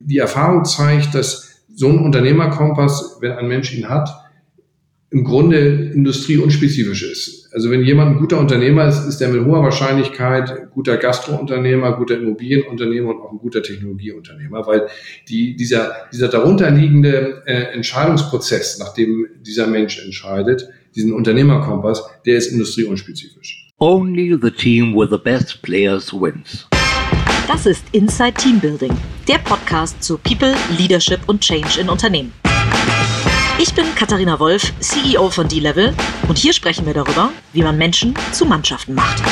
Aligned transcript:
Die 0.00 0.18
Erfahrung 0.18 0.64
zeigt, 0.64 1.14
dass 1.14 1.64
so 1.74 1.88
ein 1.88 1.98
Unternehmerkompass, 1.98 3.18
wenn 3.20 3.32
ein 3.32 3.48
Mensch 3.48 3.72
ihn 3.72 3.88
hat, 3.88 4.08
im 5.10 5.24
Grunde 5.24 5.90
industrieunspezifisch 5.94 7.02
ist. 7.02 7.48
Also 7.54 7.70
wenn 7.70 7.82
jemand 7.82 8.10
ein 8.10 8.18
guter 8.18 8.38
Unternehmer 8.38 8.86
ist, 8.88 9.06
ist 9.06 9.22
er 9.22 9.28
mit 9.28 9.44
hoher 9.44 9.62
Wahrscheinlichkeit 9.62 10.70
guter 10.70 10.98
Gastrounternehmer, 10.98 11.96
guter 11.96 12.18
Immobilienunternehmer 12.18 13.10
und 13.10 13.22
auch 13.22 13.32
ein 13.32 13.38
guter 13.38 13.62
Technologieunternehmer, 13.62 14.66
weil 14.66 14.88
die, 15.28 15.56
dieser, 15.56 15.92
dieser 16.12 16.28
darunterliegende 16.28 17.42
äh, 17.46 17.72
Entscheidungsprozess, 17.74 18.78
nachdem 18.78 19.26
dieser 19.40 19.66
Mensch 19.66 19.98
entscheidet, 20.04 20.68
diesen 20.94 21.12
Unternehmerkompass, 21.12 22.04
der 22.26 22.36
ist 22.36 22.52
industrieunspezifisch. 22.52 23.70
Only 23.78 24.36
the 24.40 24.50
team 24.50 24.94
with 24.94 25.08
the 25.10 25.18
best 25.18 25.62
players 25.62 26.12
wins. 26.12 26.68
Das 27.48 27.64
ist 27.64 27.82
Inside 27.92 28.34
Teambuilding, 28.34 28.94
der 29.26 29.38
Podcast 29.38 30.02
zu 30.02 30.18
People, 30.18 30.54
Leadership 30.76 31.20
und 31.28 31.40
Change 31.40 31.80
in 31.80 31.88
Unternehmen. 31.88 32.34
Ich 33.58 33.72
bin 33.72 33.86
Katharina 33.94 34.38
Wolf, 34.38 34.70
CEO 34.80 35.30
von 35.30 35.48
D-Level 35.48 35.94
und 36.28 36.36
hier 36.36 36.52
sprechen 36.52 36.84
wir 36.84 36.92
darüber, 36.92 37.30
wie 37.54 37.62
man 37.62 37.78
Menschen 37.78 38.14
zu 38.32 38.44
Mannschaften 38.44 38.94
macht. 38.94 39.22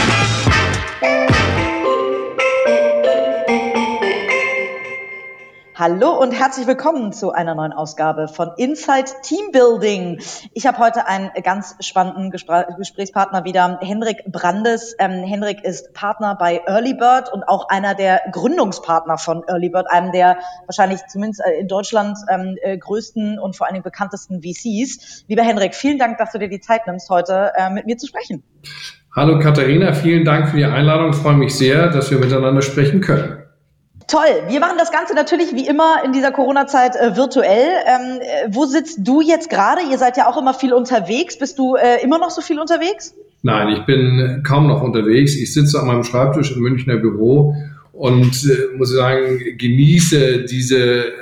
Hallo 5.79 6.19
und 6.19 6.33
herzlich 6.33 6.67
willkommen 6.67 7.13
zu 7.13 7.33
einer 7.33 7.55
neuen 7.55 7.75
Ausgabe 7.75 8.29
von 8.29 8.53
Inside 8.57 9.11
Teambuilding. 9.23 10.21
Ich 10.55 10.67
habe 10.67 10.79
heute 10.79 11.07
einen 11.07 11.29
ganz 11.43 11.77
spannenden 11.81 12.31
Gesprächspartner 12.31 13.45
wieder, 13.45 13.79
Hendrik 13.83 14.25
Brandes. 14.27 14.97
Ähm, 14.99 15.23
Hendrik 15.23 15.63
ist 15.65 15.93
Partner 15.93 16.35
bei 16.35 16.63
Earlybird 16.67 17.31
und 17.31 17.43
auch 17.43 17.69
einer 17.69 17.95
der 17.95 18.23
Gründungspartner 18.33 19.19
von 19.19 19.43
Earlybird, 19.47 19.91
einem 19.91 20.13
der 20.13 20.39
wahrscheinlich 20.65 21.01
zumindest 21.09 21.43
äh, 21.45 21.61
in 21.61 21.69
Deutschland 21.69 22.17
ähm, 22.31 22.57
äh, 22.63 22.79
größten 22.79 23.39
und 23.39 23.55
vor 23.55 23.67
allen 23.67 23.75
Dingen 23.75 23.85
bekanntesten 23.85 24.41
VCs. 24.41 25.27
Lieber 25.29 25.43
Hendrik, 25.43 25.75
vielen 25.75 25.99
Dank, 25.99 26.17
dass 26.17 26.33
du 26.33 26.39
dir 26.39 26.49
die 26.49 26.61
Zeit 26.61 26.87
nimmst, 26.87 27.11
heute 27.11 27.53
äh, 27.55 27.69
mit 27.69 27.85
mir 27.85 27.99
zu 27.99 28.07
sprechen. 28.07 28.43
Hallo 29.15 29.39
Katharina, 29.41 29.93
vielen 29.93 30.25
Dank 30.25 30.49
für 30.49 30.57
die 30.57 30.65
Einladung. 30.65 31.11
Ich 31.11 31.17
freue 31.17 31.37
mich 31.37 31.55
sehr, 31.55 31.91
dass 31.91 32.11
wir 32.11 32.17
miteinander 32.17 32.63
sprechen 32.63 33.03
können. 33.03 33.46
Toll. 34.09 34.45
Wir 34.49 34.61
machen 34.61 34.77
das 34.79 34.93
Ganze 34.93 35.15
natürlich 35.15 35.53
wie 35.55 35.67
immer 35.67 36.05
in 36.05 36.13
dieser 36.13 36.31
Corona-Zeit 36.31 36.95
äh, 36.95 37.17
virtuell. 37.17 37.67
Ähm, 37.87 38.21
äh, 38.21 38.49
wo 38.49 38.65
sitzt 38.65 39.01
du 39.03 39.21
jetzt 39.21 39.51
gerade? 39.51 39.81
Ihr 39.91 39.99
seid 39.99 40.17
ja 40.17 40.29
auch 40.29 40.37
immer 40.37 40.55
viel 40.55 40.73
unterwegs. 40.73 41.37
Bist 41.37 41.59
du 41.59 41.75
äh, 41.75 42.05
immer 42.05 42.19
noch 42.19 42.31
so 42.31 42.41
viel 42.41 42.61
unterwegs? 42.61 43.15
Nein, 43.43 43.69
ich 43.77 43.85
bin 43.85 44.43
kaum 44.47 44.69
noch 44.69 44.81
unterwegs. 44.81 45.35
Ich 45.35 45.53
sitze 45.53 45.81
an 45.81 45.89
meinem 45.89 46.05
Schreibtisch 46.05 46.53
im 46.53 46.61
Münchner 46.63 46.99
Büro 46.99 47.57
und 47.91 48.45
äh, 48.45 48.77
muss 48.77 48.91
sagen, 48.91 49.41
genieße 49.59 50.45
diese 50.45 51.07
äh, 51.07 51.13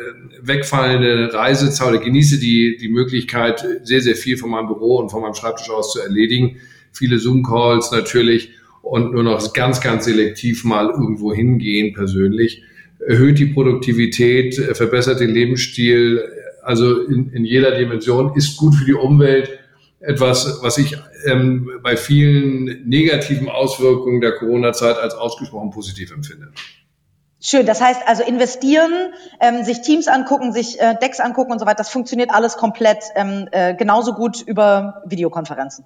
wegfallende 0.43 1.33
Reisezeit 1.33 1.89
oder 1.89 1.99
genieße 1.99 2.39
die, 2.39 2.77
die 2.79 2.91
Möglichkeit, 2.91 3.65
sehr, 3.83 4.03
sehr 4.03 4.15
viel 4.15 4.37
von 4.37 4.51
meinem 4.51 4.67
Büro 4.67 4.99
und 4.99 5.09
von 5.09 5.23
meinem 5.23 5.35
Schreibtisch 5.35 5.71
aus 5.71 5.95
zu 5.95 6.01
erledigen. 6.01 6.57
Viele 6.93 7.19
Zoom-Calls 7.19 7.93
natürlich 7.93 8.51
und 8.83 9.15
nur 9.15 9.23
noch 9.23 9.55
ganz, 9.55 9.81
ganz 9.81 10.05
selektiv 10.05 10.65
mal 10.65 10.91
irgendwo 10.91 11.33
hingehen 11.33 11.95
persönlich 11.95 12.63
erhöht 13.07 13.39
die 13.39 13.47
Produktivität, 13.47 14.59
äh, 14.59 14.75
verbessert 14.75 15.21
den 15.21 15.31
Lebensstil, 15.31 16.23
also 16.63 17.03
in, 17.03 17.31
in 17.33 17.45
jeder 17.45 17.77
Dimension, 17.77 18.35
ist 18.37 18.57
gut 18.57 18.75
für 18.75 18.85
die 18.85 18.95
Umwelt. 18.95 19.59
Etwas, 20.01 20.59
was 20.63 20.77
ich 20.79 20.97
ähm, 21.27 21.81
bei 21.83 21.97
vielen 21.97 22.87
negativen 22.87 23.49
Auswirkungen 23.49 24.21
der 24.21 24.33
Corona-Zeit 24.33 24.99
als 24.99 25.15
ausgesprochen 25.15 25.71
positiv 25.71 26.13
empfinde. 26.13 26.49
Schön, 27.41 27.67
das 27.67 27.81
heißt 27.83 28.01
also 28.07 28.23
investieren, 28.23 29.13
ähm, 29.41 29.65
sich 29.65 29.83
Teams 29.83 30.09
angucken, 30.09 30.53
sich 30.53 30.81
äh, 30.81 30.95
Decks 31.01 31.21
angucken 31.21 31.53
und 31.53 31.59
so 31.59 31.67
weiter, 31.67 31.77
das 31.77 31.91
funktioniert 31.91 32.31
alles 32.31 32.57
komplett 32.57 33.05
ähm, 33.17 33.49
äh, 33.51 33.75
genauso 33.75 34.15
gut 34.15 34.41
über 34.41 35.03
Videokonferenzen. 35.07 35.85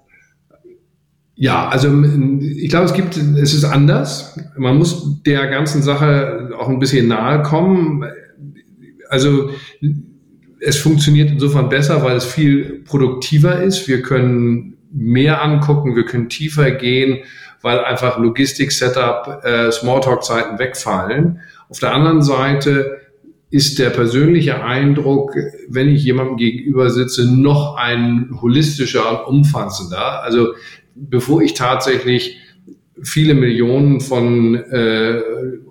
Ja, 1.41 1.69
also 1.69 2.03
ich 2.03 2.67
glaube, 2.67 2.87
es 2.87 2.93
gibt, 2.93 3.15
es 3.15 3.53
ist 3.53 3.63
anders. 3.63 4.37
Man 4.57 4.77
muss 4.77 5.23
der 5.23 5.47
ganzen 5.47 5.81
Sache 5.81 6.49
auch 6.59 6.67
ein 6.67 6.79
bisschen 6.79 7.07
nahe 7.07 7.43
kommen. 7.43 8.03
Also 9.07 9.49
es 10.59 10.77
funktioniert 10.77 11.31
insofern 11.31 11.69
besser, 11.69 12.03
weil 12.03 12.17
es 12.17 12.25
viel 12.25 12.83
produktiver 12.83 13.63
ist. 13.63 13.87
Wir 13.87 14.01
können 14.01 14.75
mehr 14.91 15.41
angucken, 15.41 15.95
wir 15.95 16.03
können 16.03 16.27
tiefer 16.27 16.71
gehen, 16.71 17.19
weil 17.61 17.79
einfach 17.85 18.17
Logistik-Setup, 18.17 19.39
äh, 19.45 19.71
Smalltalk-Zeiten 19.71 20.59
wegfallen. 20.59 21.39
Auf 21.69 21.79
der 21.79 21.93
anderen 21.93 22.21
Seite 22.21 22.99
ist 23.49 23.79
der 23.79 23.91
persönliche 23.91 24.61
Eindruck, 24.61 25.35
wenn 25.69 25.87
ich 25.87 26.03
jemandem 26.03 26.35
gegenüber 26.35 26.89
sitze, 26.89 27.33
noch 27.33 27.77
ein 27.77 28.29
holistischer 28.41 29.25
und 29.25 29.37
umfassender. 29.37 30.21
Also 30.21 30.53
bevor 30.99 31.41
ich 31.41 31.53
tatsächlich 31.53 32.37
viele 33.01 33.33
Millionen 33.33 34.01
von 34.01 34.55
äh, 34.55 35.21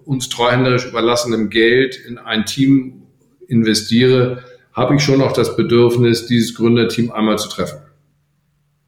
uns 0.05 0.29
treuhänderisch 0.29 0.87
überlassenem 0.87 1.51
Geld 1.51 1.97
in 1.97 2.19
ein 2.19 2.47
Team 2.47 3.03
investiere, 3.47 4.45
habe 4.73 4.95
ich 4.95 5.03
schon 5.03 5.19
noch 5.19 5.33
das 5.33 5.57
Bedürfnis, 5.57 6.27
dieses 6.27 6.55
Gründerteam 6.55 7.11
einmal 7.11 7.39
zu 7.39 7.49
treffen. 7.49 7.79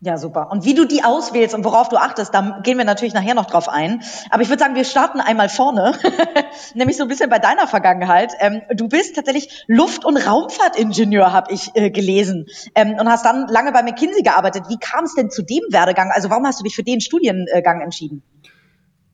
Ja, 0.03 0.17
super. 0.17 0.51
Und 0.51 0.65
wie 0.65 0.73
du 0.73 0.87
die 0.87 1.05
auswählst 1.05 1.55
und 1.55 1.63
worauf 1.63 1.91
du 1.91 1.97
achtest, 1.97 2.33
da 2.33 2.61
gehen 2.63 2.79
wir 2.79 2.87
natürlich 2.87 3.13
nachher 3.13 3.35
noch 3.35 3.45
drauf 3.45 3.69
ein. 3.69 4.01
Aber 4.31 4.43
ich 4.43 4.49
würde 4.49 4.61
sagen, 4.61 4.75
wir 4.75 4.85
starten 4.85 5.21
einmal 5.21 5.51
vorne, 5.51 5.93
nämlich 6.75 6.97
so 6.97 7.03
ein 7.03 7.09
bisschen 7.09 7.29
bei 7.29 7.39
deiner 7.39 7.67
Vergangenheit. 7.67 8.33
Ähm, 8.41 8.63
du 8.75 8.89
bist 8.89 9.17
tatsächlich 9.17 9.65
Luft- 9.67 10.07
und 10.07 10.17
Raumfahrtingenieur, 10.17 11.35
habe 11.35 11.53
ich 11.53 11.73
äh, 11.75 11.91
gelesen, 11.91 12.47
ähm, 12.75 12.97
und 12.99 13.11
hast 13.11 13.27
dann 13.27 13.47
lange 13.49 13.73
bei 13.73 13.83
McKinsey 13.83 14.23
gearbeitet. 14.23 14.65
Wie 14.71 14.79
kam 14.79 15.05
es 15.05 15.15
denn 15.15 15.29
zu 15.29 15.43
dem 15.43 15.65
Werdegang? 15.69 16.11
Also 16.15 16.31
warum 16.31 16.47
hast 16.47 16.61
du 16.61 16.65
dich 16.65 16.75
für 16.75 16.83
den 16.83 17.03
Studiengang 17.03 17.83
entschieden? 17.83 18.23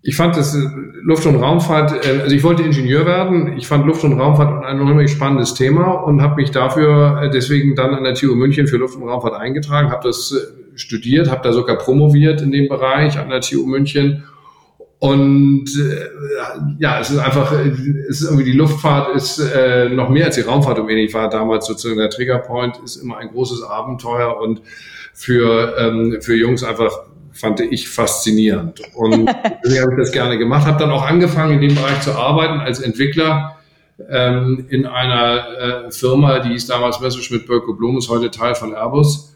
Ich 0.02 0.14
fand 0.14 0.36
das 0.36 0.54
äh, 0.54 0.60
Luft- 1.02 1.26
und 1.26 1.34
Raumfahrt, 1.34 2.06
äh, 2.06 2.20
also 2.20 2.32
ich 2.32 2.44
wollte 2.44 2.62
Ingenieur 2.62 3.06
werden. 3.06 3.56
Ich 3.56 3.66
fand 3.66 3.86
Luft- 3.86 4.04
und 4.04 4.20
Raumfahrt 4.20 4.64
ein 4.64 4.80
unheimlich 4.80 5.10
spannendes 5.10 5.54
Thema 5.54 5.94
und 5.94 6.22
habe 6.22 6.36
mich 6.36 6.52
dafür 6.52 7.22
äh, 7.22 7.30
deswegen 7.30 7.74
dann 7.74 7.92
an 7.92 8.04
der 8.04 8.14
TU 8.14 8.36
München 8.36 8.68
für 8.68 8.76
Luft- 8.76 8.94
und 8.94 9.08
Raumfahrt 9.08 9.34
eingetragen, 9.34 9.90
habe 9.90 10.06
das 10.06 10.32
studiert, 10.76 11.30
habe 11.30 11.42
da 11.42 11.52
sogar 11.52 11.76
promoviert 11.76 12.40
in 12.40 12.52
dem 12.52 12.68
Bereich 12.68 13.18
an 13.18 13.28
der 13.28 13.40
TU 13.40 13.66
München. 13.66 14.24
Und 14.98 15.66
äh, 15.78 16.08
ja, 16.78 17.00
es 17.00 17.10
ist 17.10 17.18
einfach, 17.18 17.52
es 17.52 18.22
ist 18.22 18.24
irgendwie 18.24 18.44
die 18.44 18.56
Luftfahrt 18.56 19.14
ist 19.14 19.38
äh, 19.38 19.90
noch 19.90 20.08
mehr 20.08 20.26
als 20.26 20.36
die 20.36 20.40
Raumfahrt 20.40 20.78
um 20.78 20.88
Ich 20.88 21.12
war 21.12 21.28
damals 21.28 21.66
sozusagen 21.66 21.98
der 21.98 22.08
Triggerpoint, 22.08 22.78
ist 22.82 22.96
immer 22.96 23.18
ein 23.18 23.28
großes 23.28 23.62
Abenteuer 23.62 24.40
und 24.40 24.62
für, 25.12 25.76
ähm, 25.78 26.18
für 26.22 26.34
Jungs 26.34 26.64
einfach 26.64 26.92
fand 27.32 27.60
ich 27.60 27.90
faszinierend. 27.90 28.80
Und 28.94 29.26
deswegen 29.64 29.82
habe 29.82 29.92
ich 29.92 29.98
das 29.98 30.12
gerne 30.12 30.38
gemacht, 30.38 30.66
habe 30.66 30.78
dann 30.78 30.90
auch 30.90 31.04
angefangen, 31.04 31.60
in 31.60 31.68
dem 31.68 31.74
Bereich 31.74 32.00
zu 32.00 32.12
arbeiten 32.12 32.60
als 32.60 32.80
Entwickler 32.80 33.56
ähm, 34.08 34.66
in 34.70 34.86
einer 34.86 35.86
äh, 35.86 35.90
Firma, 35.90 36.38
die 36.38 36.50
hieß 36.50 36.66
damals 36.66 37.00
Messerschmitt 37.00 37.46
Bölko 37.46 37.74
Blum, 37.74 37.98
ist 37.98 38.08
heute 38.08 38.30
Teil 38.30 38.54
von 38.54 38.74
Airbus 38.74 39.35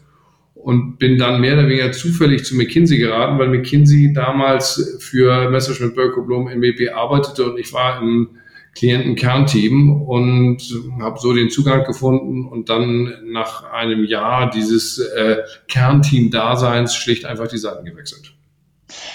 und 0.63 0.97
bin 0.97 1.17
dann 1.17 1.41
mehr 1.41 1.53
oder 1.53 1.67
weniger 1.67 1.91
zufällig 1.91 2.45
zu 2.45 2.55
McKinsey 2.55 2.97
geraten, 2.97 3.39
weil 3.39 3.49
McKinsey 3.49 4.13
damals 4.13 4.97
für 4.99 5.49
Messerschmitt 5.49 5.95
Bölko 5.95 6.23
Blum 6.23 6.47
im 6.47 6.61
WP 6.61 6.89
arbeitete 6.89 7.51
und 7.51 7.59
ich 7.59 7.73
war 7.73 8.01
im 8.01 8.29
Klientenkernteam 8.75 10.01
und 10.01 10.61
habe 11.01 11.19
so 11.19 11.33
den 11.33 11.49
Zugang 11.49 11.83
gefunden 11.83 12.45
und 12.45 12.69
dann 12.69 13.13
nach 13.25 13.63
einem 13.71 14.05
Jahr 14.05 14.49
dieses 14.49 14.97
äh, 14.97 15.39
Kernteam-Daseins 15.67 16.95
schlicht 16.95 17.25
einfach 17.25 17.47
die 17.47 17.57
Seiten 17.57 17.83
gewechselt. 17.83 18.33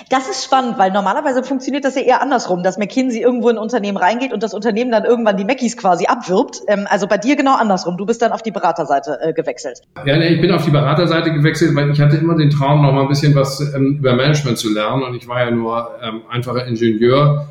Das 0.09 0.29
ist 0.29 0.45
spannend, 0.45 0.79
weil 0.79 0.91
normalerweise 0.93 1.43
funktioniert 1.43 1.85
das 1.85 1.97
ja 1.97 2.03
eher 2.03 2.23
andersrum, 2.23 2.63
dass 2.63 2.79
McKinsey 2.79 3.21
irgendwo 3.21 3.49
in 3.49 3.57
ein 3.57 3.63
Unternehmen 3.63 3.97
reingeht 3.97 4.33
und 4.33 4.43
das 4.43 4.55
Unternehmen 4.55 4.91
dann 4.91 5.05
irgendwann 5.05 5.37
die 5.37 5.45
Mackies 5.45 5.77
quasi 5.77 6.07
abwirbt. 6.07 6.63
Ähm, 6.69 6.87
also 6.89 7.07
bei 7.07 7.19
dir 7.19 7.37
genau 7.37 7.57
andersrum. 7.57 7.97
Du 7.97 8.07
bist 8.07 8.23
dann 8.23 8.33
auf 8.33 8.43
die 8.43 8.51
Beraterseite 8.51 9.19
äh, 9.21 9.33
gewechselt. 9.33 9.83
Ja, 10.05 10.17
ich 10.19 10.41
bin 10.41 10.53
auf 10.53 10.65
die 10.65 10.71
Beraterseite 10.71 11.33
gewechselt, 11.33 11.75
weil 11.75 11.91
ich 11.91 12.01
hatte 12.01 12.17
immer 12.17 12.37
den 12.37 12.51
Traum, 12.51 12.83
noch 12.83 12.93
mal 12.93 13.03
ein 13.03 13.09
bisschen 13.09 13.34
was 13.34 13.61
ähm, 13.75 13.97
über 13.99 14.15
Management 14.15 14.59
zu 14.59 14.73
lernen 14.73 15.03
und 15.03 15.15
ich 15.15 15.28
war 15.28 15.45
ja 15.45 15.51
nur 15.51 15.91
ähm, 16.03 16.22
einfacher 16.31 16.67
Ingenieur. 16.67 17.49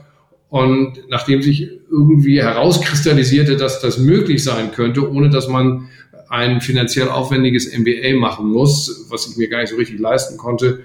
Und 0.50 1.10
nachdem 1.10 1.42
sich 1.42 1.70
irgendwie 1.92 2.42
herauskristallisierte, 2.42 3.58
dass 3.58 3.82
das 3.82 3.98
möglich 3.98 4.44
sein 4.44 4.72
könnte, 4.72 5.12
ohne 5.12 5.30
dass 5.30 5.48
man 5.48 5.90
ein 6.30 6.62
finanziell 6.62 7.10
aufwendiges 7.10 7.78
MBA 7.78 8.18
machen 8.18 8.48
muss, 8.48 9.08
was 9.10 9.28
ich 9.28 9.38
mir 9.38 9.50
gar 9.50 9.62
nicht 9.62 9.70
so 9.70 9.76
richtig 9.76 10.00
leisten 10.00 10.38
konnte, 10.38 10.80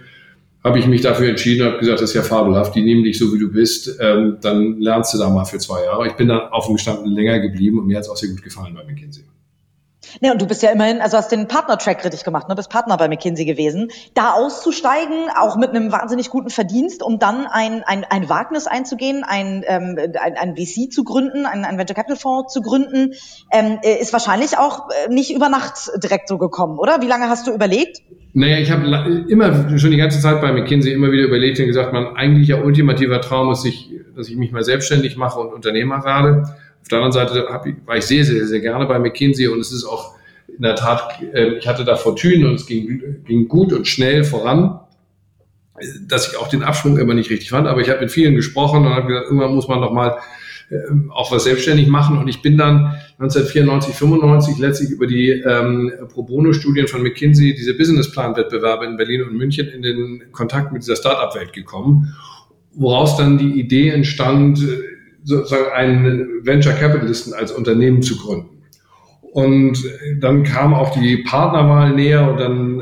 habe 0.62 0.79
ich 0.79 0.87
mich 0.87 1.01
dafür 1.01 1.29
entschieden, 1.29 1.67
habe 1.67 1.79
gesagt, 1.79 2.01
das 2.01 2.11
ist 2.11 2.15
ja 2.15 2.23
fabelhaft, 2.23 2.75
die 2.75 2.83
nehmen 2.83 3.03
dich 3.03 3.19
so, 3.19 3.33
wie 3.33 3.39
du 3.39 3.51
bist, 3.51 3.97
ähm, 4.01 4.39
dann 4.41 4.79
lernst 4.79 5.15
du 5.15 5.19
da 5.19 5.31
mal 5.31 5.45
für 5.45 5.59
zwei 5.59 5.85
Jahre. 5.85 6.07
Ich 6.07 6.15
bin 6.15 6.29
dann 6.29 6.41
offen 6.51 6.75
gestanden 6.75 7.12
länger 7.12 7.39
geblieben 7.41 7.79
und 7.79 7.87
mir 7.87 7.97
hat 7.97 8.05
es 8.05 8.11
auch 8.11 8.17
sehr 8.17 8.29
gut 8.29 8.43
gefallen 8.43 8.75
bei 8.75 8.85
McKinsey. 8.85 9.25
Ne, 10.21 10.33
und 10.33 10.41
du 10.41 10.47
bist 10.47 10.62
ja 10.62 10.71
immerhin, 10.71 11.01
also 11.01 11.17
hast 11.17 11.33
den 11.33 11.49
Partner-Track 11.49 12.05
richtig 12.05 12.25
gemacht, 12.25 12.49
ne? 12.49 12.55
bist 12.55 12.71
Partner 12.71 12.97
bei 12.97 13.09
McKinsey 13.09 13.45
gewesen. 13.45 13.91
Da 14.15 14.33
auszusteigen, 14.33 15.29
auch 15.37 15.57
mit 15.57 15.71
einem 15.71 15.93
wahnsinnig 15.93 16.31
guten 16.31 16.51
Verdienst, 16.51 17.03
um 17.03 17.19
dann 17.19 17.47
ein, 17.47 17.83
ein, 17.85 18.05
ein 18.09 18.29
Wagnis 18.29 18.67
einzugehen, 18.67 19.25
ein, 19.25 19.65
ähm, 19.67 19.97
ein, 20.21 20.37
ein 20.37 20.57
VC 20.57 20.93
zu 20.93 21.05
gründen, 21.05 21.47
ein, 21.47 21.65
ein 21.65 21.79
Venture 21.79 21.95
Capital 21.95 22.17
Fonds 22.17 22.53
zu 22.53 22.62
gründen, 22.62 23.15
ähm, 23.53 23.79
äh, 23.83 24.01
ist 24.01 24.12
wahrscheinlich 24.12 24.59
auch 24.59 24.89
äh, 24.91 25.12
nicht 25.12 25.35
über 25.35 25.49
Nacht 25.49 25.91
direkt 26.03 26.29
so 26.29 26.39
gekommen, 26.39 26.79
oder? 26.79 27.01
Wie 27.01 27.07
lange 27.07 27.29
hast 27.29 27.47
du 27.47 27.53
überlegt? 27.53 27.99
Naja, 28.33 28.59
ich 28.59 28.71
habe 28.71 29.25
immer 29.29 29.79
schon 29.79 29.91
die 29.91 29.97
ganze 29.97 30.21
Zeit 30.21 30.41
bei 30.41 30.53
McKinsey 30.53 30.93
immer 30.93 31.11
wieder 31.11 31.25
überlegt 31.25 31.59
und 31.59 31.67
gesagt, 31.67 31.93
mein 31.93 32.07
eigentlicher 32.17 32.65
ultimativer 32.65 33.21
Traum 33.21 33.51
ist, 33.51 33.62
sich, 33.62 33.91
dass 34.15 34.29
ich 34.29 34.37
mich 34.37 34.53
mal 34.53 34.62
selbstständig 34.62 35.17
mache 35.17 35.41
und 35.41 35.53
Unternehmer 35.53 36.05
werde. 36.05 36.45
Auf 36.82 36.88
der 36.88 36.99
anderen 36.99 37.12
Seite 37.12 37.47
ich, 37.65 37.75
war 37.87 37.97
ich 37.97 38.05
sehr, 38.05 38.25
sehr, 38.25 38.47
sehr 38.47 38.61
gerne 38.61 38.87
bei 38.87 38.99
McKinsey 38.99 39.49
und 39.49 39.61
es 39.61 39.73
ist 39.73 39.85
auch 39.85 40.15
in 40.49 40.62
der 40.62 40.75
Tat, 40.75 41.21
äh, 41.32 41.55
ich 41.55 41.67
hatte 41.67 41.85
da 41.85 41.97
Fortune 41.97 42.49
und 42.49 42.55
es 42.55 42.67
ging, 42.67 43.23
ging 43.25 43.49
gut 43.49 43.73
und 43.73 43.87
schnell 43.87 44.25
voran, 44.25 44.81
dass 46.06 46.31
ich 46.31 46.38
auch 46.38 46.49
den 46.49 46.62
Abschwung 46.62 46.99
immer 46.99 47.15
nicht 47.15 47.31
richtig 47.31 47.50
fand. 47.50 47.67
Aber 47.67 47.81
ich 47.81 47.88
habe 47.88 48.00
mit 48.00 48.11
vielen 48.11 48.35
gesprochen 48.35 48.85
und 48.85 48.94
habe 48.94 49.06
gesagt, 49.06 49.27
irgendwann 49.27 49.55
muss 49.55 49.69
man 49.69 49.81
noch 49.81 49.93
mal 49.93 50.19
ähm, 50.71 51.11
auch 51.12 51.32
was 51.32 51.44
selbstständig 51.44 51.88
machen. 51.88 52.19
Und 52.19 52.29
ich 52.29 52.43
bin 52.43 52.56
dann 52.56 52.94
1994, 53.19 53.94
95 53.94 54.59
letztlich 54.59 54.91
über 54.91 55.06
die 55.06 55.31
ähm, 55.31 55.93
Pro 56.12 56.23
Bono-Studien 56.23 56.87
von 56.87 57.03
McKinsey, 57.03 57.55
diese 57.55 57.75
Businessplan-Wettbewerbe 57.75 58.85
in 58.85 58.97
Berlin 58.97 59.23
und 59.23 59.37
München, 59.37 59.69
in 59.69 59.83
den 59.83 60.25
Kontakt 60.33 60.73
mit 60.73 60.83
dieser 60.83 60.97
Start-up-Welt 60.97 61.53
gekommen, 61.53 62.15
woraus 62.73 63.17
dann 63.17 63.37
die 63.37 63.59
Idee 63.59 63.88
entstand, 63.88 64.61
sozusagen 65.31 65.71
einen 65.73 66.44
Venture 66.44 66.75
Capitalisten 66.75 67.32
als 67.32 67.53
Unternehmen 67.53 68.03
zu 68.03 68.17
gründen. 68.17 68.61
Und 69.32 69.79
dann 70.19 70.43
kam 70.43 70.75
auch 70.75 70.91
die 70.91 71.19
Partnerwahl 71.19 71.94
näher 71.94 72.29
und 72.29 72.41
dann 72.41 72.81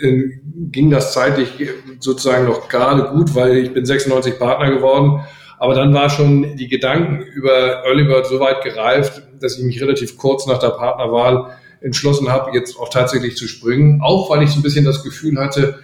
äh, 0.00 0.08
äh, 0.08 0.40
ging 0.70 0.90
das 0.90 1.12
zeitlich 1.12 1.52
sozusagen 2.00 2.46
noch 2.46 2.68
gerade 2.68 3.04
gut, 3.14 3.34
weil 3.36 3.58
ich 3.58 3.72
bin 3.72 3.86
96 3.86 4.38
Partner 4.38 4.70
geworden. 4.70 5.20
Aber 5.58 5.74
dann 5.74 5.94
war 5.94 6.10
schon 6.10 6.56
die 6.56 6.68
Gedanken 6.68 7.22
über 7.34 7.84
Early 7.84 8.04
Bird 8.04 8.26
so 8.26 8.40
weit 8.40 8.62
gereift, 8.64 9.22
dass 9.40 9.58
ich 9.58 9.64
mich 9.64 9.80
relativ 9.80 10.16
kurz 10.16 10.46
nach 10.46 10.58
der 10.58 10.70
Partnerwahl 10.70 11.56
entschlossen 11.80 12.28
habe, 12.28 12.50
jetzt 12.52 12.78
auch 12.78 12.88
tatsächlich 12.88 13.36
zu 13.36 13.46
springen. 13.46 14.00
Auch 14.02 14.30
weil 14.30 14.42
ich 14.42 14.50
so 14.50 14.58
ein 14.58 14.62
bisschen 14.62 14.84
das 14.84 15.04
Gefühl 15.04 15.38
hatte, 15.38 15.78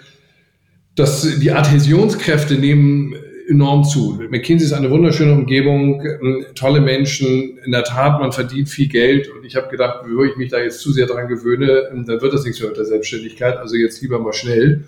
dass 0.96 1.22
die 1.22 1.52
Adhäsionskräfte 1.52 2.54
nehmen 2.54 3.14
enorm 3.48 3.84
zu. 3.84 4.20
McKinsey 4.30 4.66
ist 4.66 4.72
eine 4.72 4.90
wunderschöne 4.90 5.32
Umgebung, 5.32 6.04
ähm, 6.04 6.46
tolle 6.54 6.80
Menschen. 6.80 7.58
In 7.64 7.72
der 7.72 7.84
Tat, 7.84 8.20
man 8.20 8.32
verdient 8.32 8.68
viel 8.68 8.88
Geld. 8.88 9.28
Und 9.30 9.44
ich 9.44 9.56
habe 9.56 9.68
gedacht, 9.68 10.04
bevor 10.06 10.24
ich 10.24 10.36
mich 10.36 10.50
da 10.50 10.58
jetzt 10.58 10.80
zu 10.80 10.92
sehr 10.92 11.06
dran 11.06 11.28
gewöhne, 11.28 11.88
ähm, 11.92 12.04
dann 12.04 12.20
wird 12.20 12.32
das 12.32 12.44
nichts 12.44 12.60
mehr 12.60 12.68
mit 12.68 12.78
der 12.78 12.84
Selbstständigkeit. 12.84 13.56
Also 13.56 13.76
jetzt 13.76 14.00
lieber 14.02 14.18
mal 14.18 14.32
schnell. 14.32 14.84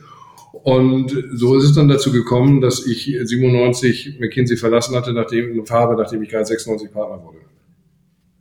Und 0.52 1.12
so 1.32 1.56
ist 1.56 1.64
es 1.64 1.74
dann 1.74 1.88
dazu 1.88 2.10
gekommen, 2.10 2.60
dass 2.60 2.86
ich 2.86 3.16
97 3.22 4.18
McKinsey 4.18 4.56
verlassen 4.56 4.96
hatte, 4.96 5.12
nachdem, 5.12 5.64
Farbe, 5.66 5.94
nachdem 6.00 6.22
ich 6.22 6.30
gerade 6.30 6.46
96 6.46 6.92
Partner 6.92 7.22
wurde. 7.22 7.38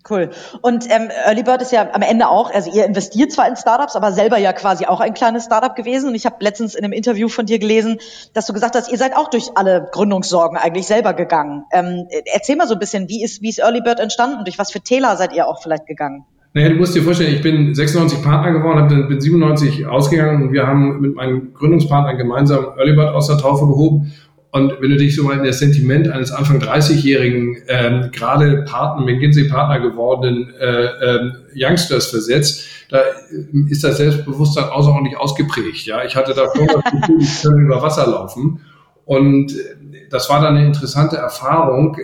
Cool. 0.09 0.29
Und 0.61 0.85
ähm, 0.89 1.09
Early 1.25 1.43
Bird 1.43 1.61
ist 1.61 1.71
ja 1.71 1.89
am 1.91 2.01
Ende 2.01 2.29
auch, 2.29 2.53
also 2.53 2.71
ihr 2.71 2.85
investiert 2.85 3.31
zwar 3.31 3.47
in 3.47 3.55
Startups, 3.55 3.95
aber 3.95 4.11
selber 4.11 4.37
ja 4.37 4.53
quasi 4.53 4.85
auch 4.85 4.99
ein 4.99 5.13
kleines 5.13 5.45
Startup 5.45 5.75
gewesen. 5.75 6.09
Und 6.09 6.15
ich 6.15 6.25
habe 6.25 6.37
letztens 6.39 6.75
in 6.75 6.83
einem 6.83 6.93
Interview 6.93 7.27
von 7.27 7.45
dir 7.45 7.59
gelesen, 7.59 7.97
dass 8.33 8.45
du 8.45 8.53
gesagt 8.53 8.75
hast, 8.75 8.91
ihr 8.91 8.97
seid 8.97 9.15
auch 9.15 9.29
durch 9.29 9.51
alle 9.55 9.89
Gründungssorgen 9.91 10.57
eigentlich 10.57 10.87
selber 10.87 11.13
gegangen. 11.13 11.65
Ähm, 11.71 12.07
erzähl 12.33 12.55
mal 12.55 12.67
so 12.67 12.75
ein 12.75 12.79
bisschen, 12.79 13.09
wie 13.09 13.23
ist, 13.23 13.41
wie 13.41 13.49
ist 13.49 13.59
Early 13.59 13.81
Bird 13.81 13.99
entstanden? 13.99 14.45
Durch 14.45 14.57
was 14.57 14.71
für 14.71 14.79
Täler 14.79 15.17
seid 15.17 15.33
ihr 15.33 15.47
auch 15.47 15.61
vielleicht 15.61 15.85
gegangen? 15.85 16.25
Naja, 16.53 16.69
du 16.69 16.75
musst 16.75 16.95
dir 16.95 17.03
vorstellen, 17.03 17.35
ich 17.35 17.41
bin 17.41 17.75
96 17.75 18.23
Partner 18.23 18.51
geworden, 18.51 19.07
bin 19.07 19.21
97 19.21 19.85
ausgegangen 19.85 20.43
und 20.43 20.53
wir 20.53 20.65
haben 20.65 21.01
mit 21.01 21.13
meinen 21.13 21.53
Gründungspartnern 21.53 22.17
gemeinsam 22.17 22.73
Early 22.77 22.93
Bird 22.93 23.13
aus 23.13 23.27
der 23.27 23.37
Taufe 23.37 23.67
gehoben 23.67 24.13
und 24.57 24.81
wenn 24.81 24.89
du 24.89 24.97
dich 24.97 25.15
so 25.15 25.23
mal 25.23 25.37
in 25.37 25.43
das 25.43 25.59
Sentiment 25.59 26.09
eines 26.09 26.31
Anfang 26.31 26.59
30-jährigen, 26.59 27.57
ähm, 27.67 28.09
gerade 28.11 28.63
Partner, 28.63 29.05
McKinsey-Partner 29.05 29.79
gewordenen 29.79 30.53
äh, 30.59 30.85
ähm, 30.85 31.33
Youngsters 31.55 32.07
versetzt, 32.07 32.65
da 32.89 32.97
äh, 32.99 33.69
ist 33.69 33.83
das 33.83 33.97
Selbstbewusstsein 33.97 34.65
außerordentlich 34.65 35.17
ausgeprägt. 35.17 35.85
Ja, 35.85 36.03
ich 36.03 36.15
hatte 36.15 36.33
da 36.33 36.47
schon 36.53 36.67
das 36.67 36.91
Gefühl, 36.91 37.21
ich 37.21 37.41
kann 37.41 37.59
über 37.59 37.81
Wasser 37.81 38.07
laufen. 38.07 38.61
Und 39.05 39.51
äh, 39.53 40.07
das 40.09 40.29
war 40.29 40.41
dann 40.41 40.57
eine 40.57 40.65
interessante 40.65 41.17
Erfahrung 41.17 41.97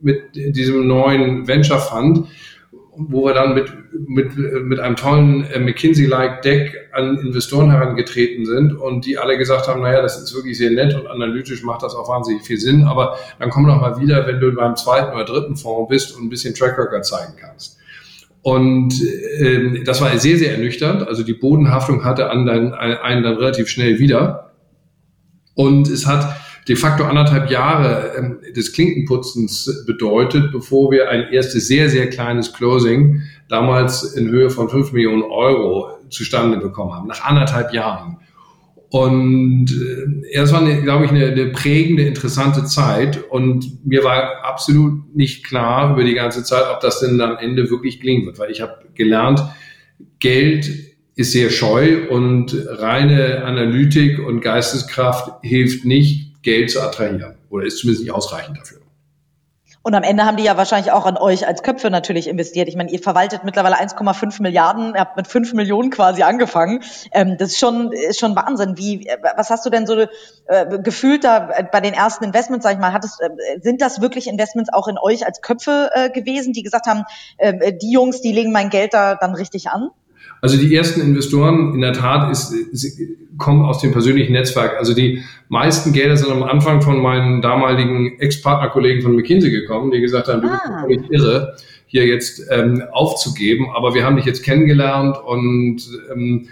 mit 0.00 0.34
diesem 0.34 0.86
neuen 0.86 1.46
Venture 1.46 1.78
Fund, 1.78 2.26
wo 3.08 3.24
wir 3.24 3.34
dann 3.34 3.54
mit, 3.54 3.72
mit, 3.92 4.36
mit 4.36 4.78
einem 4.80 4.96
tollen 4.96 5.44
äh, 5.44 5.58
McKinsey-like 5.58 6.42
Deck 6.42 6.88
an 6.92 7.18
Investoren 7.18 7.70
herangetreten 7.70 8.44
sind 8.44 8.72
und 8.72 9.06
die 9.06 9.16
alle 9.16 9.38
gesagt 9.38 9.68
haben, 9.68 9.80
naja, 9.82 10.02
das 10.02 10.20
ist 10.20 10.34
wirklich 10.34 10.58
sehr 10.58 10.70
nett 10.70 10.94
und 10.94 11.06
analytisch 11.06 11.62
macht 11.62 11.82
das 11.82 11.94
auch 11.94 12.08
wahnsinnig 12.08 12.42
viel 12.42 12.58
Sinn, 12.58 12.84
aber 12.84 13.16
dann 13.38 13.50
komm 13.50 13.66
doch 13.66 13.80
mal 13.80 14.00
wieder, 14.00 14.26
wenn 14.26 14.40
du 14.40 14.52
beim 14.52 14.76
zweiten 14.76 15.14
oder 15.14 15.24
dritten 15.24 15.56
Fonds 15.56 15.88
bist 15.88 16.16
und 16.16 16.24
ein 16.24 16.28
bisschen 16.28 16.54
Track 16.54 16.78
Record 16.78 17.04
zeigen 17.06 17.34
kannst. 17.40 17.78
Und 18.42 18.94
ähm, 19.38 19.82
das 19.84 20.00
war 20.00 20.16
sehr, 20.18 20.38
sehr 20.38 20.52
ernüchternd. 20.52 21.06
Also 21.06 21.22
die 21.22 21.34
Bodenhaftung 21.34 22.04
hatte 22.04 22.30
einen 22.30 22.46
dann, 22.46 22.72
einen 22.72 23.22
dann 23.22 23.34
relativ 23.34 23.68
schnell 23.68 23.98
wieder. 23.98 24.52
Und 25.54 25.88
es 25.88 26.06
hat 26.06 26.36
de 26.70 26.76
facto 26.76 27.02
anderthalb 27.02 27.50
Jahre 27.50 28.12
ähm, 28.16 28.38
des 28.54 28.72
Klinkenputzens 28.72 29.84
bedeutet, 29.88 30.52
bevor 30.52 30.92
wir 30.92 31.10
ein 31.10 31.32
erstes 31.32 31.66
sehr, 31.66 31.90
sehr 31.90 32.08
kleines 32.08 32.52
Closing 32.52 33.22
damals 33.48 34.14
in 34.14 34.28
Höhe 34.28 34.50
von 34.50 34.68
fünf 34.68 34.92
Millionen 34.92 35.24
Euro 35.24 35.90
zustande 36.10 36.58
bekommen 36.58 36.92
haben, 36.92 37.08
nach 37.08 37.24
anderthalb 37.24 37.74
Jahren. 37.74 38.18
Und 38.88 39.66
äh, 39.72 40.36
das 40.36 40.52
war, 40.52 40.64
glaube 40.64 41.06
ich, 41.06 41.10
eine, 41.10 41.26
eine 41.26 41.46
prägende, 41.46 42.04
interessante 42.04 42.64
Zeit. 42.64 43.20
Und 43.30 43.84
mir 43.84 44.04
war 44.04 44.44
absolut 44.44 45.16
nicht 45.16 45.44
klar 45.44 45.94
über 45.94 46.04
die 46.04 46.14
ganze 46.14 46.44
Zeit, 46.44 46.62
ob 46.72 46.78
das 46.78 47.00
denn 47.00 47.20
am 47.20 47.36
Ende 47.36 47.68
wirklich 47.68 47.98
gelingen 47.98 48.26
wird. 48.26 48.38
Weil 48.38 48.52
ich 48.52 48.60
habe 48.60 48.76
gelernt, 48.94 49.42
Geld 50.20 50.70
ist 51.16 51.32
sehr 51.32 51.50
scheu 51.50 52.08
und 52.08 52.56
reine 52.68 53.42
Analytik 53.42 54.20
und 54.24 54.40
Geisteskraft 54.40 55.32
hilft 55.42 55.84
nicht, 55.84 56.29
Geld 56.42 56.70
zu 56.70 56.80
attrahieren 56.80 57.36
oder 57.50 57.66
ist 57.66 57.78
zumindest 57.78 58.04
nicht 58.04 58.12
ausreichend 58.12 58.58
dafür. 58.58 58.80
Und 59.82 59.94
am 59.94 60.02
Ende 60.02 60.26
haben 60.26 60.36
die 60.36 60.42
ja 60.44 60.58
wahrscheinlich 60.58 60.92
auch 60.92 61.06
an 61.06 61.16
euch 61.16 61.46
als 61.46 61.62
Köpfe 61.62 61.90
natürlich 61.90 62.28
investiert. 62.28 62.68
Ich 62.68 62.76
meine, 62.76 62.90
ihr 62.90 62.98
verwaltet 62.98 63.44
mittlerweile 63.44 63.76
1,5 63.76 64.42
Milliarden, 64.42 64.94
ihr 64.94 65.00
habt 65.00 65.16
mit 65.16 65.26
5 65.26 65.54
Millionen 65.54 65.88
quasi 65.88 66.22
angefangen. 66.22 66.82
Ähm, 67.12 67.38
das 67.38 67.52
ist 67.52 67.58
schon, 67.58 67.90
ist 67.92 68.20
schon 68.20 68.36
Wahnsinn. 68.36 68.76
Wie, 68.76 69.06
äh, 69.06 69.16
was 69.36 69.48
hast 69.48 69.64
du 69.64 69.70
denn 69.70 69.86
so 69.86 69.98
äh, 69.98 70.06
gefühlt 70.82 71.24
da 71.24 71.64
bei 71.72 71.80
den 71.80 71.94
ersten 71.94 72.24
Investments, 72.24 72.64
sag 72.64 72.74
ich 72.74 72.78
mal, 72.78 72.92
hattest, 72.92 73.22
äh, 73.22 73.30
sind 73.62 73.80
das 73.80 74.02
wirklich 74.02 74.26
Investments 74.26 74.70
auch 74.70 74.86
in 74.86 74.98
euch 74.98 75.24
als 75.24 75.40
Köpfe 75.40 75.90
äh, 75.94 76.10
gewesen, 76.10 76.52
die 76.52 76.62
gesagt 76.62 76.86
haben, 76.86 77.04
äh, 77.38 77.72
die 77.72 77.90
Jungs, 77.90 78.20
die 78.20 78.32
legen 78.32 78.52
mein 78.52 78.68
Geld 78.68 78.92
da 78.92 79.14
dann 79.14 79.34
richtig 79.34 79.70
an? 79.70 79.88
Also 80.40 80.56
die 80.56 80.74
ersten 80.74 81.00
Investoren 81.00 81.74
in 81.74 81.80
der 81.80 81.92
Tat 81.92 82.30
ist, 82.30 82.54
kommen 83.36 83.64
aus 83.64 83.80
dem 83.80 83.92
persönlichen 83.92 84.32
Netzwerk. 84.32 84.76
Also 84.78 84.94
die 84.94 85.22
meisten 85.48 85.92
Gelder 85.92 86.16
sind 86.16 86.30
am 86.30 86.42
Anfang 86.42 86.82
von 86.82 87.02
meinen 87.02 87.42
damaligen 87.42 88.18
Ex-Partnerkollegen 88.18 89.02
von 89.02 89.16
McKinsey 89.16 89.50
gekommen, 89.50 89.90
die 89.90 90.00
gesagt 90.00 90.28
haben, 90.28 90.42
du 90.42 90.48
bist 90.48 90.62
ah. 90.64 90.82
völlig 90.82 91.10
irre, 91.10 91.56
hier 91.86 92.06
jetzt 92.06 92.42
ähm, 92.50 92.82
aufzugeben, 92.92 93.66
aber 93.74 93.94
wir 93.94 94.04
haben 94.04 94.16
dich 94.16 94.24
jetzt 94.24 94.44
kennengelernt 94.44 95.16
und 95.24 95.80
ähm, 96.12 96.48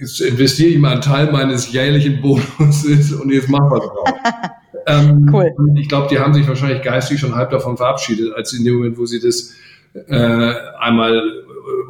jetzt 0.00 0.20
investiere 0.20 0.70
ich 0.70 0.78
mal 0.78 0.92
einen 0.92 1.02
Teil 1.02 1.30
meines 1.30 1.72
jährlichen 1.72 2.22
Bonuses 2.22 3.12
und 3.12 3.30
jetzt 3.30 3.48
mach 3.48 3.70
was 3.70 3.80
drauf. 3.80 4.14
ähm, 4.86 5.30
cool. 5.32 5.54
Ich 5.76 5.88
glaube, 5.88 6.08
die 6.10 6.18
haben 6.18 6.32
sich 6.32 6.48
wahrscheinlich 6.48 6.82
geistig 6.82 7.20
schon 7.20 7.34
halb 7.34 7.50
davon 7.50 7.76
verabschiedet, 7.76 8.34
als 8.34 8.52
in 8.52 8.64
dem 8.64 8.76
Moment, 8.76 8.98
wo 8.98 9.04
sie 9.04 9.20
das 9.20 9.54
äh, 9.94 10.54
einmal 10.78 11.44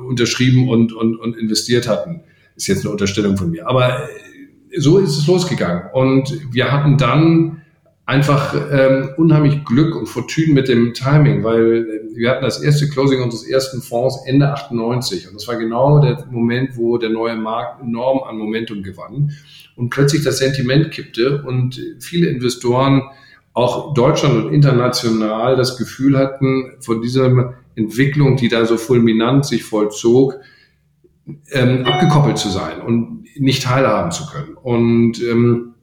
unterschrieben 0.06 0.68
und, 0.68 0.92
und, 0.92 1.16
und 1.16 1.36
investiert 1.36 1.88
hatten. 1.88 2.22
Ist 2.56 2.66
jetzt 2.66 2.84
eine 2.84 2.90
Unterstellung 2.90 3.36
von 3.36 3.50
mir. 3.50 3.66
Aber 3.66 4.08
äh, 4.08 4.80
so 4.80 4.98
ist 4.98 5.16
es 5.16 5.26
losgegangen. 5.26 5.84
Und 5.92 6.52
wir 6.52 6.70
hatten 6.72 6.96
dann 6.98 7.62
einfach 8.04 8.54
ähm, 8.70 9.10
unheimlich 9.16 9.64
Glück 9.64 9.94
und 9.94 10.06
Fortune 10.06 10.52
mit 10.52 10.68
dem 10.68 10.92
Timing, 10.92 11.44
weil 11.44 11.76
äh, 12.12 12.16
wir 12.16 12.30
hatten 12.30 12.42
das 12.42 12.62
erste 12.62 12.88
Closing 12.88 13.22
unseres 13.22 13.46
ersten 13.46 13.80
Fonds 13.80 14.24
Ende 14.26 14.50
98 14.50 15.28
und 15.28 15.34
das 15.34 15.46
war 15.46 15.56
genau 15.56 16.00
der 16.00 16.26
Moment, 16.30 16.76
wo 16.76 16.98
der 16.98 17.10
neue 17.10 17.36
Markt 17.36 17.80
enorm 17.80 18.22
an 18.24 18.36
Momentum 18.36 18.82
gewann 18.82 19.32
und 19.76 19.90
plötzlich 19.90 20.24
das 20.24 20.38
Sentiment 20.38 20.90
kippte 20.90 21.42
und 21.42 21.80
viele 22.00 22.28
Investoren 22.28 23.02
auch 23.54 23.94
Deutschland 23.94 24.46
und 24.46 24.52
international 24.52 25.56
das 25.56 25.76
Gefühl 25.76 26.18
hatten, 26.18 26.72
von 26.80 27.02
diesem 27.02 27.54
Entwicklung, 27.74 28.36
die 28.36 28.48
da 28.48 28.66
so 28.66 28.76
fulminant 28.76 29.46
sich 29.46 29.64
vollzog, 29.64 30.38
ähm, 31.50 31.84
abgekoppelt 31.84 32.38
zu 32.38 32.48
sein 32.48 32.80
und 32.80 33.24
nicht 33.38 33.62
teilhaben 33.62 34.10
zu 34.10 34.26
können. 34.26 34.54
Und 34.54 35.22
ähm, 35.22 35.74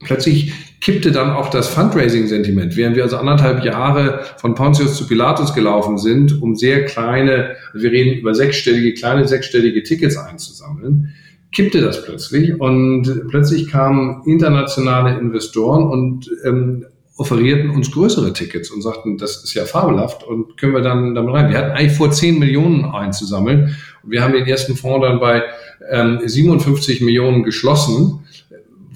plötzlich 0.00 0.52
kippte 0.80 1.10
dann 1.10 1.30
auch 1.30 1.50
das 1.50 1.68
Fundraising-Sentiment, 1.68 2.76
während 2.76 2.96
wir 2.96 3.02
also 3.02 3.16
anderthalb 3.16 3.64
Jahre 3.64 4.24
von 4.36 4.54
Pontius 4.54 4.96
zu 4.96 5.06
Pilatus 5.06 5.54
gelaufen 5.54 5.98
sind, 5.98 6.40
um 6.42 6.54
sehr 6.54 6.84
kleine, 6.84 7.56
wir 7.74 7.90
reden 7.90 8.20
über 8.20 8.34
sechsstellige, 8.34 8.94
kleine 8.94 9.26
sechsstellige 9.26 9.82
Tickets 9.82 10.16
einzusammeln, 10.16 11.14
kippte 11.50 11.80
das 11.80 12.04
plötzlich 12.04 12.60
und 12.60 13.28
plötzlich 13.28 13.68
kamen 13.68 14.22
internationale 14.26 15.18
Investoren 15.18 15.84
und 15.84 16.30
ähm, 16.44 16.84
offerierten 17.16 17.70
uns 17.70 17.90
größere 17.90 18.32
Tickets 18.32 18.70
und 18.70 18.82
sagten, 18.82 19.16
das 19.16 19.42
ist 19.42 19.54
ja 19.54 19.64
fabelhaft 19.64 20.22
und 20.22 20.58
können 20.58 20.74
wir 20.74 20.82
dann 20.82 21.14
damit 21.14 21.34
rein. 21.34 21.50
Wir 21.50 21.58
hatten 21.58 21.70
eigentlich 21.70 21.96
vor 21.96 22.10
10 22.10 22.38
Millionen 22.38 22.84
einzusammeln 22.84 23.76
und 24.02 24.10
wir 24.10 24.22
haben 24.22 24.32
den 24.32 24.46
ersten 24.46 24.76
Fonds 24.76 25.06
dann 25.06 25.18
bei 25.18 25.42
ähm, 25.90 26.20
57 26.22 27.00
Millionen 27.00 27.42
geschlossen 27.42 28.20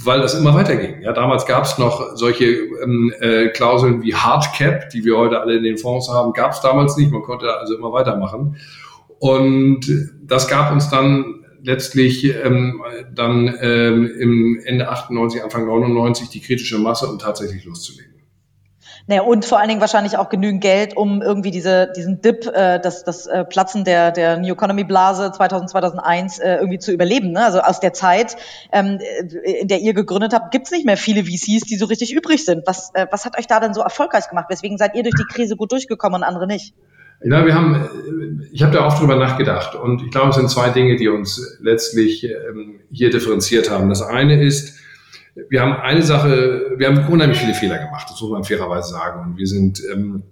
weil 0.04 0.20
das 0.20 0.34
immer 0.34 0.54
weiterging. 0.54 1.02
Ja, 1.02 1.12
damals 1.12 1.46
gab 1.46 1.64
es 1.64 1.78
noch 1.78 2.16
solche 2.16 2.46
ähm, 2.46 3.12
äh, 3.20 3.48
Klauseln 3.48 4.02
wie 4.02 4.14
Hardcap, 4.14 4.90
die 4.90 5.04
wir 5.04 5.16
heute 5.16 5.40
alle 5.40 5.56
in 5.56 5.62
den 5.62 5.78
Fonds 5.78 6.08
haben, 6.08 6.32
gab 6.32 6.52
es 6.52 6.60
damals 6.60 6.96
nicht. 6.96 7.12
Man 7.12 7.22
konnte 7.22 7.54
also 7.58 7.76
immer 7.76 7.92
weitermachen. 7.92 8.56
Und 9.18 9.80
das 10.22 10.48
gab 10.48 10.72
uns 10.72 10.88
dann 10.88 11.39
letztlich 11.62 12.24
ähm, 12.24 12.82
dann 13.14 13.56
ähm, 13.60 14.10
im 14.18 14.60
Ende 14.64 14.88
98, 14.88 15.42
Anfang 15.42 15.66
99 15.66 16.28
die 16.28 16.40
kritische 16.40 16.78
Masse, 16.78 17.06
um 17.06 17.18
tatsächlich 17.18 17.64
loszulegen. 17.64 18.10
Naja, 19.06 19.22
und 19.22 19.44
vor 19.44 19.58
allen 19.58 19.68
Dingen 19.68 19.80
wahrscheinlich 19.80 20.18
auch 20.18 20.28
genügend 20.28 20.60
Geld, 20.60 20.96
um 20.96 21.22
irgendwie 21.22 21.50
diese, 21.50 21.90
diesen 21.96 22.20
Dip, 22.20 22.46
äh, 22.46 22.78
das, 22.78 23.02
das 23.02 23.26
äh, 23.26 23.44
Platzen 23.44 23.84
der, 23.84 24.12
der 24.12 24.38
New 24.38 24.52
Economy 24.52 24.84
Blase 24.84 25.32
2000, 25.32 25.70
2001 25.70 26.38
äh, 26.38 26.56
irgendwie 26.56 26.78
zu 26.78 26.92
überleben. 26.92 27.32
Ne? 27.32 27.44
Also 27.44 27.60
aus 27.60 27.80
der 27.80 27.92
Zeit, 27.92 28.36
ähm, 28.72 29.00
in 29.42 29.68
der 29.68 29.80
ihr 29.80 29.94
gegründet 29.94 30.32
habt, 30.32 30.52
gibt's 30.52 30.70
nicht 30.70 30.86
mehr 30.86 30.96
viele 30.96 31.24
VCs, 31.24 31.62
die 31.62 31.76
so 31.76 31.86
richtig 31.86 32.14
übrig 32.14 32.44
sind. 32.44 32.62
Was, 32.66 32.94
äh, 32.94 33.06
was 33.10 33.24
hat 33.24 33.38
euch 33.38 33.46
da 33.46 33.58
denn 33.58 33.74
so 33.74 33.80
erfolgreich 33.80 34.28
gemacht? 34.28 34.46
Weswegen 34.48 34.78
seid 34.78 34.94
ihr 34.94 35.02
durch 35.02 35.16
die 35.16 35.24
Krise 35.24 35.56
gut 35.56 35.72
durchgekommen 35.72 36.20
und 36.20 36.24
andere 36.24 36.46
nicht? 36.46 36.74
Ja, 37.22 37.44
wir 37.44 37.54
haben, 37.54 38.40
ich 38.50 38.62
habe 38.62 38.72
da 38.72 38.86
oft 38.86 39.00
drüber 39.00 39.16
nachgedacht 39.16 39.74
und 39.74 40.02
ich 40.02 40.10
glaube, 40.10 40.30
es 40.30 40.36
sind 40.36 40.48
zwei 40.48 40.70
Dinge, 40.70 40.96
die 40.96 41.08
uns 41.08 41.58
letztlich 41.60 42.24
ähm, 42.24 42.80
hier 42.90 43.10
differenziert 43.10 43.70
haben. 43.70 43.90
Das 43.90 44.00
eine 44.00 44.42
ist, 44.42 44.78
wir 45.50 45.60
haben 45.60 45.74
eine 45.74 46.02
Sache, 46.02 46.74
wir 46.76 46.88
haben 46.88 47.06
unheimlich 47.12 47.38
viele 47.38 47.54
Fehler 47.54 47.78
gemacht, 47.78 48.06
das 48.10 48.20
muss 48.20 48.30
man 48.30 48.44
fairerweise 48.44 48.90
sagen. 48.90 49.30
Und 49.30 49.36
wir 49.36 49.46
sind, 49.46 49.82
ähm, 49.92 50.22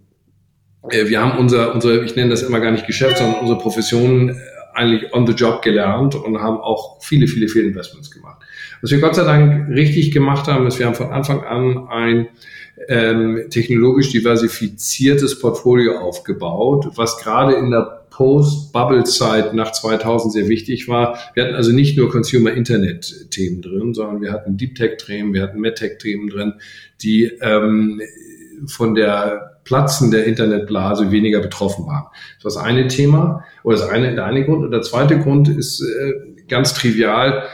äh, 0.88 1.06
wir 1.08 1.20
haben 1.20 1.38
unser, 1.38 1.74
unser, 1.74 2.02
ich 2.02 2.16
nenne 2.16 2.30
das 2.30 2.42
immer 2.42 2.60
gar 2.60 2.72
nicht 2.72 2.86
Geschäft, 2.86 3.18
sondern 3.18 3.40
unsere 3.40 3.58
Profession 3.58 4.30
äh, 4.30 4.34
eigentlich 4.74 5.12
on 5.12 5.26
the 5.26 5.34
job 5.34 5.60
gelernt 5.60 6.14
und 6.14 6.38
haben 6.40 6.58
auch 6.58 7.02
viele, 7.02 7.26
viele 7.26 7.48
Fehlinvestments 7.48 8.10
gemacht. 8.10 8.42
Was 8.80 8.90
wir 8.90 9.00
Gott 9.00 9.14
sei 9.14 9.24
Dank 9.24 9.68
richtig 9.68 10.12
gemacht 10.12 10.46
haben, 10.46 10.66
ist, 10.66 10.78
wir 10.78 10.86
haben 10.86 10.94
von 10.94 11.10
Anfang 11.10 11.44
an 11.44 11.88
ein 11.88 12.28
ähm, 12.88 13.44
technologisch 13.50 14.10
diversifiziertes 14.10 15.38
Portfolio 15.38 15.98
aufgebaut, 15.98 16.88
was 16.96 17.18
gerade 17.18 17.54
in 17.54 17.70
der 17.70 18.06
Post-Bubble-Zeit 18.10 19.54
nach 19.54 19.70
2000 19.70 20.32
sehr 20.32 20.48
wichtig 20.48 20.88
war. 20.88 21.18
Wir 21.34 21.44
hatten 21.44 21.54
also 21.54 21.70
nicht 21.70 21.96
nur 21.96 22.10
Consumer-Internet-Themen 22.10 23.62
drin, 23.62 23.94
sondern 23.94 24.22
wir 24.22 24.32
hatten 24.32 24.56
Deep 24.56 24.74
Tech-Themen, 24.74 25.34
wir 25.34 25.42
hatten 25.42 25.60
MedTech-Themen 25.60 26.28
drin, 26.28 26.54
die 27.00 27.24
ähm, 27.40 28.00
von 28.66 28.94
der 28.94 29.60
Platzen 29.62 30.10
der 30.10 30.24
Internetblase 30.24 31.10
weniger 31.10 31.40
betroffen 31.40 31.86
waren. 31.86 32.06
Das 32.42 32.56
war 32.56 32.62
das 32.62 32.70
eine 32.70 32.88
Thema 32.88 33.44
oder 33.62 33.76
das 33.76 33.88
eine, 33.88 34.14
der 34.14 34.24
eine 34.24 34.44
Grund. 34.44 34.64
Und 34.64 34.70
der 34.70 34.82
zweite 34.82 35.20
Grund 35.20 35.48
ist 35.48 35.82
äh, 35.82 36.44
ganz 36.48 36.72
trivial. 36.74 37.44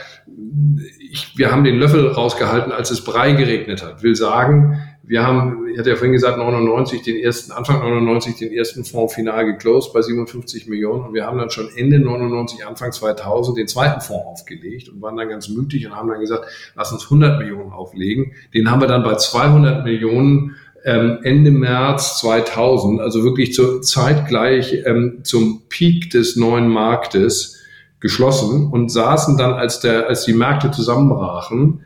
Ich, 1.11 1.37
wir 1.37 1.51
haben 1.51 1.63
den 1.63 1.77
Löffel 1.77 2.07
rausgehalten, 2.07 2.71
als 2.71 2.89
es 2.89 3.03
Brei 3.03 3.33
geregnet 3.33 3.83
hat. 3.83 4.01
Will 4.01 4.15
sagen, 4.15 4.79
wir 5.07 5.23
haben, 5.23 5.67
ich 5.71 5.77
hatte 5.77 5.89
ja 5.89 5.95
vorhin 5.95 6.13
gesagt, 6.13 6.37
99 6.37 7.01
den 7.03 7.17
ersten, 7.17 7.51
Anfang 7.51 7.79
99 7.79 8.35
den 8.37 8.51
ersten 8.51 8.83
Fonds 8.83 9.13
final 9.13 9.45
geclosed 9.45 9.93
bei 9.93 10.01
57 10.01 10.67
Millionen 10.67 11.03
und 11.05 11.13
wir 11.13 11.25
haben 11.25 11.37
dann 11.37 11.49
schon 11.49 11.69
Ende 11.75 11.99
99, 11.99 12.65
Anfang 12.65 12.91
2000 12.91 13.57
den 13.57 13.67
zweiten 13.67 14.01
Fonds 14.01 14.25
aufgelegt 14.25 14.89
und 14.89 15.01
waren 15.01 15.15
dann 15.15 15.29
ganz 15.29 15.49
mutig 15.49 15.85
und 15.85 15.95
haben 15.95 16.09
dann 16.09 16.19
gesagt, 16.19 16.45
lass 16.75 16.91
uns 16.91 17.03
100 17.03 17.39
Millionen 17.39 17.71
auflegen. 17.71 18.33
Den 18.53 18.71
haben 18.71 18.81
wir 18.81 18.87
dann 18.87 19.03
bei 19.03 19.15
200 19.15 19.83
Millionen 19.83 20.55
ähm, 20.83 21.19
Ende 21.23 21.51
März 21.51 22.19
2000, 22.19 23.01
also 23.01 23.23
wirklich 23.23 23.53
zu, 23.53 23.81
zeitgleich 23.81 24.83
ähm, 24.85 25.19
zum 25.23 25.63
Peak 25.69 26.11
des 26.11 26.35
neuen 26.35 26.67
Marktes 26.67 27.61
geschlossen 27.99 28.67
und 28.71 28.91
saßen 28.91 29.37
dann, 29.37 29.53
als 29.53 29.79
der, 29.79 30.07
als 30.07 30.25
die 30.25 30.33
Märkte 30.33 30.71
zusammenbrachen, 30.71 31.81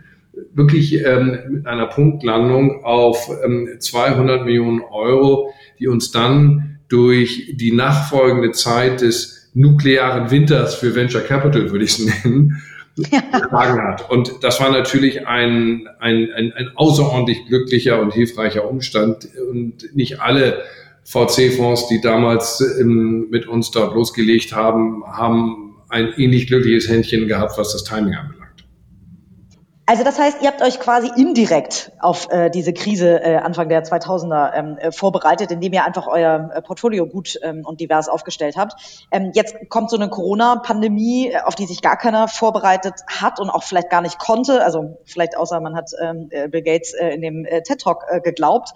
wirklich 0.54 1.04
ähm, 1.06 1.38
mit 1.50 1.68
einer 1.68 1.88
Punktlandung 1.88 2.84
auf 2.84 3.30
ähm, 3.44 3.70
200 3.80 4.46
Millionen 4.46 4.82
Euro, 4.82 5.54
die 5.80 5.88
uns 5.88 6.12
dann 6.12 6.80
durch 6.88 7.54
die 7.56 7.72
nachfolgende 7.72 8.52
Zeit 8.52 9.02
des 9.02 9.50
nuklearen 9.54 10.32
Winters 10.32 10.76
für 10.76 10.96
Venture 10.96 11.22
Capital, 11.22 11.72
würde 11.72 11.86
ich 11.86 12.00
es 12.00 12.24
nennen, 12.24 12.62
getragen 12.96 13.82
hat. 13.82 14.10
Und 14.10 14.44
das 14.44 14.60
war 14.60 14.72
natürlich 14.72 15.28
ein, 15.28 15.88
ein, 16.00 16.30
ein, 16.34 16.54
ein 16.54 16.72
außerordentlich 16.76 17.46
glücklicher 17.48 18.02
und 18.02 18.14
hilfreicher 18.14 18.70
Umstand. 18.70 19.30
Und 19.50 19.96
nicht 19.96 20.20
alle 20.20 20.64
VC-Fonds, 21.04 21.88
die 21.88 22.02
damals 22.02 22.62
ähm, 22.80 23.28
mit 23.30 23.48
uns 23.48 23.72
dort 23.72 23.96
losgelegt 23.96 24.54
haben, 24.54 25.04
haben 25.06 25.76
ein 25.90 26.14
ähnlich 26.18 26.48
glückliches 26.48 26.90
Händchen 26.90 27.28
gehabt, 27.28 27.58
was 27.58 27.72
das 27.72 27.84
Timing 27.84 28.16
anbelangt. 28.16 28.39
Also 29.90 30.04
das 30.04 30.20
heißt, 30.20 30.44
ihr 30.44 30.50
habt 30.50 30.62
euch 30.62 30.80
quasi 30.80 31.10
indirekt 31.16 31.92
auf 32.00 32.30
äh, 32.30 32.52
diese 32.52 32.74
Krise 32.74 33.24
äh, 33.24 33.38
Anfang 33.38 33.70
der 33.70 33.84
2000er 33.84 34.54
ähm, 34.54 34.78
äh, 34.78 34.92
vorbereitet, 34.92 35.50
indem 35.50 35.74
ihr 35.74 35.84
einfach 35.84 36.06
euer 36.06 36.52
äh, 36.54 36.62
Portfolio 36.62 37.08
gut 37.08 37.40
ähm, 37.42 37.66
und 37.66 37.82
divers 37.82 38.08
aufgestellt 38.08 38.56
habt. 38.56 39.08
Ähm, 39.10 39.32
jetzt 39.34 39.56
kommt 39.70 39.90
so 39.90 39.98
eine 39.98 40.08
Corona-Pandemie, 40.08 41.32
äh, 41.32 41.40
auf 41.44 41.56
die 41.56 41.66
sich 41.66 41.82
gar 41.82 41.98
keiner 41.98 42.28
vorbereitet 42.28 43.02
hat 43.08 43.40
und 43.40 43.50
auch 43.50 43.64
vielleicht 43.64 43.90
gar 43.90 44.04
nicht 44.04 44.20
konnte. 44.20 44.64
Also 44.64 45.00
vielleicht 45.06 45.36
außer 45.36 45.60
man 45.60 45.76
hat 45.76 45.90
ähm, 46.00 46.28
äh, 46.30 46.48
Bill 46.48 46.62
Gates 46.62 46.94
äh, 46.94 47.10
in 47.10 47.22
dem 47.22 47.46
äh, 47.46 47.64
TED 47.64 47.82
Talk 47.82 48.04
äh, 48.12 48.22
geglaubt. 48.22 48.70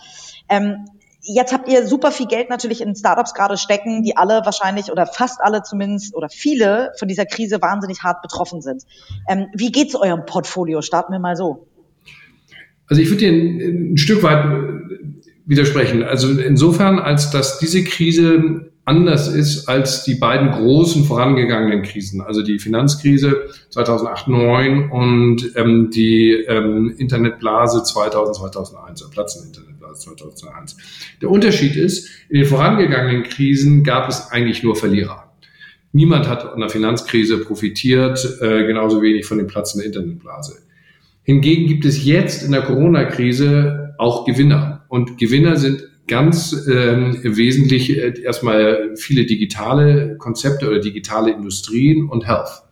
Jetzt 1.25 1.53
habt 1.53 1.69
ihr 1.69 1.87
super 1.87 2.11
viel 2.11 2.27
Geld 2.27 2.49
natürlich 2.49 2.81
in 2.81 2.95
Startups 2.95 3.33
gerade 3.33 3.55
stecken, 3.55 4.03
die 4.03 4.17
alle 4.17 4.41
wahrscheinlich 4.43 4.91
oder 4.91 5.05
fast 5.05 5.39
alle 5.41 5.63
zumindest 5.63 6.13
oder 6.15 6.27
viele 6.29 6.91
von 6.99 7.07
dieser 7.07 7.25
Krise 7.25 7.61
wahnsinnig 7.61 8.03
hart 8.03 8.21
betroffen 8.21 8.61
sind. 8.61 8.83
Ähm, 9.29 9.47
wie 9.55 9.71
geht's 9.71 9.95
eurem 9.95 10.25
Portfolio? 10.25 10.81
Starten 10.81 11.13
wir 11.13 11.19
mal 11.19 11.37
so. 11.37 11.67
Also 12.87 13.01
ich 13.01 13.09
würde 13.09 13.19
dir 13.19 13.31
ein, 13.31 13.93
ein 13.93 13.97
Stück 13.97 14.21
weit 14.21 14.43
widersprechen. 15.45 16.03
Also 16.03 16.29
insofern, 16.39 16.99
als 16.99 17.31
dass 17.31 17.57
diese 17.57 17.85
Krise 17.85 18.72
anders 18.85 19.27
ist 19.27 19.67
als 19.69 20.03
die 20.03 20.15
beiden 20.15 20.51
großen 20.51 21.05
vorangegangenen 21.05 21.83
Krisen, 21.83 22.21
also 22.21 22.41
die 22.41 22.59
Finanzkrise 22.59 23.49
2008-2009 23.71 24.89
und 24.89 25.55
ähm, 25.55 25.89
die 25.89 26.31
ähm, 26.31 26.93
Internetblase 26.97 27.83
2000, 27.83 28.35
2001, 28.35 29.01
der 29.01 29.07
Platzen 29.07 29.47
Internetblase 29.47 30.15
2001. 30.15 30.77
Der 31.21 31.29
Unterschied 31.29 31.75
ist, 31.75 32.09
in 32.29 32.39
den 32.39 32.45
vorangegangenen 32.45 33.23
Krisen 33.23 33.83
gab 33.83 34.09
es 34.09 34.31
eigentlich 34.31 34.63
nur 34.63 34.75
Verlierer. 34.75 35.31
Niemand 35.93 36.27
hat 36.27 36.51
an 36.51 36.59
der 36.59 36.69
Finanzkrise 36.69 37.37
profitiert, 37.37 38.39
äh, 38.41 38.65
genauso 38.65 39.01
wenig 39.01 39.25
von 39.25 39.37
dem 39.37 39.47
Platzen 39.47 39.79
der 39.79 39.87
Internetblase. 39.87 40.57
Hingegen 41.21 41.67
gibt 41.67 41.85
es 41.85 42.03
jetzt 42.03 42.43
in 42.43 42.51
der 42.51 42.63
Corona-Krise 42.63 43.95
auch 43.97 44.25
Gewinner. 44.25 44.83
Und 44.89 45.17
Gewinner 45.17 45.55
sind 45.55 45.83
ganz 46.07 46.67
ähm, 46.67 47.19
wesentlich 47.23 47.97
äh, 47.97 48.21
erstmal 48.21 48.95
viele 48.95 49.25
digitale 49.25 50.17
Konzepte 50.17 50.67
oder 50.67 50.79
digitale 50.79 51.31
Industrien 51.31 52.09
und 52.09 52.27
Health 52.27 52.63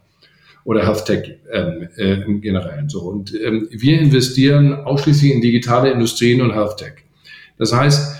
oder 0.63 0.85
Health 0.85 1.05
Tech 1.05 1.39
ähm, 1.51 1.87
äh, 1.97 2.21
im 2.23 2.41
Generellen. 2.41 2.89
So 2.89 3.01
und 3.01 3.33
ähm, 3.33 3.67
wir 3.71 3.99
investieren 3.99 4.73
ausschließlich 4.73 5.33
in 5.33 5.41
digitale 5.41 5.91
Industrien 5.91 6.41
und 6.41 6.53
Health 6.53 6.77
Tech. 6.77 6.93
Das 7.57 7.73
heißt, 7.73 8.17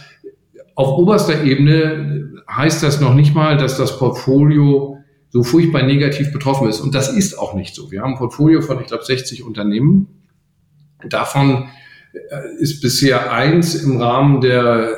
auf 0.75 0.97
oberster 0.97 1.43
Ebene 1.43 2.41
heißt 2.49 2.83
das 2.83 3.01
noch 3.01 3.13
nicht 3.13 3.35
mal, 3.35 3.57
dass 3.57 3.77
das 3.77 3.97
Portfolio 3.97 4.97
so 5.29 5.43
furchtbar 5.43 5.83
negativ 5.83 6.31
betroffen 6.31 6.67
ist. 6.67 6.79
Und 6.81 6.93
das 6.93 7.15
ist 7.15 7.37
auch 7.37 7.53
nicht 7.53 7.73
so. 7.73 7.91
Wir 7.91 8.01
haben 8.01 8.13
ein 8.13 8.17
Portfolio 8.17 8.61
von, 8.61 8.79
ich 8.81 8.87
glaube, 8.87 9.03
60 9.03 9.43
Unternehmen. 9.43 10.07
Davon 11.07 11.69
ist 12.59 12.81
bisher 12.81 13.31
eins 13.31 13.75
im 13.75 13.97
Rahmen 13.97 14.41
der 14.41 14.95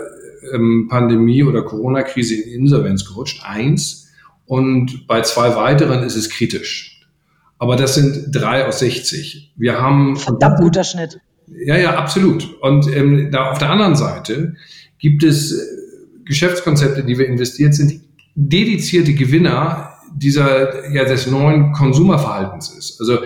ähm, 0.53 0.87
Pandemie 0.89 1.43
oder 1.43 1.63
Corona-Krise 1.63 2.35
in 2.35 2.61
Insolvenz 2.61 3.05
gerutscht, 3.05 3.43
eins. 3.45 4.11
Und 4.45 5.07
bei 5.07 5.21
zwei 5.21 5.55
weiteren 5.55 6.03
ist 6.03 6.15
es 6.15 6.29
kritisch. 6.29 7.07
Aber 7.57 7.75
das 7.75 7.95
sind 7.95 8.27
drei 8.31 8.65
aus 8.65 8.79
60. 8.79 9.53
Wir 9.55 9.79
haben. 9.79 10.15
Verdammt 10.17 10.59
guter 10.59 10.83
Schnitt. 10.83 11.19
Ja, 11.47 11.77
ja, 11.77 11.95
absolut. 11.95 12.61
Und 12.61 12.93
ähm, 12.93 13.29
da 13.31 13.51
auf 13.51 13.57
der 13.57 13.69
anderen 13.69 13.95
Seite 13.95 14.55
gibt 14.97 15.23
es 15.23 15.51
äh, 15.53 15.63
Geschäftskonzepte, 16.25 17.03
die 17.03 17.17
wir 17.17 17.27
investiert 17.27 17.73
sind, 17.73 18.01
dedizierte 18.35 19.13
Gewinner, 19.13 19.92
dieser 20.15 20.89
ja 20.91 21.05
des 21.05 21.27
neuen 21.27 21.71
Konsumerverhaltens 21.71 22.69
ist. 22.69 22.99
Also 22.99 23.19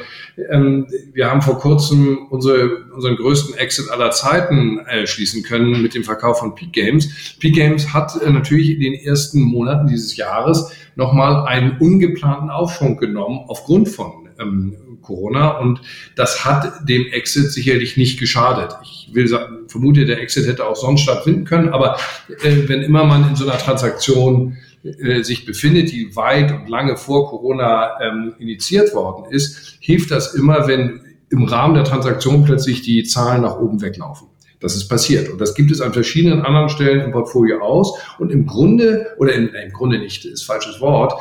ähm, 0.51 0.87
wir 1.13 1.29
haben 1.29 1.41
vor 1.41 1.57
kurzem 1.59 2.27
unsere, 2.29 2.85
unseren 2.93 3.15
größten 3.15 3.57
Exit 3.57 3.89
aller 3.89 4.11
Zeiten 4.11 4.79
äh, 4.79 5.07
schließen 5.07 5.43
können 5.43 5.81
mit 5.81 5.95
dem 5.95 6.03
Verkauf 6.03 6.39
von 6.39 6.55
Peak 6.55 6.73
Games. 6.73 7.37
Peak 7.39 7.55
Games 7.55 7.93
hat 7.93 8.21
äh, 8.21 8.29
natürlich 8.29 8.69
in 8.71 8.79
den 8.81 8.93
ersten 8.93 9.41
Monaten 9.41 9.87
dieses 9.87 10.15
Jahres 10.15 10.71
nochmal 10.95 11.45
einen 11.47 11.77
ungeplanten 11.79 12.49
Aufschwung 12.49 12.97
genommen 12.97 13.39
aufgrund 13.47 13.89
von 13.89 14.29
ähm, 14.39 14.75
Corona 15.01 15.57
und 15.57 15.81
das 16.15 16.45
hat 16.45 16.87
dem 16.87 17.07
Exit 17.07 17.51
sicherlich 17.51 17.97
nicht 17.97 18.19
geschadet. 18.19 18.75
Ich 18.83 19.09
will 19.13 19.27
sagen, 19.27 19.67
vermute, 19.67 20.05
der 20.05 20.21
Exit 20.21 20.47
hätte 20.47 20.65
auch 20.65 20.75
sonst 20.75 21.01
stattfinden 21.01 21.45
können, 21.45 21.69
aber 21.69 21.97
äh, 22.43 22.67
wenn 22.67 22.81
immer 22.81 23.05
man 23.05 23.29
in 23.29 23.35
so 23.35 23.47
einer 23.47 23.57
Transaktion 23.57 24.57
äh, 24.83 25.23
sich 25.23 25.45
befindet, 25.45 25.91
die 25.91 26.15
weit 26.15 26.51
und 26.51 26.69
lange 26.69 26.97
vor 26.97 27.29
Corona 27.29 27.99
ähm, 28.01 28.33
initiiert 28.39 28.93
worden 28.93 29.25
ist, 29.31 29.77
hilft 29.79 30.11
das 30.11 30.33
immer, 30.33 30.67
wenn 30.67 31.01
im 31.29 31.43
Rahmen 31.43 31.75
der 31.75 31.83
Transaktion 31.83 32.43
plötzlich 32.43 32.81
die 32.81 33.03
Zahlen 33.03 33.41
nach 33.41 33.59
oben 33.59 33.81
weglaufen. 33.81 34.27
Das 34.59 34.75
ist 34.75 34.87
passiert. 34.87 35.29
Und 35.29 35.39
das 35.39 35.53
gibt 35.53 35.71
es 35.71 35.81
an 35.81 35.93
verschiedenen 35.93 36.41
anderen 36.41 36.69
Stellen 36.69 37.01
im 37.01 37.11
Portfolio 37.11 37.61
aus. 37.61 37.99
Und 38.17 38.31
im 38.31 38.45
Grunde, 38.47 39.07
oder 39.19 39.33
im, 39.33 39.49
im 39.53 39.71
Grunde 39.71 39.99
nicht, 39.99 40.25
ist 40.25 40.43
falsches 40.43 40.81
Wort, 40.81 41.13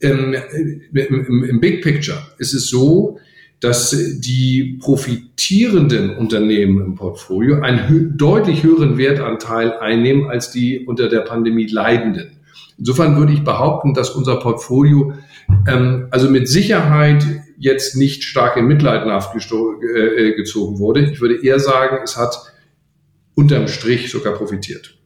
im, 0.00 0.34
im, 0.92 1.44
im 1.44 1.60
Big 1.60 1.82
Picture 1.82 2.18
ist 2.38 2.54
es 2.54 2.68
so, 2.68 3.18
dass 3.60 3.90
die 4.20 4.78
profitierenden 4.80 6.16
Unternehmen 6.16 6.84
im 6.84 6.94
Portfolio 6.94 7.60
einen 7.60 7.88
hö 7.88 8.12
deutlich 8.14 8.62
höheren 8.62 8.96
Wertanteil 8.96 9.72
einnehmen 9.72 10.30
als 10.30 10.52
die 10.52 10.86
unter 10.86 11.08
der 11.08 11.22
Pandemie 11.22 11.66
leidenden. 11.66 12.37
Insofern 12.78 13.16
würde 13.16 13.32
ich 13.32 13.44
behaupten, 13.44 13.92
dass 13.92 14.10
unser 14.10 14.36
Portfolio 14.36 15.12
ähm, 15.66 16.08
also 16.10 16.30
mit 16.30 16.48
Sicherheit 16.48 17.24
jetzt 17.58 17.96
nicht 17.96 18.22
stark 18.22 18.56
in 18.56 18.66
Mitleidenschaft 18.66 19.34
äh, 19.34 20.34
gezogen 20.34 20.78
wurde. 20.78 21.00
Ich 21.00 21.20
würde 21.20 21.44
eher 21.44 21.58
sagen, 21.58 21.98
es 22.04 22.16
hat 22.16 22.36
unterm 23.34 23.66
Strich 23.66 24.10
sogar 24.10 24.34
profitiert. 24.34 24.96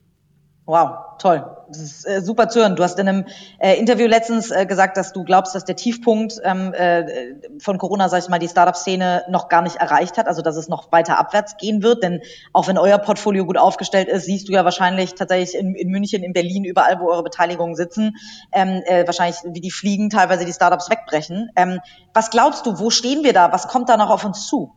Wow, 0.67 1.19
toll. 1.19 1.45
Das 1.73 1.81
ist 1.81 2.07
äh, 2.07 2.21
super 2.21 2.50
zu 2.50 2.61
hören. 2.61 2.76
Du 2.76 2.83
hast 2.83 2.99
in 2.99 3.09
einem 3.09 3.25
äh, 3.59 3.79
Interview 3.79 4.07
letztens 4.07 4.50
äh, 4.50 4.67
gesagt, 4.67 4.99
dass 4.99 5.14
du 5.14 5.25
glaubst, 5.25 5.55
dass 5.55 5.64
der 5.64 5.75
Tiefpunkt 5.75 6.35
ähm, 6.45 6.75
äh, 6.75 7.35
von 7.59 7.79
Corona, 7.79 8.11
sag 8.11 8.23
ich 8.23 8.29
mal, 8.29 8.38
die 8.38 8.49
Startup-Szene 8.49 9.25
noch 9.31 9.49
gar 9.49 9.62
nicht 9.62 9.76
erreicht 9.76 10.19
hat, 10.19 10.26
also 10.26 10.43
dass 10.43 10.57
es 10.57 10.69
noch 10.69 10.93
weiter 10.93 11.19
abwärts 11.19 11.57
gehen 11.57 11.83
wird. 11.83 12.02
Denn 12.02 12.21
auch 12.52 12.69
wenn 12.69 12.76
euer 12.76 12.99
Portfolio 12.99 13.47
gut 13.47 13.57
aufgestellt 13.57 14.09
ist, 14.09 14.26
siehst 14.26 14.49
du 14.49 14.52
ja 14.52 14.67
wahrscheinlich 14.67 15.14
tatsächlich 15.14 15.59
in, 15.59 15.75
in 15.75 15.88
München, 15.88 16.23
in 16.23 16.35
Berlin, 16.35 16.64
überall, 16.64 17.00
wo 17.00 17.11
eure 17.11 17.23
Beteiligungen 17.23 17.75
sitzen, 17.75 18.17
ähm, 18.52 18.83
äh, 18.85 19.07
wahrscheinlich 19.07 19.38
wie 19.45 19.61
die 19.62 19.71
Fliegen 19.71 20.11
teilweise 20.11 20.45
die 20.45 20.52
Startups 20.52 20.91
wegbrechen. 20.91 21.50
Ähm, 21.57 21.81
was 22.12 22.29
glaubst 22.29 22.67
du, 22.67 22.79
wo 22.79 22.91
stehen 22.91 23.25
wir 23.25 23.33
da? 23.33 23.50
Was 23.50 23.69
kommt 23.69 23.88
da 23.88 23.97
noch 23.97 24.11
auf 24.11 24.26
uns 24.26 24.47
zu? 24.47 24.75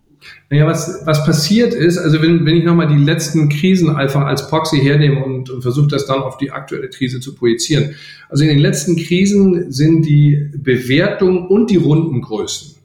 Naja, 0.50 0.68
was, 0.68 1.02
was 1.06 1.26
passiert 1.26 1.74
ist, 1.74 1.98
also 1.98 2.22
wenn, 2.22 2.46
wenn 2.46 2.58
ich 2.58 2.64
nochmal 2.64 2.88
die 2.88 3.04
letzten 3.04 3.50
Krisen 3.50 3.96
einfach 3.96 4.26
als 4.26 4.48
Proxy 4.48 4.80
hernehme 4.80 5.24
und, 5.24 5.50
und 5.50 5.62
versuche 5.62 5.88
das 5.88 6.06
dann 6.06 6.22
auf 6.22 6.38
die 6.38 6.52
aktuelle 6.52 6.90
Krise 6.90 7.20
zu 7.20 7.36
projizieren. 7.36 7.96
Also 8.30 8.44
in 8.44 8.50
den 8.50 8.60
letzten 8.60 8.96
Krisen 8.96 9.72
sind 9.72 10.04
die 10.06 10.50
Bewertungen 10.56 11.48
und 11.48 11.70
die 11.70 11.78
Rundengrößen 11.78 12.76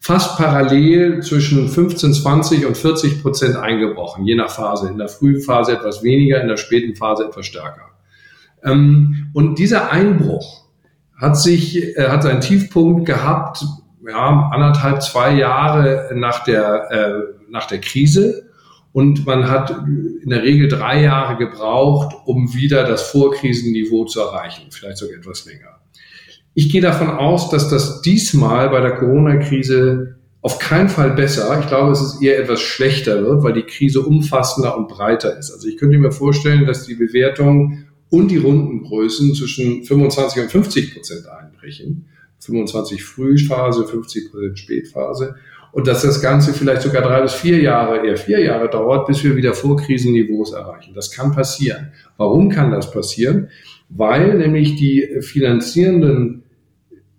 fast 0.00 0.38
parallel 0.38 1.22
zwischen 1.22 1.68
15, 1.68 2.14
20 2.14 2.66
und 2.66 2.76
40 2.76 3.22
Prozent 3.22 3.56
eingebrochen, 3.56 4.24
je 4.24 4.34
nach 4.34 4.50
Phase. 4.50 4.88
In 4.88 4.98
der 4.98 5.08
frühen 5.08 5.40
Phase 5.42 5.72
etwas 5.72 6.02
weniger, 6.02 6.40
in 6.40 6.48
der 6.48 6.56
späten 6.56 6.96
Phase 6.96 7.26
etwas 7.26 7.46
stärker. 7.46 7.90
Ähm, 8.64 9.28
und 9.34 9.58
dieser 9.58 9.92
Einbruch 9.92 10.64
hat 11.16 11.36
sich, 11.36 11.96
äh, 11.96 12.08
hat 12.08 12.22
seinen 12.22 12.40
Tiefpunkt 12.40 13.04
gehabt 13.04 13.64
ja, 14.06 14.50
anderthalb, 14.52 15.02
zwei 15.02 15.34
Jahre 15.34 16.10
nach 16.14 16.44
der, 16.44 16.90
äh, 16.90 17.50
nach 17.50 17.66
der 17.66 17.80
Krise. 17.80 18.50
Und 18.92 19.24
man 19.24 19.48
hat 19.48 19.70
in 19.70 20.30
der 20.30 20.42
Regel 20.42 20.68
drei 20.68 21.02
Jahre 21.02 21.36
gebraucht, 21.36 22.14
um 22.24 22.54
wieder 22.54 22.84
das 22.84 23.02
Vorkrisenniveau 23.02 24.04
zu 24.04 24.20
erreichen, 24.20 24.66
vielleicht 24.70 24.98
sogar 24.98 25.18
etwas 25.18 25.46
länger. 25.46 25.80
Ich 26.54 26.72
gehe 26.72 26.80
davon 26.80 27.10
aus, 27.10 27.50
dass 27.50 27.68
das 27.68 28.02
diesmal 28.02 28.70
bei 28.70 28.80
der 28.80 28.96
Corona-Krise 28.96 30.16
auf 30.42 30.58
keinen 30.58 30.88
Fall 30.88 31.12
besser. 31.12 31.56
Ich 31.60 31.68
glaube, 31.68 31.92
es 31.92 32.00
ist 32.00 32.22
eher 32.22 32.40
etwas 32.40 32.60
schlechter 32.60 33.22
wird, 33.22 33.44
weil 33.44 33.52
die 33.52 33.62
Krise 33.62 34.00
umfassender 34.00 34.76
und 34.76 34.88
breiter 34.88 35.38
ist. 35.38 35.52
Also 35.52 35.68
ich 35.68 35.76
könnte 35.76 35.98
mir 35.98 36.10
vorstellen, 36.10 36.66
dass 36.66 36.86
die 36.86 36.94
Bewertung 36.94 37.84
und 38.08 38.30
die 38.30 38.38
Rundengrößen 38.38 39.34
zwischen 39.34 39.84
25 39.84 40.42
und 40.42 40.50
50 40.50 40.94
Prozent 40.94 41.28
einbrechen. 41.28 42.08
25 42.40 43.02
Frühphase, 43.02 43.86
50 43.86 44.30
Prozent 44.30 44.58
Spätphase. 44.58 45.36
Und 45.72 45.86
dass 45.86 46.02
das 46.02 46.20
Ganze 46.20 46.52
vielleicht 46.52 46.82
sogar 46.82 47.02
drei 47.02 47.22
bis 47.22 47.32
vier 47.32 47.60
Jahre, 47.60 48.04
eher 48.04 48.16
vier 48.16 48.40
Jahre 48.40 48.68
dauert, 48.68 49.06
bis 49.06 49.22
wir 49.22 49.36
wieder 49.36 49.54
Vorkrisenniveaus 49.54 50.52
erreichen. 50.52 50.94
Das 50.94 51.12
kann 51.12 51.32
passieren. 51.32 51.92
Warum 52.16 52.48
kann 52.48 52.72
das 52.72 52.90
passieren? 52.90 53.50
Weil 53.88 54.36
nämlich 54.36 54.76
die 54.76 55.20
finanzierenden 55.20 56.42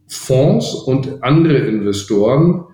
Fonds 0.08 0.74
und 0.74 1.24
andere 1.24 1.60
Investoren 1.60 2.66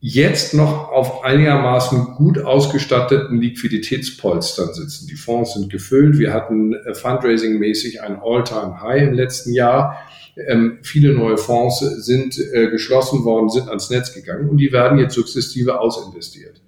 jetzt 0.00 0.54
noch 0.54 0.90
auf 0.90 1.24
einigermaßen 1.24 2.14
gut 2.16 2.38
ausgestatteten 2.38 3.40
Liquiditätspolstern 3.40 4.74
sitzen. 4.74 5.08
Die 5.08 5.16
Fonds 5.16 5.54
sind 5.54 5.70
gefüllt. 5.70 6.18
Wir 6.18 6.32
hatten 6.32 6.74
äh, 6.74 6.94
fundraising-mäßig 6.94 8.00
ein 8.02 8.18
All-Time-High 8.22 9.02
im 9.08 9.14
letzten 9.14 9.52
Jahr. 9.52 9.98
Ähm, 10.46 10.78
viele 10.82 11.12
neue 11.12 11.36
Fonds 11.36 11.80
sind 11.80 12.38
äh, 12.38 12.70
geschlossen 12.70 13.24
worden, 13.24 13.48
sind 13.48 13.68
ans 13.68 13.90
Netz 13.90 14.12
gegangen 14.12 14.48
und 14.48 14.58
die 14.58 14.72
werden 14.72 14.98
jetzt 14.98 15.14
sukzessive 15.14 15.80
ausinvestiert. 15.80 16.60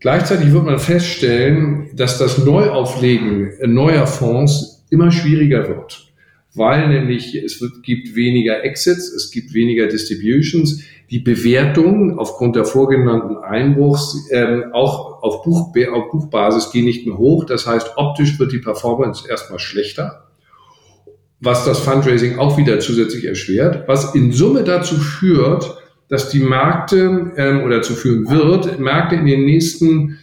Gleichzeitig 0.00 0.52
wird 0.52 0.64
man 0.64 0.78
feststellen, 0.78 1.88
dass 1.94 2.18
das 2.18 2.38
Neuauflegen 2.38 3.52
neuer 3.72 4.06
Fonds 4.06 4.84
immer 4.90 5.10
schwieriger 5.10 5.66
wird, 5.66 6.12
weil 6.54 6.88
nämlich 6.88 7.34
es 7.34 7.60
wird, 7.60 7.82
gibt 7.82 8.14
weniger 8.14 8.64
Exits, 8.64 9.10
es 9.10 9.30
gibt 9.30 9.54
weniger 9.54 9.86
Distributions, 9.86 10.82
die 11.10 11.20
Bewertungen 11.20 12.18
aufgrund 12.18 12.56
der 12.56 12.64
vorgenannten 12.64 13.38
Einbruchs 13.38 14.28
ähm, 14.30 14.64
auch 14.72 15.22
auf, 15.22 15.42
Buch, 15.42 15.72
auf 15.92 16.10
Buchbasis 16.10 16.70
gehen 16.70 16.84
nicht 16.84 17.06
mehr 17.06 17.16
hoch. 17.16 17.44
Das 17.44 17.66
heißt, 17.66 17.92
optisch 17.96 18.38
wird 18.38 18.52
die 18.52 18.58
Performance 18.58 19.28
erstmal 19.28 19.58
schlechter 19.58 20.23
was 21.44 21.64
das 21.64 21.80
Fundraising 21.80 22.38
auch 22.38 22.56
wieder 22.56 22.80
zusätzlich 22.80 23.24
erschwert, 23.24 23.86
was 23.86 24.14
in 24.14 24.32
Summe 24.32 24.64
dazu 24.64 24.96
führt, 24.96 25.76
dass 26.08 26.28
die 26.28 26.40
Märkte 26.40 27.32
ähm, 27.36 27.62
oder 27.64 27.82
zu 27.82 27.94
führen 27.94 28.28
wird, 28.28 28.78
Märkte 28.78 29.16
in 29.16 29.26
den 29.26 29.44
nächsten, 29.44 30.18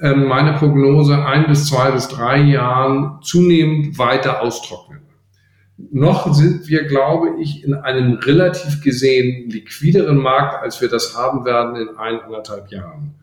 ähm, 0.00 0.26
meine 0.26 0.54
Prognose, 0.54 1.24
ein 1.24 1.46
bis 1.46 1.66
zwei 1.68 1.90
bis 1.90 2.08
drei 2.08 2.38
Jahren 2.40 3.18
zunehmend 3.22 3.98
weiter 3.98 4.42
austrocknen. 4.42 5.00
Noch 5.90 6.32
sind 6.32 6.68
wir, 6.68 6.84
glaube 6.84 7.40
ich, 7.40 7.64
in 7.64 7.74
einem 7.74 8.14
relativ 8.14 8.80
gesehen 8.82 9.50
liquideren 9.50 10.18
Markt, 10.18 10.62
als 10.62 10.80
wir 10.80 10.88
das 10.88 11.16
haben 11.16 11.44
werden 11.44 11.76
in 11.76 11.96
ein, 11.96 12.20
anderthalb 12.20 12.70
Jahren. 12.70 13.14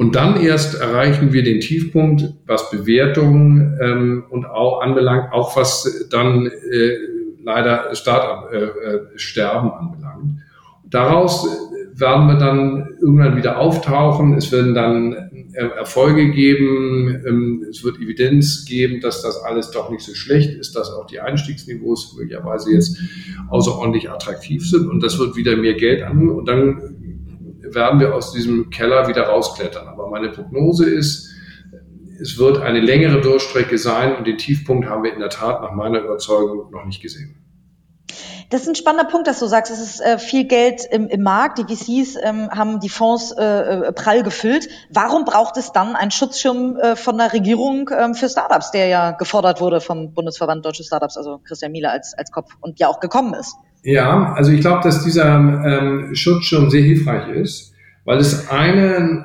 Und 0.00 0.16
dann 0.16 0.40
erst 0.40 0.80
erreichen 0.80 1.34
wir 1.34 1.42
den 1.42 1.60
Tiefpunkt, 1.60 2.32
was 2.46 2.70
Bewertungen 2.70 3.78
ähm, 3.82 4.24
und 4.30 4.46
auch 4.46 4.80
anbelangt, 4.80 5.30
auch 5.30 5.54
was 5.58 6.08
dann 6.08 6.46
äh, 6.46 6.96
leider 7.44 7.94
Start-up-Sterben 7.94 9.68
äh, 9.68 9.72
äh 9.72 9.78
anbelangt. 9.78 10.40
Daraus 10.88 11.46
werden 11.92 12.28
wir 12.28 12.38
dann 12.38 12.96
irgendwann 13.02 13.36
wieder 13.36 13.58
auftauchen. 13.58 14.32
Es 14.38 14.50
werden 14.50 14.74
dann 14.74 15.12
äh, 15.52 15.66
Erfolge 15.76 16.30
geben. 16.30 17.22
Ähm, 17.26 17.66
es 17.68 17.84
wird 17.84 17.98
Evidenz 17.98 18.64
geben, 18.64 19.02
dass 19.02 19.20
das 19.20 19.36
alles 19.42 19.70
doch 19.70 19.90
nicht 19.90 20.00
so 20.00 20.14
schlecht 20.14 20.58
ist, 20.58 20.74
dass 20.76 20.90
auch 20.90 21.08
die 21.08 21.20
Einstiegsniveaus 21.20 22.16
möglicherweise 22.16 22.72
jetzt 22.72 22.96
außerordentlich 23.50 24.08
attraktiv 24.08 24.66
sind. 24.66 24.88
Und 24.88 25.02
das 25.02 25.18
wird 25.18 25.36
wieder 25.36 25.58
mehr 25.58 25.74
Geld 25.74 26.02
an. 26.02 26.30
Und 26.30 26.48
dann 26.48 26.96
werden 27.74 28.00
wir 28.00 28.14
aus 28.14 28.32
diesem 28.32 28.70
Keller 28.70 29.08
wieder 29.08 29.24
rausklettern. 29.24 29.88
Aber 29.88 30.08
meine 30.08 30.30
Prognose 30.30 30.88
ist, 30.88 31.30
es 32.20 32.38
wird 32.38 32.58
eine 32.58 32.80
längere 32.80 33.20
Durchstrecke 33.20 33.78
sein 33.78 34.16
und 34.16 34.26
den 34.26 34.36
Tiefpunkt 34.36 34.88
haben 34.88 35.02
wir 35.02 35.12
in 35.12 35.20
der 35.20 35.30
Tat 35.30 35.62
nach 35.62 35.72
meiner 35.72 36.00
Überzeugung 36.00 36.70
noch 36.70 36.84
nicht 36.84 37.00
gesehen. 37.00 37.36
Das 38.50 38.62
ist 38.62 38.68
ein 38.68 38.74
spannender 38.74 39.08
Punkt, 39.08 39.28
dass 39.28 39.38
du 39.38 39.46
sagst, 39.46 39.72
es 39.72 39.78
ist 39.78 40.00
äh, 40.00 40.18
viel 40.18 40.44
Geld 40.44 40.84
im, 40.90 41.06
im 41.06 41.22
Markt. 41.22 41.58
Die 41.58 41.62
VCs 41.62 42.16
ähm, 42.20 42.50
haben 42.50 42.80
die 42.80 42.88
Fonds 42.88 43.30
äh, 43.30 43.44
äh, 43.44 43.92
prall 43.92 44.24
gefüllt. 44.24 44.68
Warum 44.90 45.24
braucht 45.24 45.56
es 45.56 45.70
dann 45.70 45.94
einen 45.94 46.10
Schutzschirm 46.10 46.76
äh, 46.76 46.96
von 46.96 47.16
der 47.16 47.32
Regierung 47.32 47.88
ähm, 47.96 48.14
für 48.14 48.28
Startups, 48.28 48.72
der 48.72 48.88
ja 48.88 49.12
gefordert 49.12 49.60
wurde 49.60 49.80
vom 49.80 50.14
Bundesverband 50.14 50.66
Deutsche 50.66 50.82
Startups, 50.82 51.16
also 51.16 51.38
Christian 51.38 51.70
Miele 51.70 51.90
als, 51.90 52.12
als 52.18 52.32
Kopf 52.32 52.50
und 52.60 52.80
ja 52.80 52.88
auch 52.88 52.98
gekommen 52.98 53.34
ist? 53.34 53.54
Ja, 53.82 54.32
also 54.34 54.52
ich 54.52 54.60
glaube, 54.60 54.82
dass 54.82 55.04
dieser 55.04 55.36
ähm, 55.36 56.14
Schutzschirm 56.14 56.70
sehr 56.70 56.82
hilfreich 56.82 57.28
ist, 57.34 57.72
weil 58.04 58.18
es 58.18 58.50
einen, 58.50 59.24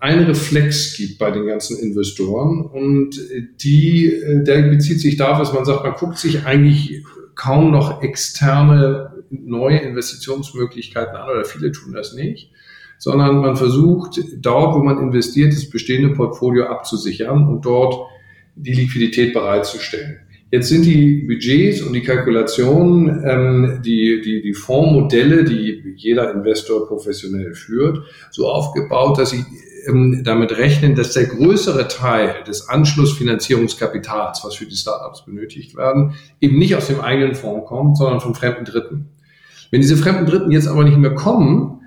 einen 0.00 0.26
Reflex 0.26 0.96
gibt 0.96 1.18
bei 1.18 1.30
den 1.30 1.46
ganzen 1.46 1.78
Investoren 1.78 2.62
und 2.62 3.20
die, 3.62 4.06
äh, 4.06 4.42
der 4.44 4.62
bezieht 4.62 5.00
sich 5.00 5.16
darauf, 5.16 5.38
dass 5.38 5.52
man 5.52 5.64
sagt, 5.64 5.84
man 5.84 5.94
guckt 5.94 6.18
sich 6.18 6.46
eigentlich 6.46 7.02
kaum 7.34 7.70
noch 7.70 8.02
externe 8.02 9.12
neue 9.30 9.78
Investitionsmöglichkeiten 9.78 11.16
an 11.16 11.30
oder 11.30 11.44
viele 11.44 11.72
tun 11.72 11.92
das 11.92 12.14
nicht, 12.14 12.50
sondern 12.98 13.38
man 13.38 13.56
versucht 13.56 14.20
dort, 14.36 14.74
wo 14.74 14.82
man 14.82 14.98
investiert, 14.98 15.52
das 15.52 15.68
bestehende 15.68 16.14
Portfolio 16.14 16.66
abzusichern 16.66 17.46
und 17.48 17.64
dort 17.64 18.08
die 18.54 18.74
Liquidität 18.74 19.32
bereitzustellen. 19.32 20.20
Jetzt 20.52 20.68
sind 20.68 20.84
die 20.84 21.24
Budgets 21.26 21.80
und 21.80 21.94
die 21.94 22.02
Kalkulationen, 22.02 23.24
ähm, 23.26 23.80
die, 23.82 24.20
die, 24.20 24.42
die 24.42 24.52
Fondsmodelle, 24.52 25.44
die 25.44 25.94
jeder 25.96 26.30
Investor 26.30 26.86
professionell 26.86 27.54
führt, 27.54 28.04
so 28.30 28.50
aufgebaut, 28.50 29.18
dass 29.18 29.30
sie 29.30 29.46
ähm, 29.86 30.20
damit 30.22 30.58
rechnen, 30.58 30.94
dass 30.94 31.14
der 31.14 31.24
größere 31.24 31.88
Teil 31.88 32.44
des 32.46 32.68
Anschlussfinanzierungskapitals, 32.68 34.44
was 34.44 34.56
für 34.56 34.66
die 34.66 34.76
Startups 34.76 35.24
benötigt 35.24 35.74
werden, 35.74 36.16
eben 36.38 36.58
nicht 36.58 36.76
aus 36.76 36.86
dem 36.86 37.00
eigenen 37.00 37.34
Fonds 37.34 37.66
kommt, 37.66 37.96
sondern 37.96 38.20
von 38.20 38.34
fremden 38.34 38.66
Dritten. 38.66 39.08
Wenn 39.70 39.80
diese 39.80 39.96
fremden 39.96 40.26
Dritten 40.26 40.50
jetzt 40.50 40.68
aber 40.68 40.84
nicht 40.84 40.98
mehr 40.98 41.14
kommen, 41.14 41.81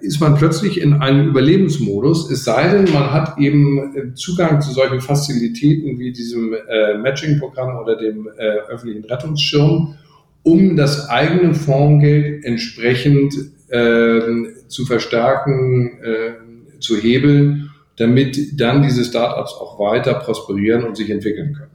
ist 0.00 0.20
man 0.20 0.36
plötzlich 0.36 0.80
in 0.80 0.94
einem 0.94 1.28
Überlebensmodus, 1.28 2.30
es 2.30 2.44
sei 2.44 2.68
denn, 2.68 2.92
man 2.92 3.12
hat 3.12 3.38
eben 3.38 3.94
äh, 3.94 4.14
Zugang 4.14 4.60
zu 4.60 4.72
solchen 4.72 5.00
Fazilitäten 5.00 5.98
wie 5.98 6.12
diesem 6.12 6.54
äh, 6.54 6.96
Matching-Programm 6.98 7.76
oder 7.78 7.96
dem 7.96 8.28
äh, 8.38 8.42
öffentlichen 8.70 9.04
Rettungsschirm, 9.04 9.96
um 10.42 10.76
das 10.76 11.08
eigene 11.08 11.54
Fondsgeld 11.54 12.44
entsprechend 12.44 13.34
äh, 13.68 14.20
zu 14.68 14.86
verstärken, 14.86 15.98
äh, 16.02 16.80
zu 16.80 16.96
hebeln, 16.96 17.70
damit 17.96 18.60
dann 18.60 18.82
diese 18.82 19.04
Startups 19.04 19.52
auch 19.52 19.78
weiter 19.78 20.14
prosperieren 20.14 20.84
und 20.84 20.96
sich 20.96 21.10
entwickeln 21.10 21.54
können. 21.54 21.73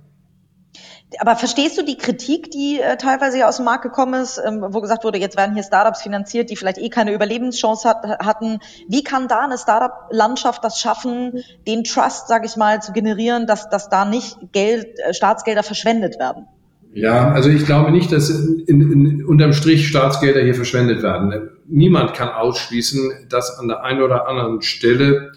Aber 1.17 1.36
verstehst 1.36 1.78
du 1.78 1.84
die 1.84 1.98
Kritik, 1.98 2.52
die 2.52 2.80
äh, 2.80 2.95
teilweise 2.98 3.39
ja 3.39 3.50
aus 3.50 3.56
dem 3.56 3.65
Markt 3.65 3.82
gekommen 3.82 4.22
ist, 4.22 4.39
ähm, 4.45 4.63
wo 4.69 4.80
gesagt 4.80 5.04
wurde, 5.04 5.17
jetzt 5.17 5.38
werden 5.38 5.56
hier 5.56 5.63
Startups 5.63 6.04
finanziert, 6.04 6.52
die 6.52 6.56
vielleicht 6.56 6.78
eh 6.78 6.89
keine 6.89 7.13
Überlebenschance 7.13 7.89
hat, 7.89 8.04
hatten? 8.19 8.60
Wie 8.88 9.04
kann 9.04 9.28
da 9.28 9.39
eine 9.39 9.58
Startup-Landschaft 9.58 10.63
das 10.63 10.80
schaffen, 10.80 11.43
den 11.65 11.84
Trust, 11.84 12.28
sage 12.28 12.45
ich 12.45 12.56
mal, 12.58 12.82
zu 12.82 12.91
generieren, 12.91 13.48
dass, 13.48 13.69
dass 13.69 13.89
da 13.89 14.06
nicht 14.06 14.38
Geld, 14.52 15.00
äh, 15.00 15.13
Staatsgelder 15.13 15.63
verschwendet 15.63 16.19
werden? 16.19 16.45
Ja, 16.93 17.32
also 17.32 17.50
ich 17.50 17.65
glaube 17.65 17.91
nicht, 17.91 18.12
dass 18.12 18.30
in, 18.30 18.65
in, 18.67 19.26
unterm 19.26 19.54
Strich 19.54 19.88
Staatsgelder 19.88 20.41
hier 20.41 20.56
verschwendet 20.56 21.02
werden. 21.02 21.50
Niemand 21.67 22.13
kann 22.13 22.30
ausschließen, 22.30 23.28
dass 23.30 23.58
an 23.60 23.67
der 23.67 23.84
einen 23.84 24.02
oder 24.02 24.28
anderen 24.28 24.62
Stelle 24.62 25.32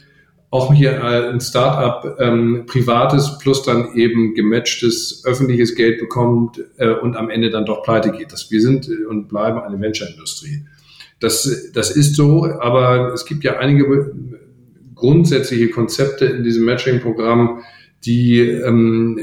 auch 0.53 0.73
hier 0.75 0.93
äh, 0.93 1.31
ein 1.31 1.41
Startup 1.41 2.15
ähm, 2.21 2.65
privates 2.67 3.39
plus 3.39 3.63
dann 3.63 3.95
eben 3.95 4.35
gematchtes 4.35 5.23
öffentliches 5.25 5.75
Geld 5.75 5.99
bekommt 5.99 6.63
äh, 6.77 6.91
und 6.91 7.17
am 7.17 7.31
Ende 7.31 7.49
dann 7.49 7.65
doch 7.65 7.83
pleite 7.83 8.13
geht. 8.13 8.33
Das, 8.33 8.51
wir 8.51 8.61
sind 8.61 8.87
äh, 8.87 9.07
und 9.07 9.29
bleiben 9.29 9.61
eine 9.61 9.81
Venture-Industrie. 9.81 10.67
Das, 11.21 11.71
das 11.73 11.91
ist 11.91 12.17
so, 12.17 12.45
aber 12.45 13.15
es 13.15 13.25
gibt 13.25 13.45
ja 13.45 13.57
einige 13.57 14.13
grundsätzliche 14.95 15.71
Konzepte 15.71 16.27
in 16.27 16.45
diesem 16.45 16.67
Matching-Programm, 16.67 17.63
die 18.05 18.41
ähm, 18.41 19.19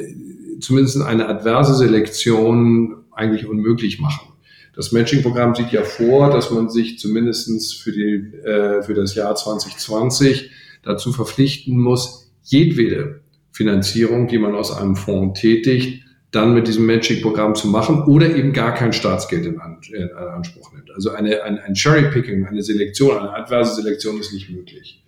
zumindest 0.61 0.99
eine 0.99 1.27
adverse 1.27 1.75
Selektion 1.75 3.03
eigentlich 3.11 3.45
unmöglich 3.45 3.99
machen. 3.99 4.29
Das 4.75 4.91
Matching-Programm 4.93 5.53
sieht 5.53 5.71
ja 5.71 5.83
vor, 5.83 6.31
dass 6.31 6.49
man 6.49 6.71
sich 6.71 6.97
zumindestens 6.97 7.71
für, 7.71 7.91
die, 7.91 8.33
äh, 8.43 8.81
für 8.81 8.95
das 8.95 9.13
Jahr 9.13 9.35
2020 9.35 10.49
dazu 10.83 11.11
verpflichten 11.11 11.77
muss, 11.77 12.31
jedwede 12.43 13.21
Finanzierung, 13.51 14.27
die 14.27 14.37
man 14.37 14.55
aus 14.55 14.75
einem 14.75 14.95
Fonds 14.95 15.39
tätigt, 15.39 16.03
dann 16.31 16.53
mit 16.53 16.67
diesem 16.67 16.85
Matching-Programm 16.85 17.55
zu 17.55 17.67
machen 17.67 18.03
oder 18.03 18.35
eben 18.35 18.53
gar 18.53 18.73
kein 18.73 18.93
Staatsgeld 18.93 19.45
in, 19.45 19.59
Anspruch 19.59 20.71
nimmt. 20.73 20.91
Also 20.91 21.11
eine, 21.11 21.43
ein, 21.43 21.57
ein 21.59 21.73
Cherry-Picking, 21.73 22.45
eine 22.45 22.61
Selektion, 22.61 23.17
eine 23.17 23.33
adverse 23.33 23.81
Selektion 23.81 24.19
ist 24.19 24.31
nicht 24.33 24.49
möglich. 24.49 25.03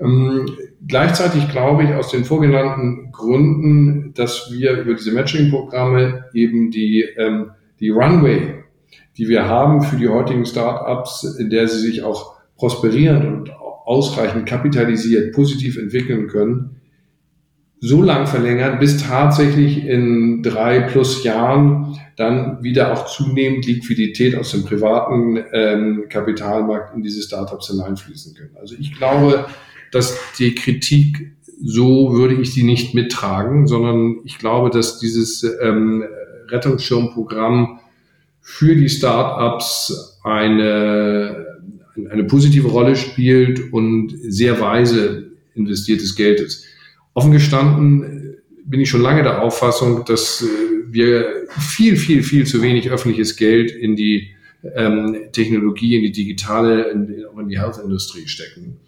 Ähm, 0.00 0.46
gleichzeitig 0.86 1.50
glaube 1.50 1.84
ich 1.84 1.94
aus 1.94 2.10
den 2.10 2.24
vorgenannten 2.24 3.12
Gründen, 3.12 4.12
dass 4.14 4.50
wir 4.52 4.72
über 4.82 4.94
diese 4.94 5.12
Matching-Programme 5.12 6.26
eben 6.34 6.70
die, 6.70 7.02
ähm, 7.16 7.52
die 7.80 7.90
Runway, 7.90 8.62
die 9.16 9.28
wir 9.28 9.46
haben 9.46 9.82
für 9.82 9.96
die 9.96 10.08
heutigen 10.08 10.46
Startups, 10.46 11.24
in 11.38 11.50
der 11.50 11.68
sie 11.68 11.80
sich 11.80 12.02
auch 12.02 12.36
prosperieren 12.56 13.34
und 13.34 13.52
ausreichend 13.84 14.46
kapitalisiert 14.46 15.32
positiv 15.32 15.76
entwickeln 15.76 16.28
können, 16.28 16.76
so 17.80 18.00
lang 18.00 18.28
verlängern, 18.28 18.78
bis 18.78 18.98
tatsächlich 18.98 19.84
in 19.84 20.42
drei 20.42 20.80
plus 20.80 21.24
Jahren 21.24 21.98
dann 22.16 22.62
wieder 22.62 22.92
auch 22.92 23.06
zunehmend 23.06 23.66
Liquidität 23.66 24.36
aus 24.36 24.52
dem 24.52 24.64
privaten 24.64 25.42
ähm, 25.52 26.04
Kapitalmarkt 26.08 26.94
in 26.94 27.02
diese 27.02 27.22
Startups 27.22 27.68
hineinfließen 27.68 28.34
können. 28.34 28.56
Also 28.60 28.76
ich 28.78 28.94
glaube, 28.94 29.46
dass 29.90 30.16
die 30.38 30.54
Kritik, 30.54 31.32
so 31.60 32.12
würde 32.12 32.34
ich 32.34 32.52
sie 32.52 32.62
nicht 32.62 32.94
mittragen, 32.94 33.66
sondern 33.66 34.20
ich 34.24 34.38
glaube, 34.38 34.70
dass 34.70 35.00
dieses 35.00 35.42
ähm, 35.60 36.04
Rettungsschirmprogramm 36.48 37.80
für 38.40 38.76
die 38.76 38.88
Startups 38.88 40.20
eine 40.22 41.51
eine 42.10 42.24
positive 42.24 42.68
Rolle 42.68 42.96
spielt 42.96 43.72
und 43.72 44.14
sehr 44.22 44.60
weise 44.60 45.32
investiertes 45.54 46.14
Geld 46.14 46.40
ist. 46.40 46.66
Offen 47.14 47.32
gestanden 47.32 48.02
äh, 48.02 48.36
bin 48.64 48.80
ich 48.80 48.88
schon 48.88 49.02
lange 49.02 49.22
der 49.22 49.42
Auffassung, 49.42 50.04
dass 50.04 50.42
äh, 50.42 50.46
wir 50.90 51.46
viel, 51.48 51.96
viel, 51.96 52.22
viel 52.22 52.46
zu 52.46 52.62
wenig 52.62 52.90
öffentliches 52.90 53.36
Geld 53.36 53.70
in 53.70 53.96
die 53.96 54.28
ähm, 54.74 55.16
Technologie, 55.32 55.96
in 55.96 56.02
die 56.02 56.12
digitale, 56.12 56.90
in, 56.90 57.24
in 57.38 57.48
die 57.48 57.58
Health-Industrie 57.58 58.28
stecken. 58.28 58.78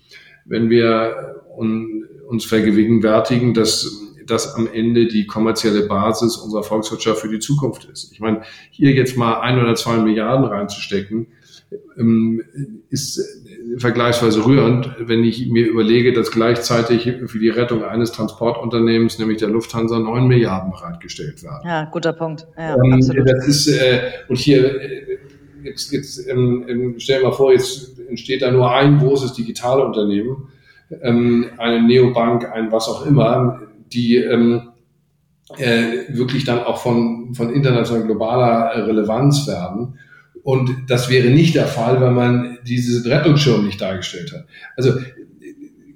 Wenn 0.44 0.70
wir 0.70 1.42
un, 1.56 2.04
uns 2.28 2.44
vergegenwärtigen, 2.44 3.54
dass 3.54 4.00
das 4.26 4.54
am 4.54 4.66
Ende 4.72 5.06
die 5.06 5.26
kommerzielle 5.26 5.86
Basis 5.86 6.36
unserer 6.36 6.62
Volkswirtschaft 6.62 7.20
für 7.20 7.28
die 7.28 7.40
Zukunft 7.40 7.84
ist. 7.92 8.12
Ich 8.12 8.20
meine, 8.20 8.42
hier 8.70 8.92
jetzt 8.92 9.16
mal 9.16 9.40
ein 9.40 9.60
oder 9.60 9.74
zwei 9.74 9.98
Milliarden 9.98 10.46
reinzustecken, 10.46 11.26
ist 12.90 13.18
äh, 13.18 13.78
vergleichsweise 13.78 14.44
rührend, 14.44 14.90
wenn 14.98 15.24
ich 15.24 15.48
mir 15.48 15.66
überlege, 15.66 16.12
dass 16.12 16.30
gleichzeitig 16.30 17.10
für 17.26 17.38
die 17.38 17.48
Rettung 17.48 17.84
eines 17.84 18.12
Transportunternehmens, 18.12 19.18
nämlich 19.18 19.38
der 19.38 19.48
Lufthansa, 19.48 19.98
neun 19.98 20.26
Milliarden 20.26 20.70
bereitgestellt 20.70 21.42
werden. 21.42 21.60
Ja, 21.64 21.84
guter 21.84 22.12
Punkt. 22.12 22.46
Ja, 22.56 22.76
ähm, 22.76 22.94
absolut. 22.94 23.28
Das 23.28 23.46
ist, 23.46 23.68
äh, 23.68 24.00
und 24.28 24.38
hier, 24.38 24.80
äh, 24.80 25.18
jetzt, 25.64 25.92
jetzt 25.92 26.28
ähm, 26.28 26.64
ähm, 26.68 26.94
stell 26.98 27.20
dir 27.20 27.28
mal 27.28 27.32
vor, 27.32 27.52
jetzt 27.52 27.98
entsteht 28.08 28.42
da 28.42 28.50
nur 28.50 28.70
ein 28.70 28.98
großes 28.98 29.32
Digitalunternehmen, 29.34 30.36
ähm, 31.02 31.50
eine 31.58 31.82
Neobank, 31.82 32.50
ein 32.52 32.70
was 32.70 32.88
auch 32.88 33.06
immer, 33.06 33.62
die 33.92 34.16
ähm, 34.16 34.68
äh, 35.58 36.08
wirklich 36.08 36.44
dann 36.44 36.60
auch 36.60 36.78
von, 36.78 37.34
von 37.34 37.50
internationaler 37.50 38.06
globaler 38.06 38.86
Relevanz 38.86 39.46
werden 39.46 39.98
und 40.44 40.70
das 40.88 41.08
wäre 41.08 41.30
nicht 41.30 41.54
der 41.54 41.66
Fall, 41.66 42.00
wenn 42.02 42.12
man 42.12 42.58
diesen 42.66 43.10
Rettungsschirm 43.10 43.64
nicht 43.64 43.80
dargestellt 43.80 44.30
hat. 44.32 44.44
Also 44.76 44.92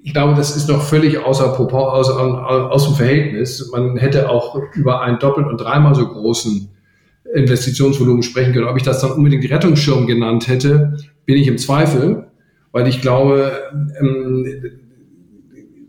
ich 0.03 0.15
glaube, 0.15 0.35
das 0.35 0.57
ist 0.57 0.71
noch 0.71 0.83
völlig 0.83 1.19
außer, 1.19 1.61
aus, 1.61 2.09
aus 2.09 2.85
dem 2.87 2.95
Verhältnis. 2.95 3.71
Man 3.71 3.99
hätte 3.99 4.31
auch 4.31 4.59
über 4.75 5.03
einen 5.03 5.19
doppelt 5.19 5.47
und 5.47 5.59
dreimal 5.59 5.95
so 5.95 6.09
großen 6.09 6.71
Investitionsvolumen 7.35 8.23
sprechen 8.23 8.55
können. 8.55 8.69
Ob 8.69 8.79
ich 8.79 8.83
das 8.83 9.03
dann 9.03 9.13
unbedingt 9.13 9.49
Rettungsschirm 9.51 10.07
genannt 10.07 10.49
hätte, 10.49 10.97
bin 11.27 11.37
ich 11.37 11.47
im 11.47 11.59
Zweifel, 11.59 12.29
weil 12.73 12.89
ich 12.89 13.03
glaube, 13.03 13.53
ähm, 14.01 14.47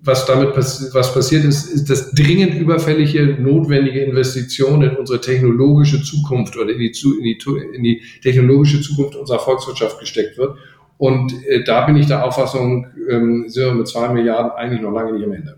was 0.09 0.25
damit 0.25 0.53
pass 0.53 0.93
was 0.93 1.13
passiert 1.13 1.45
ist, 1.45 1.71
ist, 1.71 1.89
dass 1.89 2.11
dringend 2.11 2.55
überfällige, 2.55 3.37
notwendige 3.39 4.01
Investitionen 4.03 4.91
in 4.91 4.97
unsere 4.97 5.21
technologische 5.21 6.01
Zukunft 6.01 6.57
oder 6.57 6.71
in 6.71 6.79
die, 6.79 6.87
in 6.87 7.23
die, 7.23 7.37
in 7.75 7.83
die 7.83 8.01
technologische 8.21 8.81
Zukunft 8.81 9.15
unserer 9.15 9.39
Volkswirtschaft 9.39 9.99
gesteckt 9.99 10.37
wird. 10.37 10.57
Und 10.97 11.33
äh, 11.45 11.63
da 11.63 11.85
bin 11.85 11.95
ich 11.95 12.07
der 12.07 12.25
Auffassung, 12.25 12.87
ähm, 13.09 13.45
sind 13.47 13.65
wir 13.65 13.73
mit 13.73 13.87
zwei 13.87 14.09
Milliarden 14.09 14.51
eigentlich 14.51 14.81
noch 14.81 14.91
lange 14.91 15.13
nicht 15.13 15.25
am 15.25 15.31
Ende. 15.31 15.57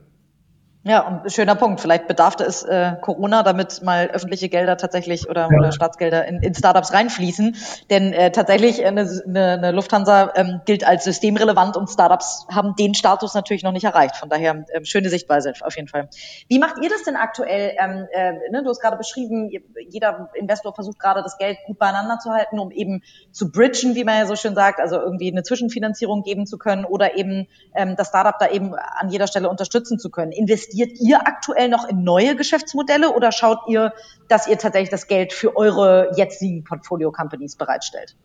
Ja, 0.84 1.08
und 1.08 1.32
schöner 1.32 1.54
Punkt. 1.54 1.80
Vielleicht 1.80 2.08
bedarf 2.08 2.40
es 2.40 2.64
äh, 2.64 2.94
Corona, 3.02 3.44
damit 3.44 3.84
mal 3.84 4.08
öffentliche 4.08 4.50
Gelder 4.50 4.78
tatsächlich 4.78 5.30
oder, 5.30 5.48
ja. 5.52 5.58
oder 5.60 5.72
Staatsgelder 5.72 6.26
in, 6.26 6.42
in 6.42 6.56
Startups 6.56 6.92
reinfließen. 6.92 7.56
Denn 7.92 8.14
äh, 8.14 8.32
tatsächlich 8.32 8.84
eine, 8.84 9.02
eine, 9.02 9.52
eine 9.52 9.72
Lufthansa 9.74 10.32
ähm, 10.36 10.62
gilt 10.66 10.84
als 10.84 11.04
systemrelevant 11.04 11.78
und 11.78 11.88
Startups 11.88 12.48
haben 12.52 12.76
den 12.76 12.96
Status 12.96 13.36
natürlich 13.36 13.62
noch 13.62 13.74
nicht 13.74 13.84
erreicht. 13.84 14.16
Von 14.16 14.30
daher 14.30 14.66
äh, 14.70 14.84
schöne 14.84 15.10
Sichtweise 15.10 15.54
auf 15.62 15.76
jeden 15.76 15.88
Fall. 15.88 16.10
Wie 16.48 16.58
macht 16.58 16.78
ihr 16.82 16.90
das 16.90 17.04
denn 17.04 17.16
aktuell? 17.16 17.76
Ähm, 17.80 18.08
äh, 18.12 18.34
ne, 18.50 18.64
du 18.64 18.70
hast 18.72 18.82
gerade 18.82 18.98
beschrieben, 18.98 19.52
jeder 19.88 20.32
Investor 20.34 20.74
versucht 20.74 20.98
gerade 20.98 21.22
das 21.22 21.38
Geld 21.38 21.60
gut 21.68 21.78
beieinander 21.78 22.18
zu 22.18 22.32
halten, 22.32 22.58
um 22.58 22.72
eben 22.72 23.04
zu 23.32 23.52
bridgen, 23.52 23.94
wie 23.94 24.04
man 24.04 24.18
ja 24.18 24.26
so 24.26 24.36
schön 24.36 24.56
sagt, 24.56 24.80
also 24.80 25.00
irgendwie 25.00 25.32
eine 25.32 25.44
Zwischenfinanzierung 25.44 26.24
geben 26.24 26.48
zu 26.48 26.58
können 26.58 26.86
oder 26.86 27.16
eben 27.18 27.48
ähm, 27.76 27.96
das 27.96 28.08
Startup 28.08 28.40
da 28.40 28.48
eben 28.50 28.74
an 28.74 29.10
jeder 29.10 29.28
Stelle 29.28 29.48
unterstützen 29.48 30.00
zu 30.00 30.10
können. 30.10 30.32
Investieren 30.32 30.71
investiert 30.72 31.00
ihr 31.00 31.28
aktuell 31.28 31.70
noch 31.70 31.88
in 31.88 32.04
neue 32.04 32.36
Geschäftsmodelle 32.36 33.12
oder 33.12 33.32
schaut 33.32 33.60
ihr, 33.68 33.94
dass 34.28 34.48
ihr 34.48 34.58
tatsächlich 34.58 34.90
das 34.90 35.08
Geld 35.08 35.34
für 35.34 35.56
eure 35.56 36.12
jetzigen 36.16 36.64
Portfolio-Companies 36.64 37.56
bereitstellt? 37.56 38.16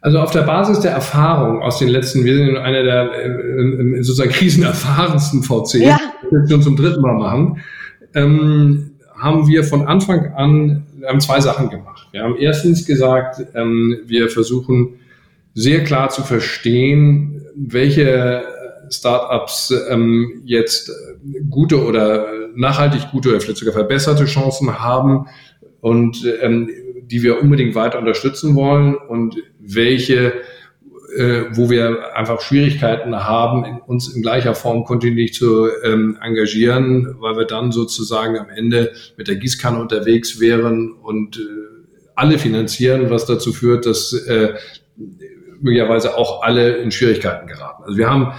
Also 0.00 0.18
auf 0.18 0.30
der 0.30 0.42
Basis 0.42 0.80
der 0.80 0.92
Erfahrung 0.92 1.62
aus 1.62 1.78
den 1.78 1.88
letzten, 1.88 2.24
wir 2.24 2.36
sind 2.36 2.56
einer 2.56 2.82
der 2.82 3.12
äh, 3.12 3.28
äh 3.28 4.02
sozusagen 4.02 4.30
krisenerfahrensten 4.30 5.42
VC, 5.42 5.74
ja. 5.74 5.98
die 6.22 6.36
wir 6.36 6.48
schon 6.48 6.62
zum 6.62 6.76
dritten 6.76 7.00
Mal 7.00 7.14
machen, 7.14 7.62
ähm, 8.14 8.90
haben 9.16 9.46
wir 9.46 9.64
von 9.64 9.86
Anfang 9.86 10.34
an 10.34 10.86
haben 11.06 11.20
zwei 11.20 11.38
Sachen 11.40 11.68
gemacht. 11.68 12.08
Wir 12.12 12.22
haben 12.22 12.36
erstens 12.36 12.86
gesagt, 12.86 13.44
ähm, 13.54 13.98
wir 14.06 14.30
versuchen 14.30 15.00
sehr 15.52 15.84
klar 15.84 16.08
zu 16.08 16.22
verstehen, 16.22 17.42
welche 17.54 18.42
Startups 18.90 19.72
ähm, 19.88 20.42
jetzt 20.44 20.90
gute 21.50 21.84
oder 21.84 22.26
nachhaltig 22.54 23.10
gute 23.10 23.30
oder 23.30 23.40
vielleicht 23.40 23.58
sogar 23.58 23.74
verbesserte 23.74 24.26
Chancen 24.26 24.78
haben 24.80 25.26
und 25.80 26.24
ähm, 26.40 26.70
die 27.02 27.22
wir 27.22 27.42
unbedingt 27.42 27.74
weiter 27.74 27.98
unterstützen 27.98 28.54
wollen 28.54 28.94
und 28.96 29.36
welche 29.58 30.32
äh, 31.16 31.44
wo 31.52 31.70
wir 31.70 32.16
einfach 32.16 32.40
Schwierigkeiten 32.40 33.14
haben, 33.14 33.80
uns 33.86 34.08
in 34.14 34.22
gleicher 34.22 34.54
Form 34.54 34.84
kontinuierlich 34.84 35.34
zu 35.34 35.68
ähm, 35.84 36.18
engagieren, 36.20 37.14
weil 37.20 37.36
wir 37.36 37.44
dann 37.44 37.72
sozusagen 37.72 38.38
am 38.38 38.48
Ende 38.50 38.92
mit 39.16 39.28
der 39.28 39.36
Gießkanne 39.36 39.78
unterwegs 39.78 40.40
wären 40.40 40.92
und 40.92 41.36
äh, 41.36 41.40
alle 42.16 42.38
finanzieren, 42.38 43.10
was 43.10 43.26
dazu 43.26 43.52
führt, 43.52 43.86
dass 43.86 44.12
äh, 44.12 44.54
möglicherweise 45.64 46.16
auch 46.16 46.42
alle 46.42 46.76
in 46.76 46.90
Schwierigkeiten 46.90 47.46
geraten. 47.46 47.82
Also 47.84 47.96
wir 47.96 48.08
haben 48.08 48.32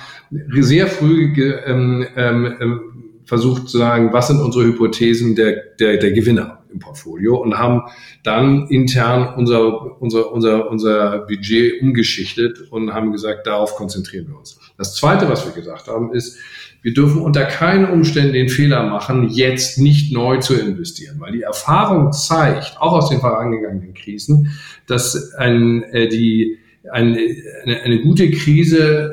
sehr 0.59 0.87
früh 0.87 1.33
ähm, 1.65 2.05
ähm, 2.15 2.55
ähm, 2.61 2.81
versucht 3.25 3.67
zu 3.67 3.79
sagen, 3.79 4.13
was 4.13 4.27
sind 4.27 4.39
unsere 4.39 4.65
Hypothesen 4.65 5.35
der, 5.35 5.55
der, 5.79 5.97
der 5.97 6.11
Gewinner 6.11 6.63
im 6.71 6.79
Portfolio 6.79 7.37
und 7.37 7.57
haben 7.57 7.83
dann 8.23 8.67
intern 8.67 9.33
unser, 9.35 9.99
unser, 9.99 10.31
unser, 10.31 10.69
unser 10.69 11.19
Budget 11.19 11.81
umgeschichtet 11.81 12.71
und 12.71 12.93
haben 12.93 13.11
gesagt, 13.11 13.47
darauf 13.47 13.75
konzentrieren 13.75 14.27
wir 14.27 14.37
uns. 14.37 14.59
Das 14.77 14.93
Zweite, 14.93 15.27
was 15.27 15.45
wir 15.45 15.53
gesagt 15.53 15.87
haben, 15.87 16.13
ist, 16.13 16.37
wir 16.83 16.93
dürfen 16.93 17.21
unter 17.23 17.45
keinen 17.45 17.89
Umständen 17.89 18.33
den 18.33 18.49
Fehler 18.49 18.83
machen, 18.83 19.29
jetzt 19.29 19.79
nicht 19.79 20.13
neu 20.13 20.37
zu 20.37 20.53
investieren, 20.53 21.15
weil 21.19 21.31
die 21.31 21.41
Erfahrung 21.41 22.11
zeigt, 22.11 22.77
auch 22.79 22.93
aus 22.93 23.09
den 23.09 23.19
vorangegangenen 23.19 23.95
Krisen, 23.95 24.51
dass 24.85 25.33
ein, 25.33 25.81
äh, 25.81 26.07
die, 26.07 26.59
ein, 26.91 27.17
eine, 27.63 27.81
eine 27.81 28.01
gute 28.01 28.29
Krise 28.31 29.11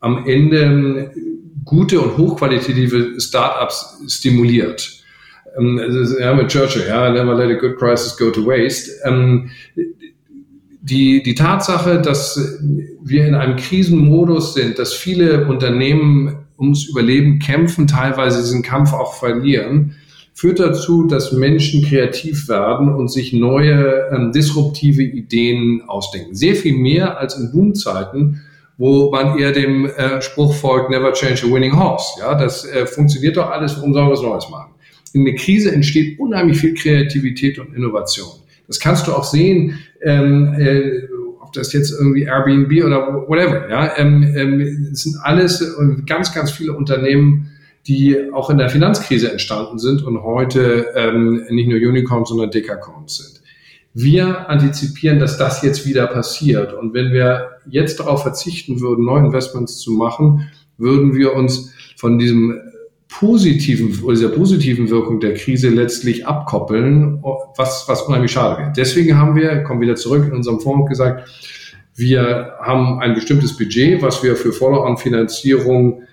am 0.00 0.26
Ende 0.26 1.12
gute 1.64 2.00
und 2.00 2.16
hochqualitative 2.16 3.20
Startups 3.20 4.02
stimuliert. 4.08 5.02
Ähm, 5.58 5.78
also, 5.78 6.18
ja, 6.18 6.34
mit 6.34 6.48
Churchill, 6.48 6.86
ja, 6.88 7.10
never 7.10 7.34
let 7.34 7.56
a 7.56 7.60
good 7.60 7.76
crisis 7.76 8.16
go 8.16 8.30
to 8.30 8.44
waste. 8.44 8.90
Ähm, 9.04 9.50
die, 10.82 11.22
die 11.22 11.34
Tatsache, 11.34 12.00
dass 12.00 12.58
wir 13.02 13.26
in 13.26 13.34
einem 13.34 13.56
Krisenmodus 13.56 14.54
sind, 14.54 14.78
dass 14.78 14.94
viele 14.94 15.46
Unternehmen 15.46 16.46
ums 16.58 16.88
Überleben 16.88 17.38
kämpfen, 17.38 17.86
teilweise 17.86 18.40
diesen 18.40 18.62
Kampf 18.62 18.92
auch 18.92 19.14
verlieren, 19.14 19.96
führt 20.40 20.58
dazu, 20.58 21.06
dass 21.06 21.32
Menschen 21.32 21.84
kreativ 21.84 22.48
werden 22.48 22.88
und 22.94 23.08
sich 23.08 23.34
neue 23.34 24.08
ähm, 24.10 24.32
disruptive 24.32 25.02
Ideen 25.02 25.82
ausdenken. 25.86 26.34
Sehr 26.34 26.56
viel 26.56 26.78
mehr 26.78 27.18
als 27.18 27.36
in 27.36 27.52
Boomzeiten, 27.52 28.40
wo 28.78 29.10
man 29.10 29.38
eher 29.38 29.52
dem 29.52 29.84
äh, 29.84 30.22
Spruch 30.22 30.54
folgt, 30.54 30.88
never 30.88 31.12
change 31.12 31.42
a 31.46 31.52
winning 31.52 31.78
horse. 31.78 32.18
Ja, 32.20 32.34
das 32.34 32.64
äh, 32.64 32.86
funktioniert 32.86 33.36
doch 33.36 33.50
alles, 33.50 33.76
warum 33.76 33.92
sollen 33.92 34.06
wir 34.06 34.12
was 34.12 34.22
Neues 34.22 34.48
machen? 34.48 34.70
In 35.12 35.26
der 35.26 35.34
Krise 35.34 35.72
entsteht 35.72 36.18
unheimlich 36.18 36.56
viel 36.56 36.72
Kreativität 36.72 37.58
und 37.58 37.76
Innovation. 37.76 38.30
Das 38.66 38.80
kannst 38.80 39.08
du 39.08 39.12
auch 39.12 39.24
sehen, 39.24 39.78
ähm, 40.00 40.54
äh, 40.58 41.02
ob 41.42 41.52
das 41.52 41.74
jetzt 41.74 41.90
irgendwie 41.90 42.22
Airbnb 42.22 42.82
oder 42.82 43.28
whatever. 43.28 43.68
Ja, 43.68 43.92
ähm, 43.98 44.22
ähm, 44.34 44.88
es 44.90 45.02
sind 45.02 45.16
alles 45.22 45.60
äh, 45.60 46.02
ganz, 46.06 46.32
ganz 46.32 46.50
viele 46.50 46.72
Unternehmen, 46.72 47.49
die 47.86 48.30
auch 48.32 48.50
in 48.50 48.58
der 48.58 48.68
Finanzkrise 48.68 49.32
entstanden 49.32 49.78
sind 49.78 50.02
und 50.02 50.22
heute 50.22 50.86
ähm, 50.94 51.44
nicht 51.50 51.68
nur 51.68 51.78
Unicorns, 51.78 52.28
sondern 52.28 52.50
Dekacorns 52.50 53.16
sind. 53.16 53.40
Wir 53.94 54.48
antizipieren, 54.48 55.18
dass 55.18 55.38
das 55.38 55.62
jetzt 55.62 55.86
wieder 55.86 56.06
passiert. 56.06 56.72
Und 56.72 56.94
wenn 56.94 57.12
wir 57.12 57.58
jetzt 57.68 57.98
darauf 57.98 58.22
verzichten 58.22 58.80
würden, 58.80 59.04
neue 59.04 59.24
Investments 59.24 59.78
zu 59.78 59.92
machen, 59.92 60.48
würden 60.78 61.14
wir 61.14 61.34
uns 61.34 61.74
von 61.96 62.18
diesem 62.18 62.60
positiven 63.08 63.90
dieser 64.08 64.28
positiven 64.28 64.88
Wirkung 64.88 65.18
der 65.18 65.34
Krise 65.34 65.68
letztlich 65.68 66.26
abkoppeln, 66.26 67.22
was, 67.56 67.84
was 67.88 68.02
unheimlich 68.02 68.30
schade 68.30 68.60
wäre. 68.60 68.72
Deswegen 68.76 69.18
haben 69.18 69.34
wir, 69.34 69.64
kommen 69.64 69.80
wieder 69.80 69.96
zurück 69.96 70.24
in 70.24 70.32
unserem 70.32 70.60
Fonds 70.60 70.88
gesagt, 70.88 71.28
wir 71.96 72.54
haben 72.60 73.00
ein 73.00 73.14
bestimmtes 73.14 73.56
Budget, 73.56 74.00
was 74.00 74.22
wir 74.22 74.36
für 74.36 74.52
Follow-on-Finanzierung 74.52 76.04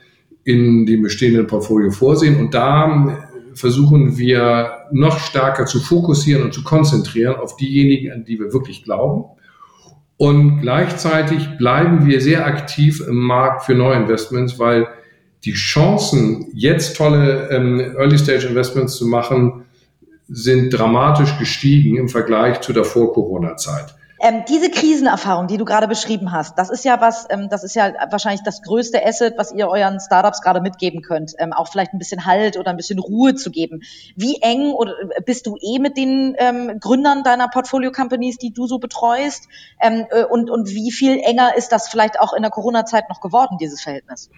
in 0.48 0.86
dem 0.86 1.02
bestehenden 1.02 1.46
Portfolio 1.46 1.92
vorsehen. 1.92 2.40
Und 2.40 2.54
da 2.54 3.18
versuchen 3.54 4.18
wir 4.18 4.86
noch 4.94 5.20
stärker 5.20 5.66
zu 5.66 5.82
fokussieren 5.82 6.42
und 6.42 6.54
zu 6.54 6.64
konzentrieren 6.64 7.36
auf 7.36 7.58
diejenigen, 7.58 8.14
an 8.14 8.24
die 8.24 8.40
wir 8.40 8.54
wirklich 8.54 8.86
glauben. 8.86 9.26
Und 10.16 10.62
gleichzeitig 10.62 11.58
bleiben 11.58 12.06
wir 12.06 12.22
sehr 12.22 12.46
aktiv 12.46 13.04
im 13.06 13.18
Markt 13.18 13.64
für 13.64 13.76
Neuinvestments, 13.76 14.58
weil 14.58 14.88
die 15.44 15.52
Chancen, 15.52 16.48
jetzt 16.54 16.96
tolle 16.96 17.50
ähm, 17.52 17.80
Early-Stage-Investments 17.98 18.96
zu 18.96 19.06
machen, 19.06 19.66
sind 20.30 20.70
dramatisch 20.70 21.38
gestiegen 21.38 21.98
im 21.98 22.08
Vergleich 22.08 22.62
zu 22.62 22.72
der 22.72 22.86
Vor-Corona-Zeit. 22.86 23.96
Ähm, 24.20 24.44
diese 24.50 24.72
Krisenerfahrung, 24.72 25.48
die 25.48 25.58
du 25.58 25.66
gerade 25.66 25.88
beschrieben 25.88 26.32
hast, 26.32 26.58
das 26.58 26.72
ist 26.72 26.84
ja 26.84 27.00
was, 27.00 27.28
ähm, 27.30 27.50
das 27.50 27.64
ist 27.64 27.76
ja 27.76 27.94
wahrscheinlich 28.10 28.42
das 28.44 28.64
größte 28.64 29.06
Asset, 29.06 29.36
was 29.38 29.54
ihr 29.54 29.68
euren 29.68 30.00
Startups 30.00 30.42
gerade 30.42 30.60
mitgeben 30.60 31.04
könnt, 31.04 31.34
ähm, 31.38 31.54
auch 31.54 31.68
vielleicht 31.68 31.94
ein 31.94 32.00
bisschen 32.00 32.26
Halt 32.26 32.58
oder 32.58 32.72
ein 32.72 32.78
bisschen 32.78 32.98
Ruhe 32.98 33.36
zu 33.36 33.52
geben. 33.52 33.82
Wie 34.16 34.42
eng 34.42 34.72
oder 34.72 34.94
äh, 35.16 35.22
bist 35.24 35.46
du 35.46 35.58
eh 35.62 35.78
mit 35.78 35.98
den 35.98 36.36
ähm, 36.40 36.80
Gründern 36.80 37.24
deiner 37.24 37.48
Portfolio-Companies, 37.48 38.38
die 38.38 38.52
du 38.52 38.66
so 38.66 38.80
betreust? 38.80 39.48
Ähm, 39.80 40.06
äh, 40.10 40.24
und, 40.24 40.50
und 40.50 40.70
wie 40.70 40.92
viel 40.92 41.20
enger 41.20 41.56
ist 41.56 41.72
das 41.72 41.88
vielleicht 41.88 42.20
auch 42.20 42.34
in 42.34 42.42
der 42.42 42.52
Corona-Zeit 42.52 43.10
noch 43.10 43.22
geworden, 43.22 43.58
dieses 43.62 43.82
Verhältnis? 43.82 44.32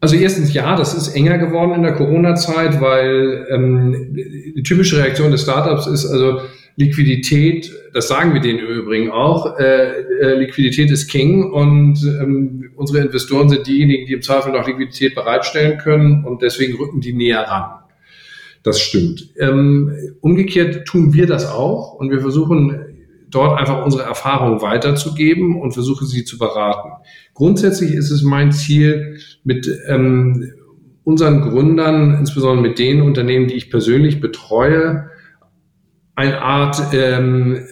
Also 0.00 0.16
erstens 0.16 0.52
ja, 0.52 0.76
das 0.76 0.94
ist 0.94 1.16
enger 1.16 1.38
geworden 1.38 1.72
in 1.72 1.82
der 1.82 1.94
Corona-Zeit, 1.94 2.80
weil 2.80 3.46
ähm, 3.50 4.12
die 4.14 4.62
typische 4.62 4.98
Reaktion 4.98 5.32
des 5.32 5.42
Startups 5.42 5.86
ist 5.86 6.06
also 6.06 6.42
Liquidität, 6.76 7.72
das 7.92 8.08
sagen 8.08 8.34
wir 8.34 8.40
denen 8.40 8.58
im 8.58 8.66
Übrigen 8.66 9.10
auch, 9.10 9.58
äh, 9.58 10.00
äh, 10.00 10.34
Liquidität 10.34 10.90
ist 10.90 11.08
King 11.08 11.52
und 11.52 12.02
ähm, 12.04 12.70
unsere 12.74 13.04
Investoren 13.04 13.48
sind 13.48 13.66
diejenigen, 13.66 14.06
die 14.06 14.14
im 14.14 14.22
Zweifel 14.22 14.52
noch 14.52 14.66
Liquidität 14.66 15.14
bereitstellen 15.14 15.78
können 15.78 16.24
und 16.24 16.42
deswegen 16.42 16.76
rücken 16.76 17.00
die 17.00 17.12
näher 17.12 17.42
ran. 17.42 17.84
Das 18.64 18.80
stimmt. 18.80 19.28
Ähm, 19.38 19.92
umgekehrt 20.20 20.86
tun 20.86 21.12
wir 21.12 21.26
das 21.26 21.46
auch 21.46 21.94
und 21.94 22.10
wir 22.10 22.20
versuchen 22.20 22.94
dort 23.30 23.58
einfach 23.58 23.84
unsere 23.84 24.04
Erfahrungen 24.04 24.62
weiterzugeben 24.62 25.60
und 25.60 25.72
versuchen 25.72 26.06
sie 26.06 26.24
zu 26.24 26.38
beraten. 26.38 26.90
Grundsätzlich 27.34 27.92
ist 27.92 28.10
es 28.10 28.22
mein 28.22 28.52
Ziel, 28.52 29.18
mit 29.44 29.68
ähm, 29.86 30.52
unseren 31.04 31.42
Gründern, 31.42 32.16
insbesondere 32.18 32.66
mit 32.66 32.78
den 32.78 33.02
Unternehmen, 33.02 33.46
die 33.46 33.54
ich 33.54 33.70
persönlich 33.70 34.20
betreue, 34.20 35.10
eine 36.14 36.40
Art, 36.40 36.92
ähm, 36.92 37.66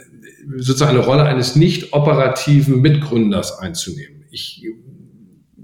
sozusagen 0.57 0.97
eine 0.97 1.07
Rolle 1.07 1.25
eines 1.25 1.57
nicht 1.57 1.93
operativen 1.93 2.81
Mitgründers 2.81 3.59
einzunehmen. 3.59 4.25
Ich 4.31 4.67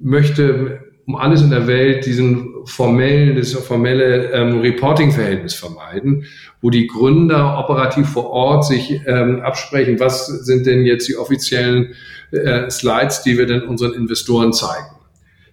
möchte 0.00 0.80
um 1.08 1.16
alles 1.16 1.40
in 1.40 1.48
der 1.48 1.66
Welt 1.66 2.04
diesen 2.04 2.66
formellen, 2.66 3.34
das 3.34 3.54
formelle 3.54 4.30
ähm, 4.30 4.60
Reporting-Verhältnis 4.60 5.54
vermeiden, 5.54 6.26
wo 6.60 6.68
die 6.68 6.86
Gründer 6.86 7.58
operativ 7.58 8.10
vor 8.10 8.28
Ort 8.28 8.66
sich 8.66 9.00
ähm, 9.06 9.40
absprechen, 9.40 9.98
was 10.00 10.26
sind 10.26 10.66
denn 10.66 10.84
jetzt 10.84 11.08
die 11.08 11.16
offiziellen 11.16 11.94
äh, 12.30 12.68
Slides, 12.68 13.22
die 13.22 13.38
wir 13.38 13.46
denn 13.46 13.62
unseren 13.62 13.94
Investoren 13.94 14.52
zeigen. 14.52 14.97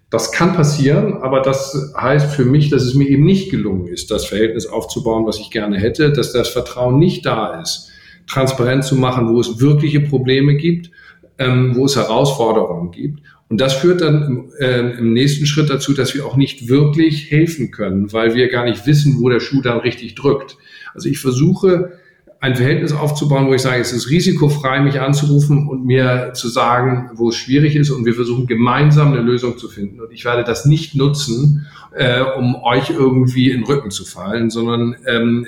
Das 0.09 0.31
kann 0.31 0.53
passieren, 0.53 1.13
aber 1.13 1.41
das 1.41 1.93
heißt 1.99 2.33
für 2.35 2.45
mich, 2.45 2.69
dass 2.69 2.83
es 2.83 2.93
mir 2.93 3.09
eben 3.09 3.25
nicht 3.25 3.49
gelungen 3.49 3.87
ist, 3.87 4.11
das 4.11 4.25
Verhältnis 4.25 4.67
aufzubauen, 4.67 5.25
was 5.25 5.39
ich 5.39 5.49
gerne 5.49 5.77
hätte, 5.77 6.11
dass 6.11 6.31
das 6.31 6.47
Vertrauen 6.49 6.99
nicht 6.99 7.25
da 7.25 7.59
ist, 7.59 7.89
transparent 8.27 8.83
zu 8.83 8.95
machen, 8.95 9.33
wo 9.33 9.39
es 9.39 9.59
wirkliche 9.59 10.01
Probleme 10.01 10.55
gibt, 10.55 10.91
ähm, 11.39 11.75
wo 11.75 11.85
es 11.85 11.95
Herausforderungen 11.95 12.91
gibt. 12.91 13.21
Und 13.49 13.61
das 13.61 13.75
führt 13.75 14.01
dann 14.01 14.51
äh, 14.59 14.97
im 14.97 15.13
nächsten 15.13 15.45
Schritt 15.45 15.69
dazu, 15.69 15.93
dass 15.93 16.15
wir 16.15 16.25
auch 16.25 16.35
nicht 16.35 16.67
wirklich 16.67 17.29
helfen 17.29 17.71
können, 17.71 18.11
weil 18.13 18.35
wir 18.35 18.47
gar 18.47 18.65
nicht 18.65 18.87
wissen, 18.87 19.19
wo 19.19 19.29
der 19.29 19.39
Schuh 19.39 19.61
dann 19.61 19.79
richtig 19.79 20.15
drückt. 20.15 20.57
Also 20.93 21.09
ich 21.09 21.19
versuche 21.19 21.99
ein 22.45 22.55
Verhältnis 22.55 22.91
aufzubauen, 22.91 23.47
wo 23.47 23.55
ich 23.55 23.63
sage, 23.63 23.81
es 23.81 23.91
ist 23.91 24.11
risikofrei, 24.11 24.79
mich 24.79 25.01
anzurufen 25.01 25.67
und 25.67 25.83
mir 25.83 26.31
zu 26.35 26.47
sagen, 26.47 27.09
wo 27.15 27.29
es 27.29 27.35
schwierig 27.35 27.75
ist 27.75 27.89
und 27.89 28.05
wir 28.05 28.13
versuchen 28.13 28.45
gemeinsam 28.45 29.13
eine 29.13 29.21
Lösung 29.21 29.57
zu 29.57 29.67
finden. 29.67 29.99
Und 29.99 30.11
ich 30.11 30.25
werde 30.25 30.43
das 30.43 30.67
nicht 30.67 30.93
nutzen, 30.93 31.65
äh, 31.95 32.21
um 32.21 32.53
euch 32.61 32.91
irgendwie 32.91 33.49
in 33.49 33.61
den 33.61 33.65
Rücken 33.65 33.89
zu 33.89 34.05
fallen, 34.05 34.51
sondern 34.51 34.95
ähm, 35.07 35.47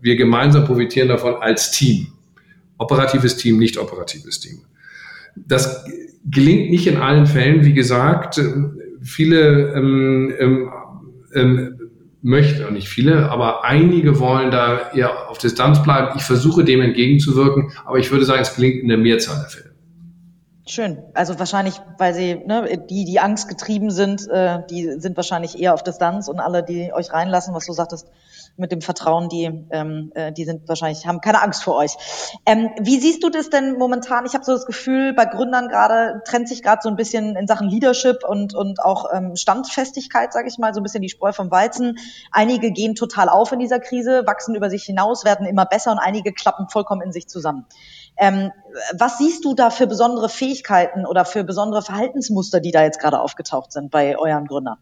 wir 0.00 0.16
gemeinsam 0.16 0.64
profitieren 0.64 1.08
davon 1.08 1.36
als 1.36 1.70
Team. 1.70 2.08
Operatives 2.76 3.36
Team, 3.36 3.58
nicht 3.58 3.78
operatives 3.78 4.40
Team. 4.40 4.62
Das 5.36 5.84
gelingt 6.28 6.70
nicht 6.70 6.88
in 6.88 6.96
allen 6.96 7.26
Fällen, 7.26 7.64
wie 7.64 7.72
gesagt. 7.72 8.40
Viele 9.00 9.72
ähm, 9.74 10.34
ähm, 10.40 10.68
ähm 11.34 11.75
möchten, 12.26 12.64
und 12.64 12.74
nicht 12.74 12.88
viele, 12.88 13.30
aber 13.30 13.64
einige 13.64 14.18
wollen 14.18 14.50
da 14.50 14.90
eher 14.90 15.30
auf 15.30 15.38
Distanz 15.38 15.82
bleiben. 15.82 16.16
Ich 16.16 16.24
versuche 16.24 16.64
dem 16.64 16.82
entgegenzuwirken, 16.82 17.72
aber 17.84 17.98
ich 17.98 18.10
würde 18.10 18.24
sagen, 18.24 18.42
es 18.42 18.54
gelingt 18.54 18.82
in 18.82 18.88
der 18.88 18.98
Mehrzahl 18.98 19.38
der 19.38 19.48
Fälle. 19.48 19.76
Schön. 20.68 20.98
Also 21.14 21.38
wahrscheinlich, 21.38 21.80
weil 21.98 22.12
sie, 22.12 22.34
ne, 22.34 22.84
die, 22.90 23.04
die 23.04 23.20
Angst 23.20 23.48
getrieben 23.48 23.92
sind, 23.92 24.28
äh, 24.28 24.58
die 24.68 24.98
sind 24.98 25.16
wahrscheinlich 25.16 25.60
eher 25.60 25.72
auf 25.72 25.84
Distanz 25.84 26.26
und 26.26 26.40
alle, 26.40 26.64
die 26.64 26.92
euch 26.92 27.12
reinlassen, 27.12 27.54
was 27.54 27.66
du 27.66 27.72
sagtest, 27.72 28.08
mit 28.56 28.72
dem 28.72 28.80
Vertrauen, 28.80 29.28
die, 29.28 29.44
ähm, 29.70 30.12
äh, 30.14 30.32
die 30.32 30.44
sind 30.44 30.68
wahrscheinlich, 30.68 31.06
haben 31.06 31.20
keine 31.20 31.42
Angst 31.42 31.62
vor 31.62 31.76
euch. 31.76 31.92
Ähm, 32.46 32.70
wie 32.80 32.98
siehst 32.98 33.22
du 33.22 33.28
das 33.28 33.50
denn 33.50 33.76
momentan? 33.78 34.26
Ich 34.26 34.34
habe 34.34 34.44
so 34.44 34.52
das 34.52 34.66
Gefühl, 34.66 35.12
bei 35.14 35.26
Gründern 35.26 35.68
gerade 35.68 36.22
trennt 36.24 36.48
sich 36.48 36.62
gerade 36.62 36.80
so 36.82 36.88
ein 36.88 36.96
bisschen 36.96 37.36
in 37.36 37.46
Sachen 37.46 37.68
Leadership 37.68 38.24
und, 38.26 38.54
und 38.54 38.82
auch 38.82 39.06
ähm, 39.12 39.36
Standfestigkeit, 39.36 40.32
sage 40.32 40.48
ich 40.48 40.58
mal, 40.58 40.72
so 40.74 40.80
ein 40.80 40.82
bisschen 40.82 41.02
die 41.02 41.08
Spreu 41.08 41.32
vom 41.32 41.50
Weizen. 41.50 41.98
Einige 42.32 42.70
gehen 42.70 42.94
total 42.94 43.28
auf 43.28 43.52
in 43.52 43.58
dieser 43.58 43.80
Krise, 43.80 44.26
wachsen 44.26 44.54
über 44.54 44.70
sich 44.70 44.84
hinaus, 44.84 45.24
werden 45.24 45.46
immer 45.46 45.66
besser 45.66 45.92
und 45.92 45.98
einige 45.98 46.32
klappen 46.32 46.68
vollkommen 46.68 47.02
in 47.02 47.12
sich 47.12 47.28
zusammen. 47.28 47.66
Ähm, 48.16 48.52
was 48.98 49.18
siehst 49.18 49.44
du 49.44 49.54
da 49.54 49.70
für 49.70 49.86
besondere 49.86 50.28
Fähigkeiten 50.28 51.04
oder 51.04 51.24
für 51.24 51.44
besondere 51.44 51.82
Verhaltensmuster, 51.82 52.60
die 52.60 52.70
da 52.70 52.82
jetzt 52.82 52.98
gerade 52.98 53.20
aufgetaucht 53.20 53.72
sind 53.72 53.90
bei 53.90 54.18
euren 54.18 54.46
Gründern? 54.46 54.78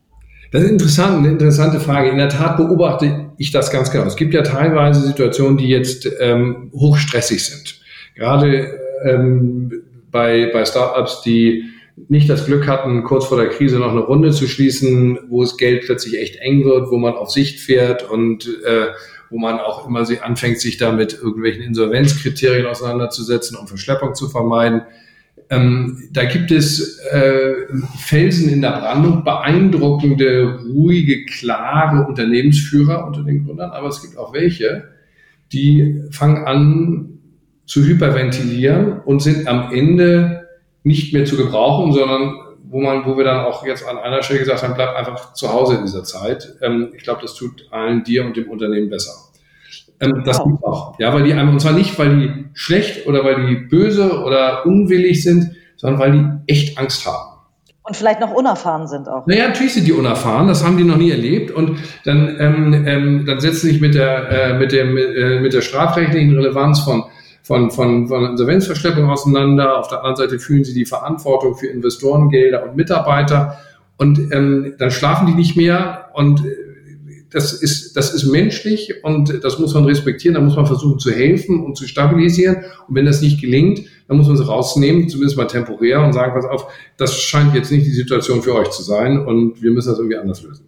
Das 0.55 0.63
ist 0.63 0.71
interessant, 0.71 1.19
eine 1.19 1.31
interessante 1.31 1.81
Frage. 1.81 2.11
In 2.11 2.17
der 2.17 2.29
Tat 2.29 2.59
beobachte 2.59 3.33
ich 3.39 3.51
das 3.51 3.73
ganz 3.73 3.91
genau. 3.91 4.05
Es 4.05 4.15
gibt 4.15 4.35
ja 4.35 4.43
teilweise 4.43 5.01
Situationen, 5.01 5.57
die 5.57 5.67
jetzt 5.67 6.09
ähm, 6.21 6.71
hochstressig 6.73 7.45
sind. 7.45 7.81
Gerade 8.15 8.79
ähm, 9.05 9.83
bei, 10.13 10.49
bei 10.53 10.65
Startups, 10.65 11.23
die 11.23 11.65
nicht 12.07 12.31
das 12.31 12.47
Glück 12.47 12.69
hatten, 12.69 13.03
kurz 13.03 13.25
vor 13.27 13.37
der 13.37 13.49
Krise 13.49 13.81
noch 13.81 13.91
eine 13.91 14.03
Runde 14.03 14.31
zu 14.31 14.47
schließen, 14.47 15.19
wo 15.29 15.43
es 15.43 15.57
Geld 15.57 15.87
plötzlich 15.87 16.21
echt 16.21 16.37
eng 16.37 16.65
wird, 16.65 16.89
wo 16.89 16.99
man 16.99 17.15
auf 17.15 17.33
Sicht 17.33 17.59
fährt 17.59 18.09
und 18.09 18.47
äh, 18.65 18.93
wo 19.31 19.39
man 19.39 19.59
auch 19.59 19.89
immer 19.89 20.07
anfängt, 20.23 20.61
sich 20.61 20.77
da 20.77 20.93
mit 20.93 21.15
irgendwelchen 21.15 21.65
Insolvenzkriterien 21.65 22.67
auseinanderzusetzen, 22.67 23.57
um 23.57 23.67
Verschleppung 23.67 24.15
zu 24.15 24.29
vermeiden. 24.29 24.83
Ähm, 25.55 26.09
da 26.13 26.25
gibt 26.25 26.51
es 26.51 26.99
äh, 27.11 27.53
Felsen 27.99 28.49
in 28.49 28.63
der 28.63 28.73
Brandung, 28.73 29.25
beeindruckende, 29.25 30.61
ruhige, 30.65 31.25
klare 31.27 32.07
Unternehmensführer 32.07 33.07
unter 33.07 33.23
den 33.23 33.45
Gründern, 33.45 33.71
aber 33.71 33.89
es 33.89 34.03
gibt 34.03 34.17
auch 34.17 34.33
welche, 34.33 34.89
die 35.53 36.03
fangen 36.11 36.45
an 36.45 37.19
zu 37.67 37.85
hyperventilieren 37.85 39.01
und 39.01 39.21
sind 39.21 39.47
am 39.47 39.73
Ende 39.73 40.49
nicht 40.83 41.13
mehr 41.13 41.25
zu 41.25 41.37
gebrauchen, 41.37 41.93
sondern 41.93 42.35
wo 42.67 42.81
man, 42.81 43.05
wo 43.07 43.17
wir 43.17 43.25
dann 43.25 43.45
auch 43.45 43.65
jetzt 43.67 43.87
an 43.87 43.99
einer 43.99 44.23
Stelle 44.23 44.41
gesagt 44.41 44.63
haben, 44.63 44.75
bleib 44.75 44.97
einfach 44.97 45.35
zu 45.35 45.53
Hause 45.53 45.77
in 45.77 45.83
dieser 45.83 46.05
Zeit. 46.05 46.57
Ähm, 46.61 46.93
ich 46.97 47.05
glaube, 47.05 47.23
das 47.23 47.35
tut 47.35 47.69
allen 47.71 48.03
dir 48.03 48.25
und 48.25 48.37
dem 48.37 48.51
Unternehmen 48.51 48.91
besser. 48.91 49.13
Ähm, 50.01 50.23
das 50.25 50.39
wow. 50.39 50.63
auch. 50.63 50.99
Ja, 50.99 51.13
weil 51.13 51.25
die 51.25 51.33
und 51.33 51.61
zwar 51.61 51.73
nicht, 51.73 51.99
weil 51.99 52.19
die 52.19 52.45
schlecht 52.55 53.07
oder 53.07 53.25
weil 53.25 53.47
die 53.47 53.57
böse 53.57 54.23
oder 54.23 54.67
unwillig 54.67 55.23
sind, 55.23 55.53
sondern 55.77 56.01
weil 56.01 56.13
die 56.13 56.53
echt 56.53 56.79
Angst 56.79 57.07
haben. 57.07 57.35
Und 57.87 57.97
vielleicht 57.97 58.21
noch 58.21 58.33
unerfahren 58.33 58.89
sind 58.89 59.09
auch. 59.09 59.27
Naja, 59.27 59.49
natürlich 59.49 59.75
sind 59.75 59.87
die 59.87 59.93
unerfahren, 59.93 60.49
das 60.49 60.65
haben 60.65 60.79
die 60.79 60.85
noch 60.85 60.97
nie 60.97 61.11
erlebt. 61.11 61.51
Und 61.51 61.79
dann, 62.05 62.37
ähm, 62.41 62.85
ähm, 62.87 63.25
dann 63.27 63.41
setzen 63.41 63.67
sich 63.67 63.81
mit 63.81 63.95
der, 63.95 64.31
äh, 64.31 64.59
mit, 64.59 64.73
dem, 64.73 64.97
äh, 64.97 65.41
mit 65.41 65.53
der 65.53 65.61
strafrechtlichen 65.61 66.35
Relevanz 66.35 66.81
von, 66.81 67.05
von, 67.43 67.71
von, 67.71 68.09
von 68.09 68.25
Insolvenzverschleppung 68.25 69.11
auseinander. 69.11 69.79
Auf 69.79 69.89
der 69.89 69.99
anderen 69.99 70.17
Seite 70.17 70.39
fühlen 70.39 70.65
sie 70.65 70.73
die 70.73 70.87
Verantwortung 70.87 71.57
für 71.57 71.67
Investorengelder 71.67 72.65
und 72.65 72.75
Mitarbeiter. 72.75 73.59
Und 73.99 74.19
ähm, 74.33 74.75
dann 74.79 74.91
schlafen 74.91 75.27
die 75.27 75.35
nicht 75.35 75.55
mehr 75.55 76.09
und 76.15 76.43
das 77.35 77.53
ist, 77.53 77.97
das 77.97 78.15
ist 78.15 78.27
menschlich 78.27 79.03
und 79.03 79.43
das 79.43 79.59
muss 79.59 79.75
man 79.75 79.85
respektieren. 79.85 80.35
Da 80.35 80.41
muss 80.41 80.55
man 80.55 80.67
versuchen 80.67 81.01
zu 81.01 81.11
helfen 81.11 81.65
und 81.65 81.77
zu 81.77 81.89
stabilisieren. 81.89 82.59
Und 82.87 82.95
wenn 82.95 83.07
das 83.07 83.21
nicht 83.21 83.41
gelingt, 83.41 83.83
dann 84.07 84.19
muss 84.19 84.29
man 84.29 84.37
sie 84.37 84.47
rausnehmen, 84.47 85.09
zumindest 85.09 85.37
mal 85.37 85.47
temporär 85.47 86.01
und 86.01 86.13
sagen, 86.13 86.33
pass 86.33 86.45
auf, 86.45 86.73
das 86.97 87.21
scheint 87.21 87.55
jetzt 87.57 87.73
nicht 87.73 87.87
die 87.87 87.91
Situation 87.91 88.41
für 88.41 88.55
euch 88.55 88.71
zu 88.71 88.85
sein 88.85 89.19
und 89.19 89.61
wir 89.61 89.73
müssen 89.73 89.89
das 89.89 89.99
irgendwie 89.99 90.17
anders 90.17 90.43
lösen. 90.43 90.65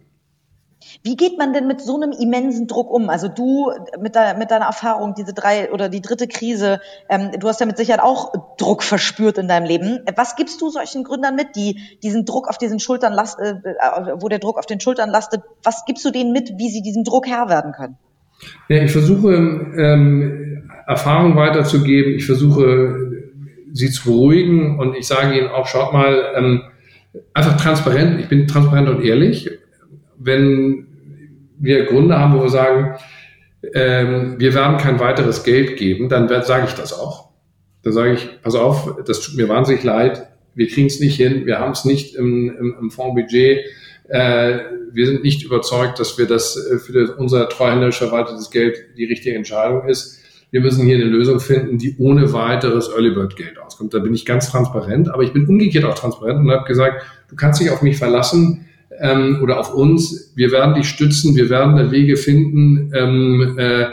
Wie 1.03 1.15
geht 1.15 1.37
man 1.37 1.53
denn 1.53 1.67
mit 1.67 1.81
so 1.81 1.95
einem 1.95 2.11
immensen 2.11 2.67
Druck 2.67 2.91
um? 2.91 3.09
Also 3.09 3.27
du 3.27 3.71
mit, 4.01 4.15
de, 4.15 4.37
mit 4.37 4.51
deiner 4.51 4.65
Erfahrung, 4.65 5.13
diese 5.15 5.33
drei 5.33 5.71
oder 5.71 5.89
die 5.89 6.01
dritte 6.01 6.27
Krise, 6.27 6.79
ähm, 7.09 7.31
du 7.39 7.47
hast 7.47 7.59
ja 7.59 7.65
mit 7.65 7.77
Sicherheit 7.77 8.01
auch 8.01 8.33
Druck 8.57 8.83
verspürt 8.83 9.37
in 9.37 9.47
deinem 9.47 9.65
Leben. 9.65 9.99
Was 10.15 10.35
gibst 10.35 10.61
du 10.61 10.69
solchen 10.69 11.03
Gründern 11.03 11.35
mit, 11.35 11.55
die 11.55 11.79
diesen 12.03 12.25
Druck 12.25 12.47
auf 12.47 12.57
diesen 12.57 12.79
Schultern 12.79 13.13
last, 13.13 13.39
äh, 13.39 13.55
wo 14.15 14.27
der 14.27 14.39
Druck 14.39 14.57
auf 14.57 14.65
den 14.65 14.79
Schultern 14.79 15.09
lastet? 15.09 15.41
Was 15.63 15.85
gibst 15.85 16.03
du 16.05 16.11
denen 16.11 16.31
mit, 16.31 16.53
wie 16.57 16.69
sie 16.69 16.81
diesem 16.81 17.03
Druck 17.03 17.27
Herr 17.27 17.49
werden 17.49 17.71
können? 17.71 17.97
Ja, 18.69 18.83
ich 18.83 18.91
versuche 18.91 19.33
ähm, 19.33 20.69
Erfahrung 20.87 21.35
weiterzugeben. 21.35 22.15
Ich 22.15 22.25
versuche 22.25 23.11
sie 23.73 23.91
zu 23.91 24.05
beruhigen 24.05 24.79
und 24.79 24.95
ich 24.95 25.07
sage 25.07 25.37
ihnen 25.37 25.49
auch, 25.49 25.67
schaut 25.67 25.93
mal, 25.93 26.33
ähm, 26.35 26.61
einfach 27.33 27.57
transparent. 27.57 28.19
Ich 28.19 28.29
bin 28.29 28.47
transparent 28.47 28.89
und 28.89 29.03
ehrlich. 29.03 29.49
Wenn 30.17 30.86
wir 31.59 31.85
Gründe 31.85 32.17
haben, 32.17 32.37
wo 32.37 32.43
wir 32.43 32.49
sagen, 32.49 32.95
ähm, 33.73 34.35
wir 34.37 34.53
werden 34.53 34.77
kein 34.77 34.99
weiteres 34.99 35.43
Geld 35.43 35.77
geben, 35.77 36.09
dann 36.09 36.27
sage 36.43 36.65
ich 36.67 36.73
das 36.73 36.93
auch. 36.93 37.29
Dann 37.83 37.93
sage 37.93 38.13
ich, 38.13 38.41
pass 38.41 38.55
auf, 38.55 38.97
das 39.05 39.21
tut 39.21 39.35
mir 39.35 39.49
wahnsinnig 39.49 39.83
leid, 39.83 40.27
wir 40.55 40.67
kriegen 40.67 40.87
es 40.87 40.99
nicht 40.99 41.15
hin, 41.15 41.45
wir 41.45 41.59
haben 41.59 41.71
es 41.71 41.85
nicht 41.85 42.15
im, 42.15 42.55
im, 42.57 42.75
im 42.81 42.91
Fondsbudget, 42.91 43.65
äh, 44.09 44.59
wir 44.91 45.05
sind 45.05 45.23
nicht 45.23 45.43
überzeugt, 45.43 45.99
dass 45.99 46.17
wir 46.17 46.27
das 46.27 46.57
äh, 46.57 46.79
für 46.79 47.15
unser 47.15 47.49
treuhänderisch 47.49 47.97
verwaltetes 47.97 48.49
Geld 48.49 48.77
die 48.97 49.05
richtige 49.05 49.35
Entscheidung 49.35 49.87
ist. 49.87 50.21
Wir 50.49 50.61
müssen 50.61 50.85
hier 50.85 50.95
eine 50.95 51.05
Lösung 51.05 51.39
finden, 51.41 51.77
die 51.77 51.95
ohne 51.99 52.31
weiteres 52.31 52.89
Early 52.89 53.11
Bird 53.11 53.35
Geld 53.35 53.59
auskommt. 53.59 53.93
Da 53.93 53.99
bin 53.99 54.13
ich 54.13 54.25
ganz 54.25 54.49
transparent, 54.49 55.09
aber 55.09 55.23
ich 55.23 55.33
bin 55.33 55.45
umgekehrt 55.45 55.83
auch 55.83 55.95
transparent 55.95 56.39
und 56.39 56.49
habe 56.49 56.65
gesagt, 56.65 57.03
du 57.29 57.35
kannst 57.35 57.59
dich 57.59 57.69
auf 57.69 57.81
mich 57.81 57.97
verlassen 57.97 58.66
ähm, 58.99 59.39
oder 59.41 59.59
auf 59.59 59.73
uns. 59.73 60.31
Wir 60.35 60.51
werden 60.51 60.75
dich 60.75 60.89
stützen, 60.89 61.35
wir 61.35 61.49
werden 61.49 61.75
da 61.75 61.91
Wege 61.91 62.17
finden. 62.17 62.91
Ähm, 62.93 63.55
äh, 63.57 63.87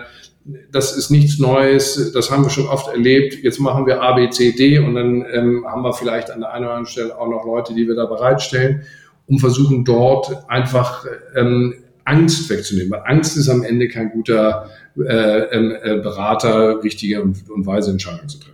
das 0.70 0.96
ist 0.96 1.10
nichts 1.10 1.38
Neues, 1.38 2.12
das 2.12 2.30
haben 2.30 2.44
wir 2.44 2.50
schon 2.50 2.66
oft 2.66 2.88
erlebt. 2.88 3.42
Jetzt 3.42 3.60
machen 3.60 3.86
wir 3.86 4.02
A, 4.02 4.12
B, 4.12 4.28
C, 4.28 4.52
D 4.52 4.78
und 4.78 4.94
dann 4.94 5.24
ähm, 5.32 5.64
haben 5.66 5.82
wir 5.82 5.94
vielleicht 5.94 6.30
an 6.30 6.40
der 6.40 6.52
einen 6.52 6.64
oder 6.64 6.74
anderen 6.74 6.90
Stelle 6.90 7.18
auch 7.18 7.28
noch 7.28 7.46
Leute, 7.46 7.74
die 7.74 7.88
wir 7.88 7.94
da 7.94 8.04
bereitstellen, 8.04 8.82
um 9.26 9.38
versuchen 9.38 9.84
dort 9.84 10.48
einfach 10.48 11.06
ähm, 11.34 11.74
Angst 12.04 12.50
wegzunehmen. 12.50 12.92
Weil 12.92 13.02
Angst 13.06 13.38
ist 13.38 13.48
am 13.48 13.62
Ende 13.62 13.88
kein 13.88 14.10
guter 14.10 14.68
äh, 14.98 15.02
ähm, 15.02 15.74
äh, 15.82 15.96
Berater, 15.96 16.82
richtige 16.82 17.22
und, 17.22 17.48
und 17.48 17.64
weise 17.66 17.90
Entscheidungen 17.90 18.28
zu 18.28 18.38
treffen. 18.38 18.53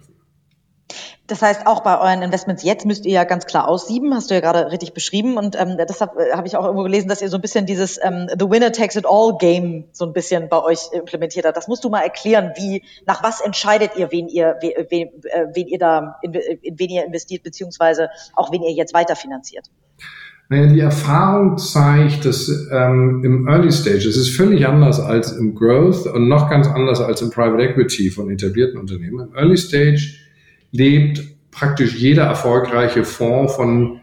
Das 1.30 1.42
heißt, 1.42 1.66
auch 1.66 1.84
bei 1.84 1.98
euren 2.00 2.22
Investments 2.22 2.64
jetzt 2.64 2.86
müsst 2.86 3.06
ihr 3.06 3.12
ja 3.12 3.24
ganz 3.24 3.46
klar 3.46 3.68
aussieben, 3.68 4.12
hast 4.14 4.30
du 4.30 4.34
ja 4.34 4.40
gerade 4.40 4.72
richtig 4.72 4.94
beschrieben. 4.94 5.36
Und 5.36 5.58
ähm, 5.58 5.76
deshalb 5.88 6.16
äh, 6.18 6.32
habe 6.32 6.48
ich 6.48 6.56
auch 6.56 6.64
irgendwo 6.64 6.82
gelesen, 6.82 7.08
dass 7.08 7.22
ihr 7.22 7.28
so 7.28 7.36
ein 7.36 7.40
bisschen 7.40 7.66
dieses 7.66 8.00
ähm, 8.02 8.26
The 8.28 8.50
Winner 8.50 8.72
Takes 8.72 8.96
It 8.96 9.06
All 9.06 9.36
Game 9.38 9.84
so 9.92 10.06
ein 10.06 10.12
bisschen 10.12 10.48
bei 10.48 10.60
euch 10.60 10.80
implementiert 10.92 11.46
habt. 11.46 11.56
Das 11.56 11.68
musst 11.68 11.84
du 11.84 11.88
mal 11.88 12.00
erklären, 12.00 12.50
wie, 12.56 12.82
nach 13.06 13.22
was 13.22 13.40
entscheidet 13.40 13.92
ihr, 13.96 14.10
wen 14.10 14.26
ihr, 14.28 14.56
wen, 14.60 15.08
äh, 15.22 15.46
wen 15.54 15.68
ihr 15.68 15.78
da, 15.78 16.16
in, 16.22 16.34
in 16.34 16.78
wen 16.78 16.90
ihr 16.90 17.04
investiert, 17.04 17.44
beziehungsweise 17.44 18.08
auch 18.34 18.50
wen 18.50 18.62
ihr 18.62 18.72
jetzt 18.72 18.92
weiterfinanziert? 18.92 19.66
Naja, 20.48 20.66
die 20.66 20.80
Erfahrung 20.80 21.58
zeigt, 21.58 22.24
dass 22.24 22.48
ähm, 22.72 23.22
im 23.24 23.46
Early 23.46 23.70
Stage, 23.70 24.08
es 24.08 24.16
ist 24.16 24.30
völlig 24.36 24.66
anders 24.66 24.98
als 24.98 25.30
im 25.30 25.54
Growth 25.54 26.06
und 26.06 26.28
noch 26.28 26.50
ganz 26.50 26.66
anders 26.66 27.00
als 27.00 27.22
im 27.22 27.30
Private 27.30 27.62
Equity 27.62 28.10
von 28.10 28.28
etablierten 28.30 28.80
Unternehmen. 28.80 29.28
Im 29.28 29.34
Early 29.36 29.56
Stage 29.56 30.16
lebt 30.72 31.22
praktisch 31.50 31.96
jeder 31.96 32.24
erfolgreiche 32.24 33.04
Fonds 33.04 33.54
von 33.54 34.00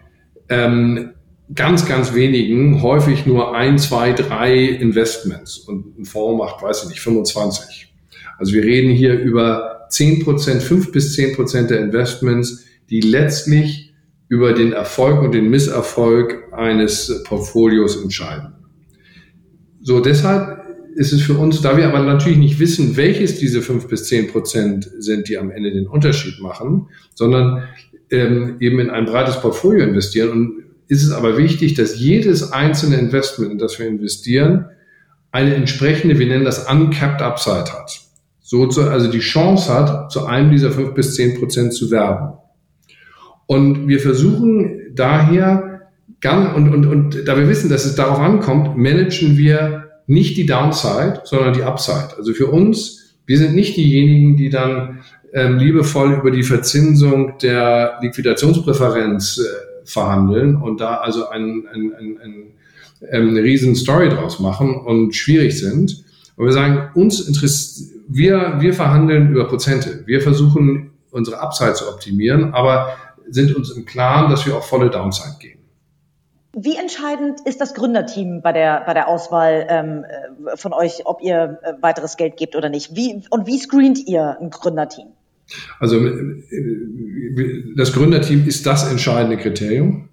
ähm, 0.49 1.13
ganz, 1.53 1.85
ganz 1.85 2.13
wenigen, 2.13 2.81
häufig 2.81 3.25
nur 3.25 3.55
ein, 3.55 3.77
zwei, 3.77 4.11
drei 4.11 4.55
Investments. 4.57 5.57
Und 5.57 5.97
ein 5.99 6.05
Fonds 6.05 6.37
macht, 6.37 6.61
weiß 6.61 6.83
ich 6.83 6.89
nicht, 6.89 7.01
25. 7.01 7.93
Also 8.37 8.53
wir 8.53 8.63
reden 8.63 8.91
hier 8.91 9.17
über 9.19 9.87
10 9.89 10.23
Prozent, 10.23 10.61
5 10.61 10.91
bis 10.91 11.13
10 11.15 11.35
Prozent 11.35 11.69
der 11.69 11.79
Investments, 11.79 12.65
die 12.89 13.01
letztlich 13.01 13.93
über 14.29 14.53
den 14.53 14.73
Erfolg 14.73 15.21
und 15.21 15.33
den 15.33 15.49
Misserfolg 15.49 16.53
eines 16.53 17.23
Portfolios 17.23 18.01
entscheiden. 18.01 18.53
So, 19.81 20.01
deshalb 20.01 20.56
ist 20.97 21.13
es 21.13 21.21
für 21.21 21.37
uns, 21.37 21.61
da 21.61 21.77
wir 21.77 21.87
aber 21.87 21.99
natürlich 21.99 22.39
nicht 22.39 22.59
wissen, 22.59 22.97
welches 22.97 23.37
diese 23.37 23.61
fünf 23.61 23.87
bis 23.87 24.05
zehn 24.05 24.27
Prozent 24.27 24.89
sind, 24.97 25.29
die 25.29 25.37
am 25.37 25.51
Ende 25.51 25.71
den 25.71 25.85
Unterschied 25.85 26.41
machen, 26.41 26.87
sondern 27.13 27.65
ähm, 28.09 28.57
eben 28.61 28.79
in 28.79 28.89
ein 28.89 29.05
breites 29.05 29.39
Portfolio 29.39 29.83
investieren. 29.83 30.31
Und 30.31 30.63
ist 30.87 31.03
es 31.03 31.11
aber 31.11 31.37
wichtig, 31.37 31.75
dass 31.75 31.99
jedes 31.99 32.51
einzelne 32.51 32.95
Investment, 32.95 33.51
in 33.51 33.57
das 33.59 33.77
wir 33.77 33.85
investieren, 33.85 34.65
eine 35.31 35.53
entsprechende, 35.53 36.17
wir 36.17 36.25
nennen 36.25 36.45
das 36.45 36.67
uncapped 36.67 37.21
Upside 37.21 37.71
hat. 37.71 38.01
So 38.41 38.65
zu, 38.65 38.81
also 38.81 39.11
die 39.11 39.19
Chance 39.19 39.71
hat, 39.71 40.11
zu 40.11 40.25
einem 40.25 40.49
dieser 40.49 40.71
fünf 40.71 40.95
bis 40.95 41.13
zehn 41.13 41.37
Prozent 41.37 41.75
zu 41.75 41.91
werben. 41.91 42.39
Und 43.45 43.87
wir 43.87 43.99
versuchen 43.99 44.95
daher, 44.95 45.91
und, 46.55 46.73
und, 46.73 46.85
und 46.87 47.27
da 47.27 47.37
wir 47.37 47.47
wissen, 47.47 47.69
dass 47.69 47.85
es 47.85 47.93
darauf 47.93 48.17
ankommt, 48.17 48.77
managen 48.77 49.37
wir 49.37 49.86
nicht 50.07 50.37
die 50.37 50.45
Downside, 50.45 51.21
sondern 51.25 51.53
die 51.53 51.63
Upside. 51.63 52.15
Also 52.17 52.33
für 52.33 52.47
uns, 52.47 53.15
wir 53.25 53.37
sind 53.37 53.55
nicht 53.55 53.75
diejenigen, 53.75 54.37
die 54.37 54.49
dann 54.49 55.01
ähm, 55.33 55.57
liebevoll 55.57 56.13
über 56.13 56.31
die 56.31 56.43
Verzinsung 56.43 57.37
der 57.39 57.99
Liquidationspräferenz 58.01 59.39
äh, 59.39 59.85
verhandeln 59.85 60.55
und 60.55 60.81
da 60.81 60.95
also 60.95 61.29
ein, 61.29 61.65
ein, 61.71 61.93
ein, 61.93 62.17
ein, 62.23 62.33
ähm, 63.11 63.29
eine 63.29 63.43
riesen 63.43 63.75
Story 63.75 64.09
draus 64.09 64.39
machen 64.39 64.75
und 64.75 65.13
schwierig 65.13 65.59
sind. 65.59 66.03
Und 66.37 66.45
wir 66.45 66.53
sagen, 66.53 66.89
uns 66.95 67.27
interessiert, 67.27 67.91
wir, 68.07 68.55
wir 68.59 68.73
verhandeln 68.73 69.31
über 69.31 69.47
Prozente. 69.47 70.03
Wir 70.05 70.21
versuchen, 70.21 70.91
unsere 71.11 71.41
Upside 71.41 71.73
zu 71.73 71.89
optimieren, 71.89 72.53
aber 72.53 72.95
sind 73.29 73.53
uns 73.53 73.71
im 73.71 73.85
Klaren, 73.85 74.31
dass 74.31 74.45
wir 74.45 74.55
auf 74.55 74.67
volle 74.67 74.89
Downside 74.89 75.35
gehen. 75.39 75.56
Wie 76.59 76.75
entscheidend 76.75 77.41
ist 77.45 77.61
das 77.61 77.75
Gründerteam 77.75 78.41
bei 78.41 78.51
der, 78.51 78.81
bei 78.87 78.95
der 78.95 79.07
Auswahl 79.07 79.67
ähm, 79.69 80.03
äh, 80.05 80.57
von 80.57 80.73
euch, 80.73 81.05
ob 81.05 81.21
ihr 81.21 81.59
äh, 81.61 81.73
weiteres 81.81 82.17
Geld 82.17 82.35
gebt 82.35 82.55
oder 82.55 82.69
nicht? 82.69 82.95
Wie, 82.95 83.21
und 83.29 83.45
wie 83.45 83.59
screent 83.59 83.99
ihr 84.07 84.37
ein 84.41 84.49
Gründerteam? 84.49 85.05
Also 85.79 86.03
äh, 86.03 87.73
das 87.75 87.93
Gründerteam 87.93 88.47
ist 88.47 88.65
das 88.65 88.89
entscheidende 88.89 89.37
Kriterium. 89.37 90.09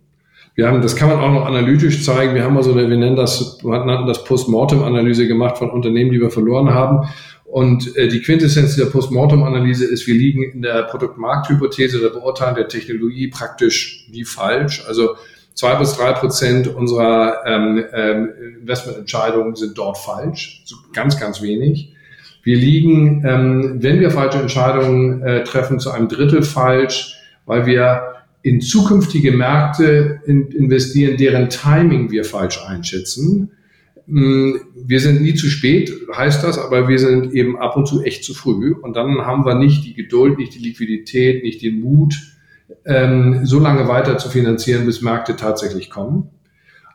Wir 0.55 0.69
haben, 0.69 0.83
das 0.83 0.97
kann 0.97 1.09
man 1.09 1.19
auch 1.19 1.33
noch 1.33 1.47
analytisch 1.47 2.05
zeigen. 2.05 2.35
Wir 2.35 2.45
haben 2.45 2.59
also 2.59 2.77
wir 2.77 2.87
nennen 2.87 3.17
das, 3.17 3.61
nannten 3.63 4.07
das 4.07 4.23
Postmortem-Analyse 4.25 5.27
gemacht 5.27 5.57
von 5.57 5.71
Unternehmen, 5.71 6.13
die 6.13 6.21
wir 6.21 6.31
verloren 6.31 6.75
haben. 6.75 7.09
Und 7.45 7.97
die 7.97 8.21
Quintessenz 8.21 8.77
der 8.77 8.87
Postmortem-Analyse 8.87 9.85
ist, 9.85 10.07
wir 10.07 10.15
liegen 10.15 10.45
in 10.45 10.63
der 10.63 10.85
Produktmarkthypothese 10.85 12.01
der 12.01 12.11
Beurteilung 12.11 12.55
der 12.55 12.69
Technologie 12.69 13.29
praktisch 13.29 14.07
nie 14.13 14.25
falsch. 14.25 14.85
Also 14.87 15.17
zwei 15.55 15.77
bis 15.77 15.97
drei 15.97 16.13
Prozent 16.13 16.67
unserer 16.69 17.47
ähm, 17.47 17.85
ähm, 17.93 18.29
Investmententscheidungen 18.61 19.57
sind 19.57 19.79
dort 19.79 19.99
falsch, 19.99 20.63
so 20.65 20.77
ganz, 20.93 21.19
ganz 21.19 21.41
wenig. 21.41 21.95
Wir 22.43 22.57
liegen, 22.57 23.25
ähm, 23.27 23.77
wenn 23.81 24.01
wir 24.01 24.11
falsche 24.11 24.39
Entscheidungen 24.39 25.23
äh, 25.23 25.45
treffen, 25.45 25.81
zu 25.81 25.91
einem 25.91 26.09
Drittel 26.09 26.43
falsch, 26.43 27.17
weil 27.47 27.67
wir 27.67 28.15
in 28.43 28.61
zukünftige 28.61 29.33
Märkte 29.33 30.21
in, 30.27 30.49
investieren, 30.49 31.17
deren 31.17 31.49
Timing 31.49 32.11
wir 32.11 32.25
falsch 32.25 32.61
einschätzen. 32.67 33.53
Mm, 34.07 34.57
wir 34.75 35.01
sind 35.01 35.23
nie 35.23 35.35
zu 35.35 35.49
spät, 35.49 35.91
heißt 36.15 36.45
das, 36.45 36.59
aber 36.59 36.87
wir 36.89 36.99
sind 36.99 37.33
eben 37.33 37.59
ab 37.59 37.77
und 37.77 37.89
zu 37.89 38.03
echt 38.03 38.23
zu 38.25 38.35
früh. 38.35 38.75
Und 38.75 38.97
dann 38.97 39.25
haben 39.25 39.47
wir 39.47 39.55
nicht 39.55 39.87
die 39.87 39.95
Geduld, 39.95 40.37
nicht 40.37 40.55
die 40.55 40.59
Liquidität, 40.59 41.43
nicht 41.43 41.63
den 41.63 41.81
Mut, 41.81 42.15
ähm, 42.85 43.45
so 43.45 43.59
lange 43.59 43.89
weiter 43.89 44.19
zu 44.19 44.29
finanzieren, 44.29 44.87
bis 44.87 45.03
Märkte 45.03 45.37
tatsächlich 45.37 45.91
kommen. 45.91 46.31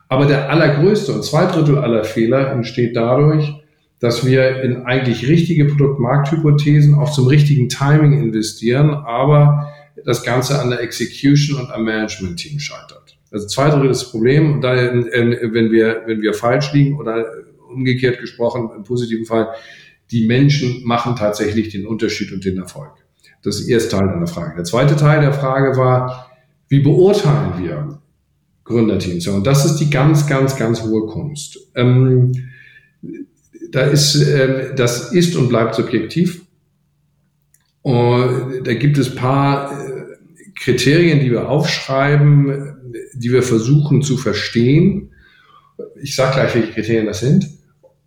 Aber 0.08 0.26
der 0.26 0.50
allergrößte 0.50 1.12
und 1.12 1.24
zwei 1.24 1.46
Drittel 1.46 1.78
aller 1.78 2.04
Fehler 2.04 2.50
entsteht 2.50 2.96
dadurch, 2.96 3.52
dass 4.00 4.26
wir 4.26 4.62
in 4.62 4.86
eigentlich 4.86 5.28
richtige 5.28 5.66
Produktmarkthypothesen 5.66 6.94
auch 6.94 7.12
zum 7.12 7.26
richtigen 7.26 7.68
Timing 7.68 8.20
investieren, 8.20 8.90
aber 8.90 9.72
das 10.04 10.22
Ganze 10.22 10.58
an 10.58 10.70
der 10.70 10.80
Execution 10.80 11.60
und 11.60 11.70
am 11.70 11.84
Management-Team 11.84 12.58
scheitert. 12.58 13.18
Also 13.30 13.46
zwei 13.46 13.68
Drittel 13.68 13.90
ist 13.90 14.02
das 14.02 14.10
Problem. 14.10 14.54
Und 14.54 14.62
da, 14.62 14.74
äh, 14.74 15.52
wenn 15.52 15.70
wir, 15.70 16.02
wenn 16.06 16.22
wir 16.22 16.34
falsch 16.34 16.72
liegen 16.72 16.98
oder 16.98 17.26
umgekehrt 17.68 18.18
gesprochen, 18.20 18.70
im 18.76 18.82
positiven 18.82 19.26
Fall, 19.26 19.48
die 20.10 20.26
Menschen 20.26 20.82
machen 20.84 21.14
tatsächlich 21.14 21.68
den 21.68 21.86
Unterschied 21.86 22.32
und 22.32 22.44
den 22.44 22.58
Erfolg. 22.58 22.92
Das 23.42 23.56
ist 23.56 23.68
der 23.68 23.74
erste 23.74 23.96
Teil 23.96 24.08
deiner 24.08 24.26
Frage. 24.26 24.56
Der 24.56 24.64
zweite 24.64 24.96
Teil 24.96 25.20
der 25.20 25.32
Frage 25.32 25.76
war, 25.76 26.30
wie 26.68 26.80
beurteilen 26.80 27.62
wir 27.62 27.98
Gründerteams? 28.64 29.26
Und 29.28 29.46
das 29.46 29.64
ist 29.64 29.76
die 29.76 29.90
ganz, 29.90 30.26
ganz, 30.26 30.56
ganz 30.56 30.82
hohe 30.82 31.06
Kunst. 31.06 31.58
Ähm, 31.74 32.32
da 33.70 33.82
ist, 33.82 34.14
ähm, 34.16 34.76
das 34.76 35.12
ist 35.12 35.36
und 35.36 35.48
bleibt 35.48 35.74
subjektiv. 35.74 36.42
Und 37.82 38.62
da 38.64 38.74
gibt 38.74 38.98
es 38.98 39.14
paar 39.14 39.72
äh, 39.72 40.02
Kriterien, 40.58 41.20
die 41.20 41.30
wir 41.30 41.48
aufschreiben, 41.48 42.76
die 43.14 43.32
wir 43.32 43.42
versuchen 43.42 44.02
zu 44.02 44.16
verstehen. 44.16 45.10
Ich 46.02 46.14
sage 46.14 46.34
gleich, 46.34 46.54
welche 46.54 46.72
Kriterien 46.72 47.06
das 47.06 47.20
sind. 47.20 47.48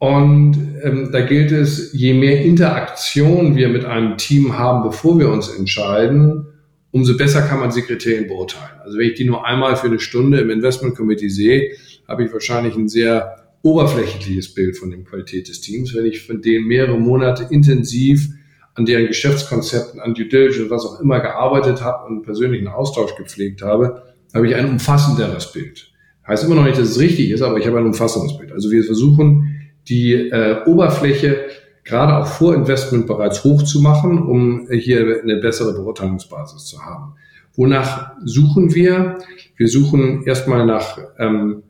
Und 0.03 0.57
ähm, 0.83 1.13
da 1.13 1.21
gilt 1.21 1.53
es, 1.53 1.93
je 1.93 2.13
mehr 2.13 2.41
Interaktion 2.41 3.55
wir 3.55 3.69
mit 3.69 3.85
einem 3.85 4.17
Team 4.17 4.57
haben, 4.57 4.83
bevor 4.83 5.17
wir 5.17 5.29
uns 5.29 5.47
entscheiden, 5.47 6.45
umso 6.91 7.15
besser 7.15 7.41
kann 7.43 7.61
man 7.61 7.71
Sekretärin 7.71 8.27
beurteilen. 8.27 8.81
Also 8.83 8.97
wenn 8.97 9.07
ich 9.07 9.13
die 9.13 9.23
nur 9.23 9.45
einmal 9.45 9.77
für 9.77 9.87
eine 9.87 10.01
Stunde 10.01 10.41
im 10.41 10.49
Investment 10.49 10.97
Committee 10.97 11.29
sehe, 11.29 11.71
habe 12.05 12.25
ich 12.25 12.33
wahrscheinlich 12.33 12.75
ein 12.75 12.89
sehr 12.89 13.45
oberflächliches 13.61 14.53
Bild 14.53 14.75
von 14.75 14.89
der 14.89 14.99
Qualität 15.05 15.47
des 15.47 15.61
Teams. 15.61 15.95
Wenn 15.95 16.05
ich 16.05 16.27
von 16.27 16.41
denen 16.41 16.67
mehrere 16.67 16.99
Monate 16.99 17.47
intensiv 17.49 18.27
an 18.73 18.85
deren 18.85 19.07
Geschäftskonzepten, 19.07 20.01
an 20.01 20.15
Due 20.15 20.25
Diligence, 20.25 20.69
was 20.69 20.85
auch 20.85 20.99
immer 20.99 21.21
gearbeitet 21.21 21.81
habe 21.81 22.07
und 22.07 22.23
persönlichen 22.23 22.67
Austausch 22.67 23.15
gepflegt 23.15 23.61
habe, 23.61 24.03
habe 24.33 24.49
ich 24.49 24.55
ein 24.55 24.67
umfassenderes 24.67 25.53
Bild. 25.53 25.93
Heißt 26.27 26.43
immer 26.43 26.55
noch 26.55 26.65
nicht, 26.65 26.77
dass 26.77 26.89
es 26.89 26.99
richtig 26.99 27.29
ist, 27.29 27.41
aber 27.41 27.57
ich 27.57 27.65
habe 27.65 27.77
ein 27.77 27.85
umfassendes 27.85 28.37
Bild. 28.37 28.51
Also 28.51 28.69
wir 28.69 28.83
versuchen, 28.83 29.52
die 29.89 30.13
äh, 30.13 30.63
Oberfläche 30.65 31.37
gerade 31.83 32.17
auch 32.17 32.27
vor 32.27 32.55
Investment 32.55 33.07
bereits 33.07 33.43
hoch 33.43 33.63
zu 33.63 33.81
machen, 33.81 34.23
um 34.23 34.67
hier 34.71 35.21
eine 35.21 35.37
bessere 35.37 35.73
Beurteilungsbasis 35.73 36.65
zu 36.65 36.83
haben. 36.83 37.15
Wonach 37.55 38.13
suchen 38.23 38.73
wir? 38.73 39.17
Wir 39.57 39.67
suchen 39.67 40.23
erstmal 40.25 40.65
nach 40.65 40.97
ähm, 41.19 41.63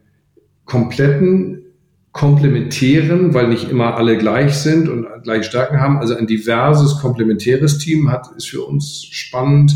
kompletten 0.66 1.64
komplementären, 2.14 3.34
weil 3.34 3.48
nicht 3.48 3.70
immer 3.70 3.96
alle 3.96 4.18
gleich 4.18 4.54
sind 4.54 4.88
und 4.88 5.08
gleiche 5.24 5.44
Stärken 5.44 5.82
haben. 5.82 5.98
Also 5.98 6.16
ein 6.16 6.28
diverses, 6.28 7.00
komplementäres 7.00 7.80
Team 7.80 8.12
hat, 8.12 8.28
ist 8.38 8.48
für 8.48 8.62
uns 8.62 9.08
spannend. 9.12 9.74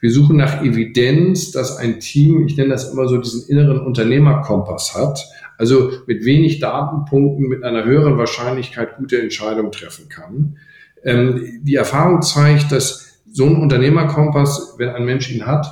Wir 0.00 0.10
suchen 0.10 0.36
nach 0.36 0.62
Evidenz, 0.62 1.52
dass 1.52 1.76
ein 1.76 2.00
Team, 2.00 2.46
ich 2.46 2.56
nenne 2.56 2.70
das 2.70 2.92
immer 2.92 3.08
so, 3.08 3.18
diesen 3.18 3.48
inneren 3.48 3.78
Unternehmerkompass 3.80 4.94
hat. 4.96 5.24
Also 5.58 5.92
mit 6.06 6.24
wenig 6.24 6.60
Datenpunkten, 6.60 7.48
mit 7.48 7.64
einer 7.64 7.84
höheren 7.84 8.16
Wahrscheinlichkeit 8.16 8.96
gute 8.96 9.20
Entscheidungen 9.20 9.72
treffen 9.72 10.08
kann. 10.08 10.56
Ähm, 11.04 11.60
die 11.62 11.74
Erfahrung 11.74 12.22
zeigt, 12.22 12.72
dass 12.72 13.20
so 13.30 13.44
ein 13.44 13.56
Unternehmerkompass, 13.56 14.76
wenn 14.78 14.88
ein 14.90 15.04
Mensch 15.04 15.30
ihn 15.30 15.46
hat, 15.46 15.66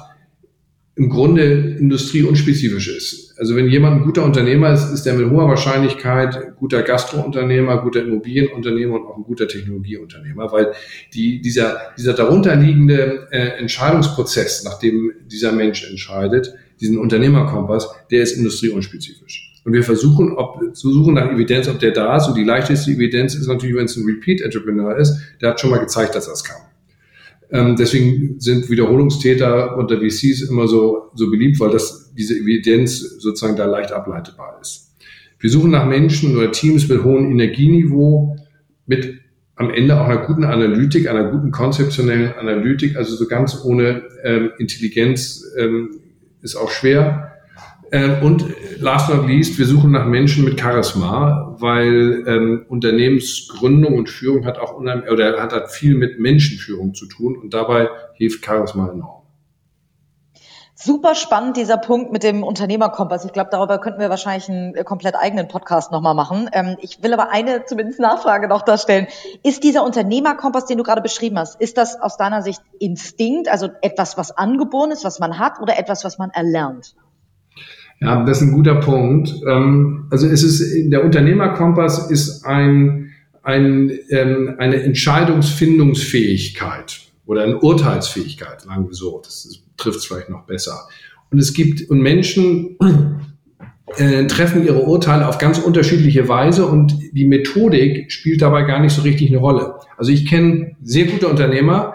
im 0.96 1.10
Grunde 1.10 1.76
industrieunspezifisch 1.78 2.88
ist. 2.88 3.38
Also 3.38 3.54
wenn 3.54 3.68
jemand 3.68 3.96
ein 3.96 4.04
guter 4.04 4.24
Unternehmer 4.24 4.72
ist, 4.72 4.90
ist 4.90 5.06
er 5.06 5.12
mit 5.12 5.30
hoher 5.30 5.46
Wahrscheinlichkeit 5.46 6.56
guter 6.56 6.82
Gastrounternehmer, 6.82 7.82
guter 7.82 8.00
Immobilienunternehmer 8.00 8.94
und 8.94 9.06
auch 9.06 9.16
ein 9.18 9.24
guter 9.24 9.46
Technologieunternehmer, 9.46 10.50
weil 10.50 10.72
die, 11.12 11.42
dieser, 11.42 11.92
dieser 11.98 12.14
darunterliegende 12.14 13.28
äh, 13.30 13.58
Entscheidungsprozess, 13.58 14.64
nachdem 14.64 15.12
dieser 15.26 15.52
Mensch 15.52 15.86
entscheidet, 15.88 16.54
diesen 16.80 16.96
Unternehmerkompass, 16.96 17.90
der 18.10 18.22
ist 18.22 18.32
industrieunspezifisch. 18.32 19.45
Und 19.66 19.72
wir 19.72 19.82
versuchen, 19.82 20.30
ob, 20.36 20.76
zu 20.76 20.92
suchen 20.92 21.14
nach 21.14 21.28
Evidenz, 21.28 21.66
ob 21.66 21.80
der 21.80 21.90
da 21.90 22.18
ist. 22.18 22.28
Und 22.28 22.36
die 22.36 22.44
leichteste 22.44 22.92
Evidenz 22.92 23.34
ist 23.34 23.48
natürlich, 23.48 23.74
wenn 23.74 23.86
es 23.86 23.96
ein 23.96 24.04
Repeat-Entrepreneur 24.04 24.96
ist, 24.96 25.18
der 25.42 25.50
hat 25.50 25.60
schon 25.60 25.70
mal 25.70 25.80
gezeigt, 25.80 26.14
dass 26.14 26.28
das 26.28 26.44
kann. 26.44 26.60
Ähm, 27.50 27.74
deswegen 27.74 28.38
sind 28.38 28.70
Wiederholungstäter 28.70 29.76
unter 29.76 29.98
VCs 29.98 30.42
immer 30.48 30.68
so, 30.68 31.10
so 31.16 31.28
beliebt, 31.32 31.58
weil 31.58 31.70
das, 31.70 32.12
diese 32.14 32.38
Evidenz 32.38 33.00
sozusagen 33.18 33.56
da 33.56 33.64
leicht 33.64 33.90
ableitbar 33.90 34.56
ist. 34.60 34.94
Wir 35.40 35.50
suchen 35.50 35.72
nach 35.72 35.84
Menschen 35.84 36.36
oder 36.36 36.52
Teams 36.52 36.88
mit 36.88 37.02
hohem 37.02 37.32
Energieniveau, 37.32 38.36
mit 38.86 39.18
am 39.56 39.70
Ende 39.70 40.00
auch 40.00 40.06
einer 40.06 40.24
guten 40.26 40.44
Analytik, 40.44 41.08
einer 41.08 41.28
guten 41.32 41.50
konzeptionellen 41.50 42.34
Analytik, 42.34 42.94
also 42.94 43.16
so 43.16 43.26
ganz 43.26 43.64
ohne 43.64 44.04
ähm, 44.22 44.50
Intelligenz 44.58 45.44
ähm, 45.58 45.90
ist 46.40 46.54
auch 46.54 46.70
schwer. 46.70 47.32
Ähm, 47.92 48.22
und 48.22 48.44
last 48.80 49.08
not 49.08 49.26
least, 49.26 49.58
wir 49.58 49.66
suchen 49.66 49.92
nach 49.92 50.06
Menschen 50.06 50.44
mit 50.44 50.60
Charisma, 50.60 51.56
weil 51.58 52.24
ähm, 52.26 52.66
Unternehmensgründung 52.68 53.96
und 53.96 54.08
Führung 54.08 54.44
hat 54.44 54.58
auch 54.58 54.74
oder 54.76 55.40
hat, 55.40 55.52
hat 55.52 55.70
viel 55.70 55.94
mit 55.94 56.18
Menschenführung 56.18 56.94
zu 56.94 57.06
tun 57.06 57.36
und 57.36 57.54
dabei 57.54 57.88
hilft 58.14 58.44
Charisma 58.44 58.90
enorm. 58.90 59.16
Super 60.78 61.14
spannend, 61.14 61.56
dieser 61.56 61.78
Punkt 61.78 62.12
mit 62.12 62.22
dem 62.22 62.42
Unternehmerkompass. 62.42 63.24
Ich 63.24 63.32
glaube, 63.32 63.48
darüber 63.50 63.78
könnten 63.78 63.98
wir 63.98 64.10
wahrscheinlich 64.10 64.50
einen 64.50 64.74
äh, 64.74 64.84
komplett 64.84 65.16
eigenen 65.16 65.48
Podcast 65.48 65.90
nochmal 65.90 66.14
machen. 66.14 66.50
Ähm, 66.52 66.76
ich 66.82 67.02
will 67.02 67.14
aber 67.14 67.30
eine 67.30 67.64
zumindest 67.64 67.98
Nachfrage 67.98 68.46
noch 68.46 68.60
darstellen. 68.60 69.06
Ist 69.42 69.64
dieser 69.64 69.84
Unternehmerkompass, 69.84 70.66
den 70.66 70.76
du 70.76 70.84
gerade 70.84 71.00
beschrieben 71.00 71.38
hast, 71.38 71.58
ist 71.58 71.78
das 71.78 71.98
aus 71.98 72.18
deiner 72.18 72.42
Sicht 72.42 72.60
Instinkt, 72.78 73.48
also 73.48 73.70
etwas, 73.80 74.18
was 74.18 74.36
angeboren 74.36 74.90
ist, 74.90 75.02
was 75.02 75.18
man 75.18 75.38
hat, 75.38 75.60
oder 75.62 75.78
etwas, 75.78 76.04
was 76.04 76.18
man 76.18 76.28
erlernt? 76.28 76.94
Ja, 78.00 78.24
das 78.24 78.42
ist 78.42 78.48
ein 78.48 78.52
guter 78.52 78.74
Punkt. 78.76 79.34
Ähm, 79.46 80.06
also 80.10 80.26
es 80.26 80.42
ist, 80.42 80.90
der 80.90 81.04
Unternehmerkompass 81.04 82.10
ist 82.10 82.44
ein, 82.44 83.12
ein, 83.42 83.92
ähm, 84.10 84.54
eine 84.58 84.82
Entscheidungsfindungsfähigkeit 84.82 87.00
oder 87.24 87.44
eine 87.44 87.58
Urteilsfähigkeit, 87.58 88.60
sagen 88.62 88.86
wir 88.86 88.94
so. 88.94 89.20
Das 89.24 89.62
trifft 89.76 89.98
es 89.98 90.06
vielleicht 90.06 90.30
noch 90.30 90.46
besser. 90.46 90.88
Und 91.30 91.38
es 91.38 91.54
gibt, 91.54 91.88
und 91.90 92.00
Menschen 92.00 92.76
äh, 93.96 94.26
treffen 94.26 94.64
ihre 94.64 94.82
Urteile 94.82 95.26
auf 95.26 95.38
ganz 95.38 95.58
unterschiedliche 95.58 96.28
Weise 96.28 96.66
und 96.66 96.96
die 97.12 97.26
Methodik 97.26 98.12
spielt 98.12 98.42
dabei 98.42 98.62
gar 98.62 98.80
nicht 98.80 98.92
so 98.92 99.02
richtig 99.02 99.30
eine 99.30 99.38
Rolle. 99.38 99.74
Also 99.96 100.12
ich 100.12 100.26
kenne 100.26 100.76
sehr 100.82 101.06
gute 101.06 101.26
Unternehmer, 101.28 101.94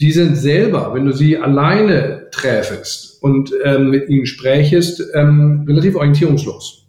die 0.00 0.12
sind 0.12 0.36
selber, 0.36 0.92
wenn 0.94 1.06
du 1.06 1.12
sie 1.12 1.38
alleine 1.38 2.28
träfest 2.30 3.07
und 3.20 3.52
ähm, 3.64 3.90
mit 3.90 4.08
ihnen 4.08 4.26
sprächest, 4.26 5.02
ähm, 5.14 5.64
relativ 5.66 5.96
orientierungslos. 5.96 6.86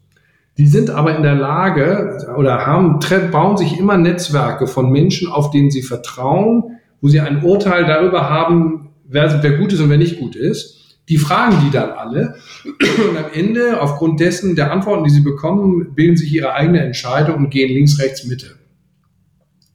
Die 0.57 0.67
sind 0.67 0.89
aber 0.89 1.15
in 1.15 1.23
der 1.23 1.35
Lage 1.35 2.33
oder 2.37 2.65
haben, 2.65 2.99
bauen 3.31 3.55
sich 3.55 3.79
immer 3.79 3.97
Netzwerke 3.97 4.67
von 4.67 4.91
Menschen, 4.91 5.29
auf 5.29 5.51
denen 5.51 5.71
sie 5.71 5.81
vertrauen, 5.81 6.79
wo 6.99 7.07
sie 7.07 7.21
ein 7.21 7.43
Urteil 7.43 7.85
darüber 7.85 8.29
haben, 8.29 8.89
wer, 9.07 9.41
wer 9.41 9.57
gut 9.57 9.71
ist 9.71 9.79
und 9.79 9.89
wer 9.89 9.97
nicht 9.97 10.19
gut 10.19 10.35
ist. 10.35 10.97
Die 11.07 11.17
fragen 11.17 11.55
die 11.65 11.71
dann 11.71 11.91
alle 11.91 12.35
und 12.65 13.17
am 13.17 13.25
Ende, 13.33 13.81
aufgrund 13.81 14.19
dessen 14.19 14.55
der 14.57 14.71
Antworten, 14.71 15.05
die 15.05 15.09
sie 15.09 15.21
bekommen, 15.21 15.95
bilden 15.95 16.17
sich 16.17 16.33
ihre 16.33 16.53
eigene 16.53 16.81
Entscheidung 16.81 17.37
und 17.37 17.49
gehen 17.49 17.73
links, 17.73 17.97
rechts, 17.97 18.25
Mitte. 18.25 18.57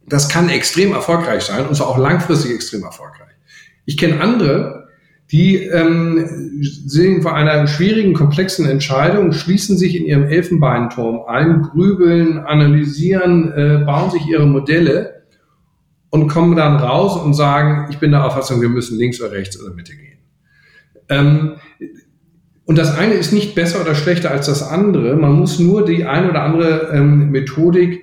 Das 0.07 0.29
kann 0.29 0.51
extrem 0.51 0.93
erfolgreich 0.93 1.45
sein 1.45 1.67
und 1.67 1.75
zwar 1.75 1.89
auch 1.89 1.99
langfristig 1.99 2.53
extrem 2.53 2.83
erfolgreich. 2.83 3.33
Ich 3.87 3.97
kenne 3.97 4.21
andere, 4.21 4.84
die 5.33 5.57
ähm, 5.57 6.27
sehen 6.63 7.23
vor 7.23 7.35
einer 7.35 7.67
schwierigen, 7.67 8.13
komplexen 8.13 8.67
Entscheidung, 8.67 9.33
schließen 9.33 9.79
sich 9.79 9.97
in 9.97 10.05
ihrem 10.05 10.25
Elfenbeinturm 10.25 11.23
ein, 11.27 11.63
grübeln, 11.63 12.39
analysieren, 12.39 13.51
äh, 13.53 13.85
bauen 13.85 14.11
sich 14.11 14.27
ihre 14.27 14.47
Modelle 14.47 15.23
und 16.11 16.29
kommen 16.29 16.57
dann 16.57 16.77
raus 16.77 17.17
und 17.17 17.35
sagen, 17.35 17.89
ich 17.91 17.99
bin 17.99 18.11
der 18.11 18.25
Auffassung, 18.25 18.61
wir 18.61 18.69
müssen 18.69 18.99
links 18.99 19.21
oder 19.21 19.33
rechts 19.33 19.61
oder 19.61 19.75
Mitte 19.75 19.93
gehen. 19.97 20.19
Ähm, 21.09 21.55
und 22.67 22.79
das 22.79 22.97
eine 22.97 23.15
ist 23.15 23.33
nicht 23.33 23.55
besser 23.55 23.81
oder 23.81 23.95
schlechter 23.95 24.31
als 24.31 24.47
das 24.47 24.63
andere. 24.63 25.17
Man 25.17 25.33
muss 25.33 25.59
nur 25.59 25.85
die 25.85 26.05
eine 26.05 26.31
oder 26.31 26.43
andere 26.43 26.91
ähm, 26.93 27.31
Methodik 27.31 28.03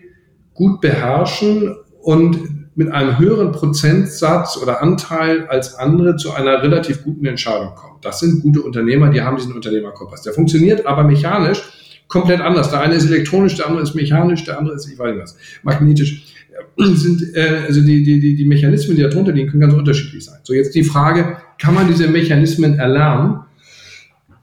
gut 0.53 0.81
beherrschen 0.81 1.75
und 2.01 2.60
mit 2.75 2.91
einem 2.91 3.19
höheren 3.19 3.51
Prozentsatz 3.51 4.57
oder 4.57 4.81
Anteil 4.81 5.47
als 5.47 5.75
andere 5.75 6.15
zu 6.15 6.31
einer 6.33 6.63
relativ 6.63 7.03
guten 7.03 7.25
Entscheidung 7.25 7.75
kommen. 7.75 7.97
Das 8.01 8.19
sind 8.19 8.41
gute 8.41 8.61
Unternehmer, 8.61 9.09
die 9.09 9.21
haben 9.21 9.35
diesen 9.35 9.53
Unternehmerkompass. 9.53 10.21
Der 10.21 10.33
funktioniert 10.33 10.85
aber 10.85 11.03
mechanisch 11.03 11.61
komplett 12.07 12.41
anders. 12.41 12.69
Der 12.69 12.81
eine 12.81 12.95
ist 12.95 13.05
elektronisch, 13.05 13.55
der 13.55 13.67
andere 13.67 13.83
ist 13.83 13.95
mechanisch, 13.95 14.43
der 14.43 14.57
andere 14.57 14.75
ist, 14.75 14.87
ich 14.87 14.99
weiß 14.99 15.13
nicht 15.13 15.23
was, 15.23 15.37
magnetisch 15.63 16.33
sind, 16.77 17.35
äh, 17.35 17.63
also 17.67 17.81
die, 17.81 18.03
die, 18.03 18.19
die, 18.19 18.35
die 18.35 18.45
Mechanismen, 18.45 18.97
die 18.97 19.03
darunter 19.03 19.31
liegen, 19.31 19.49
können 19.49 19.61
ganz 19.61 19.73
unterschiedlich 19.73 20.23
sein. 20.25 20.39
So, 20.43 20.53
jetzt 20.53 20.75
die 20.75 20.83
Frage, 20.83 21.37
kann 21.59 21.73
man 21.73 21.87
diese 21.87 22.07
Mechanismen 22.07 22.77
erlernen? 22.77 23.41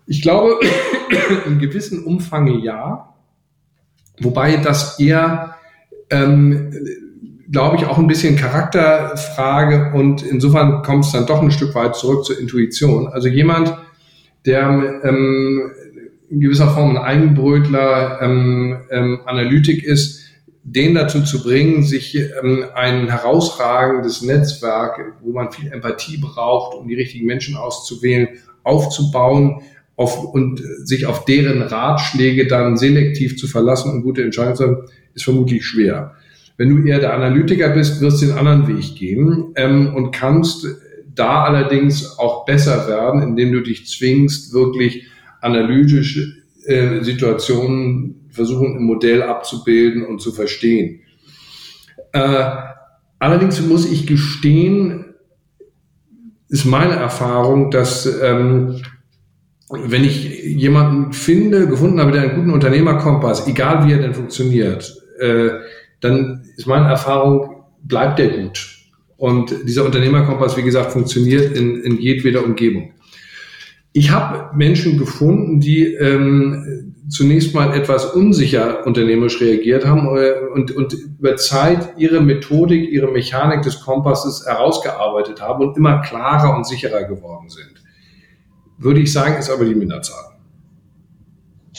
Ich 0.07 0.23
glaube, 0.23 0.59
in 1.47 1.59
gewissem 1.59 2.05
Umfang 2.05 2.61
ja, 2.63 3.15
wobei 4.21 4.57
das 4.57 4.99
eher, 4.99 5.55
ähm, 6.11 6.73
glaube 7.51 7.77
ich, 7.77 7.87
auch 7.87 7.99
ein 7.99 8.07
bisschen 8.07 8.37
Charakterfrage 8.37 9.93
und 9.95 10.23
insofern 10.23 10.83
kommt 10.83 11.05
es 11.05 11.13
dann 11.13 11.27
doch 11.27 11.43
ein 11.43 11.51
Stück 11.51 11.75
weit 11.75 11.97
zurück 11.97 12.25
zur 12.25 12.39
Intuition. 12.39 13.09
Also 13.09 13.29
jemand, 13.29 13.75
der 14.45 15.01
ähm, 15.05 15.73
in 16.29 16.41
gewisser 16.41 16.69
Form 16.69 16.91
ein 16.91 17.03
Eigenbrötler 17.03 18.21
ähm, 18.21 18.77
ähm, 18.91 19.21
Analytik 19.25 19.83
ist, 19.83 20.27
den 20.63 20.95
dazu 20.95 21.23
zu 21.23 21.43
bringen, 21.43 21.83
sich 21.83 22.15
ähm, 22.15 22.67
ein 22.75 23.09
herausragendes 23.09 24.21
Netzwerk, 24.21 25.15
wo 25.23 25.33
man 25.33 25.51
viel 25.51 25.73
Empathie 25.73 26.19
braucht, 26.19 26.77
um 26.77 26.87
die 26.87 26.95
richtigen 26.95 27.27
Menschen 27.27 27.57
auszuwählen, 27.57 28.29
aufzubauen 28.63 29.63
auf, 29.97 30.23
und 30.23 30.63
sich 30.85 31.07
auf 31.07 31.25
deren 31.25 31.63
Ratschläge 31.63 32.47
dann 32.47 32.77
selektiv 32.77 33.39
zu 33.39 33.47
verlassen 33.47 33.91
und 33.91 34.03
gute 34.03 34.23
Entscheidungen 34.23 34.57
zu 34.57 34.65
haben, 34.65 34.85
ist 35.15 35.25
vermutlich 35.25 35.65
schwer. 35.65 36.15
Wenn 36.59 36.71
du 36.71 36.87
eher 36.87 36.99
der 36.99 37.15
Analytiker 37.15 37.71
bist, 37.71 38.01
wirst 38.01 38.21
du 38.21 38.27
den 38.27 38.37
anderen 38.37 38.67
Weg 38.67 38.97
gehen 38.97 39.53
ähm, 39.55 39.95
und 39.95 40.11
kannst 40.11 40.67
da 41.15 41.45
allerdings 41.45 42.19
auch 42.19 42.45
besser 42.45 42.89
werden, 42.89 43.23
indem 43.23 43.53
du 43.53 43.63
dich 43.63 43.87
zwingst, 43.87 44.53
wirklich 44.53 45.07
analytische 45.41 46.35
äh, 46.67 47.03
Situationen 47.03 48.29
versuchen 48.31 48.77
im 48.77 48.83
Modell 48.85 49.23
abzubilden 49.23 50.05
und 50.05 50.21
zu 50.21 50.33
verstehen. 50.33 51.01
Äh, 52.13 52.51
allerdings 53.21 53.61
muss 53.61 53.91
ich 53.91 54.07
gestehen, 54.07 55.05
ist 56.49 56.65
meine 56.65 56.95
Erfahrung, 56.95 57.71
dass 57.71 58.07
ähm, 58.21 58.81
wenn 59.71 60.03
ich 60.03 60.43
jemanden 60.45 61.13
finde, 61.13 61.69
gefunden 61.69 62.01
habe, 62.01 62.11
der 62.11 62.23
einen 62.23 62.37
guten 62.37 62.51
Unternehmerkompass, 62.51 63.47
egal 63.47 63.87
wie 63.87 63.93
er 63.93 63.99
denn 63.99 64.15
funktioniert, 64.15 64.97
äh, 65.21 65.51
dann 66.01 66.45
ist 66.57 66.67
meine 66.67 66.89
Erfahrung, 66.89 67.65
bleibt 67.83 68.19
der 68.19 68.29
gut. 68.29 68.79
Und 69.17 69.53
dieser 69.67 69.85
Unternehmerkompass, 69.85 70.57
wie 70.57 70.63
gesagt, 70.63 70.93
funktioniert 70.93 71.57
in, 71.57 71.83
in 71.83 71.99
jedweder 71.99 72.45
Umgebung. 72.45 72.93
Ich 73.93 74.11
habe 74.11 74.57
Menschen 74.57 74.97
gefunden, 74.99 75.61
die 75.61 75.95
ähm, 75.95 76.95
zunächst 77.09 77.55
mal 77.55 77.75
etwas 77.75 78.05
unsicher 78.15 78.87
unternehmerisch 78.87 79.41
reagiert 79.41 79.85
haben 79.87 80.17
äh, 80.17 80.35
und, 80.55 80.71
und 80.71 80.93
über 80.93 81.37
Zeit 81.37 81.95
ihre 81.97 82.21
Methodik, 82.21 82.89
ihre 82.91 83.11
Mechanik 83.11 83.63
des 83.63 83.81
Kompasses 83.81 84.47
herausgearbeitet 84.47 85.41
haben 85.41 85.67
und 85.67 85.77
immer 85.77 86.01
klarer 86.03 86.57
und 86.57 86.67
sicherer 86.67 87.05
geworden 87.05 87.49
sind. 87.49 87.83
Würde 88.77 89.01
ich 89.01 89.13
sagen, 89.13 89.37
ist 89.39 89.51
aber 89.51 89.65
die 89.65 89.75
Minderzahl. 89.75 90.38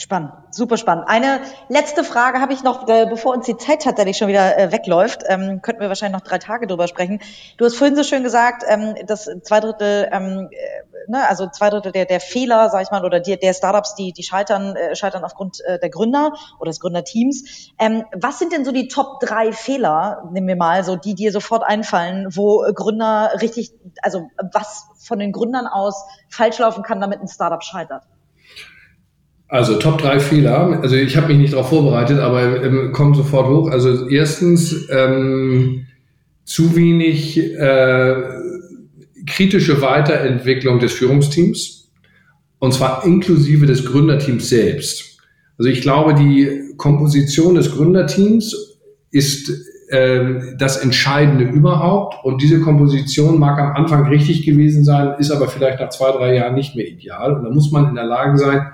Spannend, 0.00 0.32
super 0.50 0.78
spannend. 0.78 1.04
Eine 1.08 1.42
letzte 1.68 2.04
Frage 2.04 2.40
habe 2.40 2.54
ich 2.54 2.62
noch, 2.62 2.88
äh, 2.88 3.04
bevor 3.04 3.34
uns 3.34 3.44
die 3.44 3.58
Zeit 3.58 3.82
tatsächlich 3.82 4.16
schon 4.16 4.28
wieder 4.28 4.56
äh, 4.56 4.72
wegläuft. 4.72 5.24
Ähm, 5.26 5.60
könnten 5.60 5.82
wir 5.82 5.88
wahrscheinlich 5.88 6.18
noch 6.18 6.26
drei 6.26 6.38
Tage 6.38 6.66
drüber 6.66 6.88
sprechen. 6.88 7.20
Du 7.58 7.66
hast 7.66 7.76
vorhin 7.76 7.96
so 7.96 8.02
schön 8.02 8.22
gesagt, 8.22 8.62
ähm, 8.66 8.94
dass 9.04 9.28
zwei 9.42 9.60
Drittel, 9.60 10.08
ähm, 10.10 10.48
äh, 10.52 11.10
ne, 11.10 11.28
also 11.28 11.50
zwei 11.50 11.68
Drittel 11.68 11.92
der, 11.92 12.06
der 12.06 12.20
Fehler, 12.20 12.70
sag 12.70 12.80
ich 12.80 12.90
mal, 12.90 13.04
oder 13.04 13.20
die, 13.20 13.38
der 13.38 13.52
Startups, 13.52 13.94
die, 13.94 14.14
die 14.14 14.22
scheitern, 14.22 14.74
äh, 14.74 14.96
scheitern 14.96 15.22
aufgrund 15.22 15.60
äh, 15.66 15.78
der 15.78 15.90
Gründer 15.90 16.32
oder 16.58 16.70
des 16.70 16.80
Gründerteams. 16.80 17.68
Ähm, 17.78 18.06
was 18.14 18.38
sind 18.38 18.54
denn 18.54 18.64
so 18.64 18.72
die 18.72 18.88
Top 18.88 19.20
drei 19.20 19.52
Fehler, 19.52 20.30
nehmen 20.32 20.48
wir 20.48 20.56
mal, 20.56 20.82
so 20.82 20.96
die 20.96 21.14
dir 21.14 21.30
sofort 21.30 21.62
einfallen, 21.62 22.28
wo 22.34 22.64
Gründer 22.72 23.32
richtig, 23.42 23.74
also 24.00 24.30
was 24.50 24.86
von 24.98 25.18
den 25.18 25.32
Gründern 25.32 25.66
aus 25.66 26.06
falsch 26.30 26.58
laufen 26.58 26.82
kann, 26.82 27.02
damit 27.02 27.20
ein 27.20 27.28
Startup 27.28 27.62
scheitert? 27.62 28.04
Also 29.50 29.74
Top 29.78 30.00
3 30.00 30.20
Fehler. 30.20 30.78
Also 30.80 30.94
ich 30.94 31.16
habe 31.16 31.26
mich 31.28 31.38
nicht 31.38 31.52
darauf 31.52 31.70
vorbereitet, 31.70 32.20
aber 32.20 32.62
ähm, 32.62 32.92
kommt 32.92 33.16
sofort 33.16 33.48
hoch. 33.48 33.70
Also 33.70 34.08
erstens 34.08 34.88
ähm, 34.90 35.86
zu 36.44 36.76
wenig 36.76 37.36
äh, 37.36 38.14
kritische 39.26 39.82
Weiterentwicklung 39.82 40.78
des 40.78 40.92
Führungsteams 40.92 41.90
und 42.60 42.72
zwar 42.72 43.04
inklusive 43.04 43.66
des 43.66 43.84
Gründerteams 43.84 44.48
selbst. 44.48 45.18
Also 45.58 45.68
ich 45.68 45.82
glaube, 45.82 46.14
die 46.14 46.74
Komposition 46.76 47.56
des 47.56 47.72
Gründerteams 47.72 48.78
ist 49.10 49.50
äh, 49.88 50.54
das 50.58 50.76
Entscheidende 50.76 51.44
überhaupt 51.44 52.24
und 52.24 52.40
diese 52.40 52.60
Komposition 52.60 53.40
mag 53.40 53.58
am 53.58 53.72
Anfang 53.72 54.06
richtig 54.06 54.44
gewesen 54.44 54.84
sein, 54.84 55.14
ist 55.18 55.32
aber 55.32 55.48
vielleicht 55.48 55.80
nach 55.80 55.90
zwei, 55.90 56.12
drei 56.12 56.36
Jahren 56.36 56.54
nicht 56.54 56.76
mehr 56.76 56.86
ideal 56.86 57.36
und 57.36 57.42
da 57.42 57.50
muss 57.50 57.72
man 57.72 57.88
in 57.88 57.96
der 57.96 58.06
Lage 58.06 58.38
sein, 58.38 58.68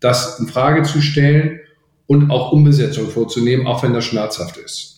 das 0.00 0.38
in 0.38 0.46
Frage 0.46 0.82
zu 0.82 1.00
stellen 1.00 1.60
und 2.06 2.30
auch 2.30 2.52
Umbesetzung 2.52 3.08
vorzunehmen, 3.08 3.66
auch 3.66 3.82
wenn 3.82 3.92
das 3.92 4.04
schmerzhaft 4.04 4.56
ist. 4.58 4.96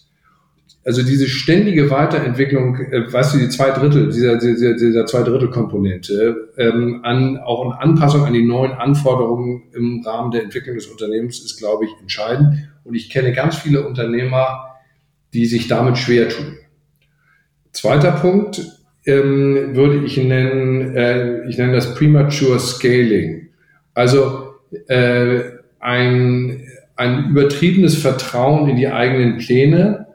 Also 0.85 1.03
diese 1.03 1.29
ständige 1.29 1.91
Weiterentwicklung, 1.91 2.77
äh, 2.77 3.13
weißt 3.13 3.35
du, 3.35 3.39
die 3.39 3.51
zwei 3.51 3.71
Drittel, 3.73 4.11
dieser, 4.11 4.39
dieser, 4.39 4.75
dieser 4.75 5.05
zwei 5.05 5.23
Drittel 5.23 5.51
Komponente, 5.51 6.49
ähm, 6.57 7.01
an, 7.03 7.37
auch 7.39 7.65
eine 7.65 7.81
Anpassung 7.81 8.25
an 8.25 8.33
die 8.33 8.47
neuen 8.47 8.73
Anforderungen 8.73 9.65
im 9.75 10.03
Rahmen 10.05 10.31
der 10.31 10.45
Entwicklung 10.45 10.77
des 10.77 10.87
Unternehmens 10.87 11.41
ist, 11.41 11.59
glaube 11.59 11.85
ich, 11.85 11.91
entscheidend. 12.01 12.71
Und 12.85 12.95
ich 12.95 13.11
kenne 13.11 13.33
ganz 13.33 13.57
viele 13.57 13.87
Unternehmer, 13.87 14.77
die 15.35 15.45
sich 15.45 15.69
damit 15.69 15.99
schwer 15.99 16.31
tun. 16.31 16.57
Zweiter 17.73 18.13
Punkt, 18.13 18.65
ähm, 19.05 19.75
würde 19.75 20.05
ich 20.05 20.17
nennen, 20.17 20.97
äh, 20.97 21.47
ich 21.49 21.59
nenne 21.59 21.75
das 21.75 21.95
Premature 21.95 22.59
Scaling. 22.59 23.49
Also 23.93 24.48
äh, 24.89 25.41
ein, 25.81 26.65
ein 26.97 27.31
übertriebenes 27.31 27.97
Vertrauen 27.97 28.69
in 28.69 28.77
die 28.77 28.89
eigenen 28.89 29.39
Pläne. 29.39 30.07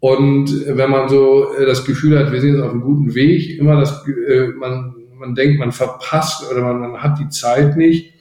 Und 0.00 0.66
wenn 0.66 0.90
man 0.90 1.08
so 1.08 1.54
äh, 1.54 1.66
das 1.66 1.84
Gefühl 1.84 2.18
hat, 2.18 2.32
wir 2.32 2.40
sind 2.40 2.54
jetzt 2.54 2.62
auf 2.62 2.72
einem 2.72 2.82
guten 2.82 3.14
Weg, 3.14 3.58
immer 3.58 3.78
das, 3.78 4.04
äh, 4.28 4.48
man, 4.48 4.94
man 5.14 5.34
denkt, 5.34 5.58
man 5.58 5.72
verpasst 5.72 6.50
oder 6.50 6.62
man, 6.62 6.80
man 6.80 7.02
hat 7.02 7.18
die 7.18 7.28
Zeit 7.28 7.76
nicht 7.76 8.12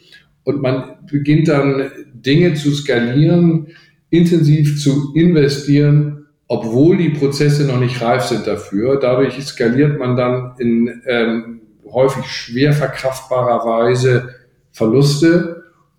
und 0.44 0.62
man 0.62 0.96
beginnt 1.10 1.48
dann 1.48 1.92
Dinge 2.14 2.54
zu 2.54 2.72
skalieren, 2.72 3.68
intensiv 4.10 4.82
zu 4.82 5.14
investieren, 5.16 6.26
obwohl 6.48 6.98
die 6.98 7.10
Prozesse 7.10 7.66
noch 7.66 7.80
nicht 7.80 8.02
reif 8.02 8.24
sind 8.24 8.46
dafür. 8.46 9.00
Dadurch 9.00 9.42
skaliert 9.44 9.98
man 9.98 10.16
dann 10.18 10.54
in 10.60 11.02
ähm, 11.08 11.62
häufig 11.90 12.26
schwer 12.26 12.74
verkraftbarer 12.74 13.66
Weise 13.66 14.36
Verluste, 14.74 15.51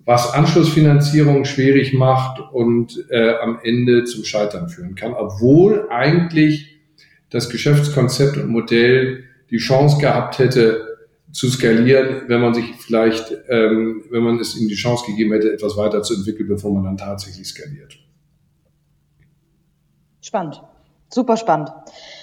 was 0.04 0.32
Anschlussfinanzierung 0.32 1.44
schwierig 1.44 1.92
macht 1.92 2.40
und 2.52 3.06
äh, 3.10 3.34
am 3.36 3.58
Ende 3.62 4.04
zum 4.04 4.24
Scheitern 4.24 4.68
führen 4.68 4.94
kann, 4.94 5.14
obwohl 5.14 5.88
eigentlich 5.90 6.80
das 7.30 7.48
Geschäftskonzept 7.48 8.36
und 8.36 8.48
Modell 8.48 9.24
die 9.50 9.58
Chance 9.58 9.98
gehabt 9.98 10.38
hätte, 10.38 10.88
zu 11.32 11.48
skalieren, 11.48 12.28
wenn 12.28 12.40
man 12.40 12.52
sich 12.52 12.74
vielleicht, 12.76 13.32
ähm, 13.48 14.04
wenn 14.10 14.22
man 14.22 14.38
es 14.38 14.54
ihm 14.54 14.68
die 14.68 14.74
Chance 14.74 15.06
gegeben 15.06 15.32
hätte, 15.32 15.52
etwas 15.52 15.76
weiterzuentwickeln, 15.76 16.48
bevor 16.48 16.74
man 16.74 16.84
dann 16.84 16.96
tatsächlich 16.98 17.46
skaliert. 17.46 17.96
Spannend. 20.20 20.62
Super 21.08 21.36
spannend. 21.36 21.70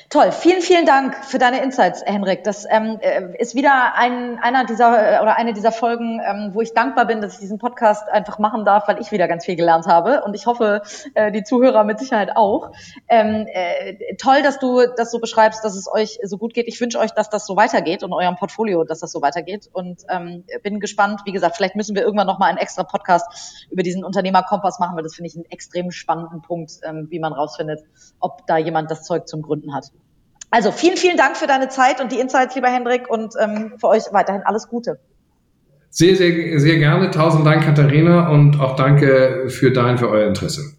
Toll, 0.10 0.32
vielen, 0.32 0.62
vielen 0.62 0.88
Dank 0.88 1.24
für 1.24 1.38
deine 1.38 1.62
Insights, 1.62 2.03
Henrik. 2.03 2.43
Das 2.43 2.66
ähm, 2.68 2.97
äh, 2.99 3.38
ist 3.38 3.53
wieder 3.53 3.93
ein, 3.93 4.39
einer 4.39 4.66
dieser 4.66 5.20
äh, 5.20 5.22
oder 5.22 5.38
eine 5.38 5.53
dieser 5.53 5.72
Folgen, 5.72 6.20
ähm, 6.26 6.49
wo 6.53 6.62
ich 6.62 6.74
dankbar 6.74 7.05
bin, 7.05 7.22
dass 7.22 7.34
ich 7.34 7.39
diesen 7.41 7.60
Podcast 7.60 8.10
einfach 8.10 8.39
machen 8.39 8.66
darf, 8.66 8.88
weil 8.88 8.99
ich 8.99 9.12
wieder 9.12 9.28
ganz 9.28 9.45
viel 9.45 9.55
gelernt 9.55 9.86
habe 9.86 10.24
und 10.24 10.34
ich 10.34 10.47
hoffe, 10.47 10.82
äh, 11.14 11.32
die 11.32 11.43
Zuhörer 11.43 11.84
mit 11.84 11.99
Sicherheit 11.99 12.32
auch. 12.36 12.72
Ähm, 13.07 13.45
äh, 13.53 14.16
toll, 14.16 14.41
dass 14.41 14.57
du 14.57 14.82
das 14.97 15.12
so 15.12 15.20
beschreibst, 15.20 15.64
dass 15.64 15.76
es 15.76 15.88
euch 15.88 16.18
so 16.24 16.39
gut 16.39 16.55
geht. 16.55 16.68
Ich 16.68 16.82
wünsche 16.82 16.97
euch, 16.97 17.12
dass 17.12 17.30
das 17.30 17.45
so 17.45 17.55
weitergeht 17.55 18.01
und 18.01 18.12
eurem 18.12 18.36
Portfolio, 18.36 18.84
dass 18.86 19.01
das 19.01 19.12
so 19.12 19.22
weitergeht 19.22 19.70
und 19.74 20.01
ähm, 20.10 20.43
bin 20.64 20.80
gespannt. 20.80 21.22
Wie 21.26 21.34
gesagt, 21.34 21.55
vielleicht 21.55 21.76
müssen 21.76 21.95
wir 21.95 22.01
irgendwann 22.01 22.26
noch 22.26 22.39
mal 22.39 22.47
einen 22.47 22.57
extra 22.57 22.82
Podcast 22.82 23.68
über 23.70 23.84
diesen 23.84 24.03
Unternehmerkompass 24.03 24.80
machen, 24.80 24.95
weil 24.95 25.03
das 25.03 25.14
finde 25.14 25.28
ich 25.28 25.36
einen 25.36 25.45
extrem 25.51 25.91
spannenden 25.91 26.41
Punkt, 26.41 26.80
ähm, 26.82 27.05
wie 27.12 27.20
man 27.20 27.32
rausfindet, 27.32 27.82
ob 28.20 28.47
da 28.47 28.57
jemand 28.57 28.89
das 28.89 29.03
Zeug 29.03 29.28
zum 29.28 29.43
Gründen 29.43 29.76
hat. 29.76 29.91
Also 30.52 30.72
vielen, 30.72 30.97
vielen 30.97 31.18
Dank 31.18 31.38
für 31.38 31.47
deine 31.47 31.70
Zeit 31.70 32.02
und 32.02 32.12
die 32.12 32.20
Insights, 32.20 32.56
lieber 32.56 32.70
Hendrik, 32.70 33.10
und 33.10 33.36
ähm, 33.39 33.74
für 33.80 33.88
euch 33.88 34.04
weiterhin 34.12 34.41
alles 34.43 34.68
Gute. 34.68 35.00
Sehr, 35.91 36.16
sehr, 36.16 36.60
sehr 36.60 36.78
gerne. 36.78 37.12
Tausend 37.12 37.45
Dank, 37.45 37.64
Katharina, 37.64 38.30
und 38.30 38.60
auch 38.60 38.76
danke 38.76 39.45
für 39.50 39.72
dein, 39.72 39.97
für 39.97 40.10
euer 40.10 40.28
Interesse. 40.28 40.79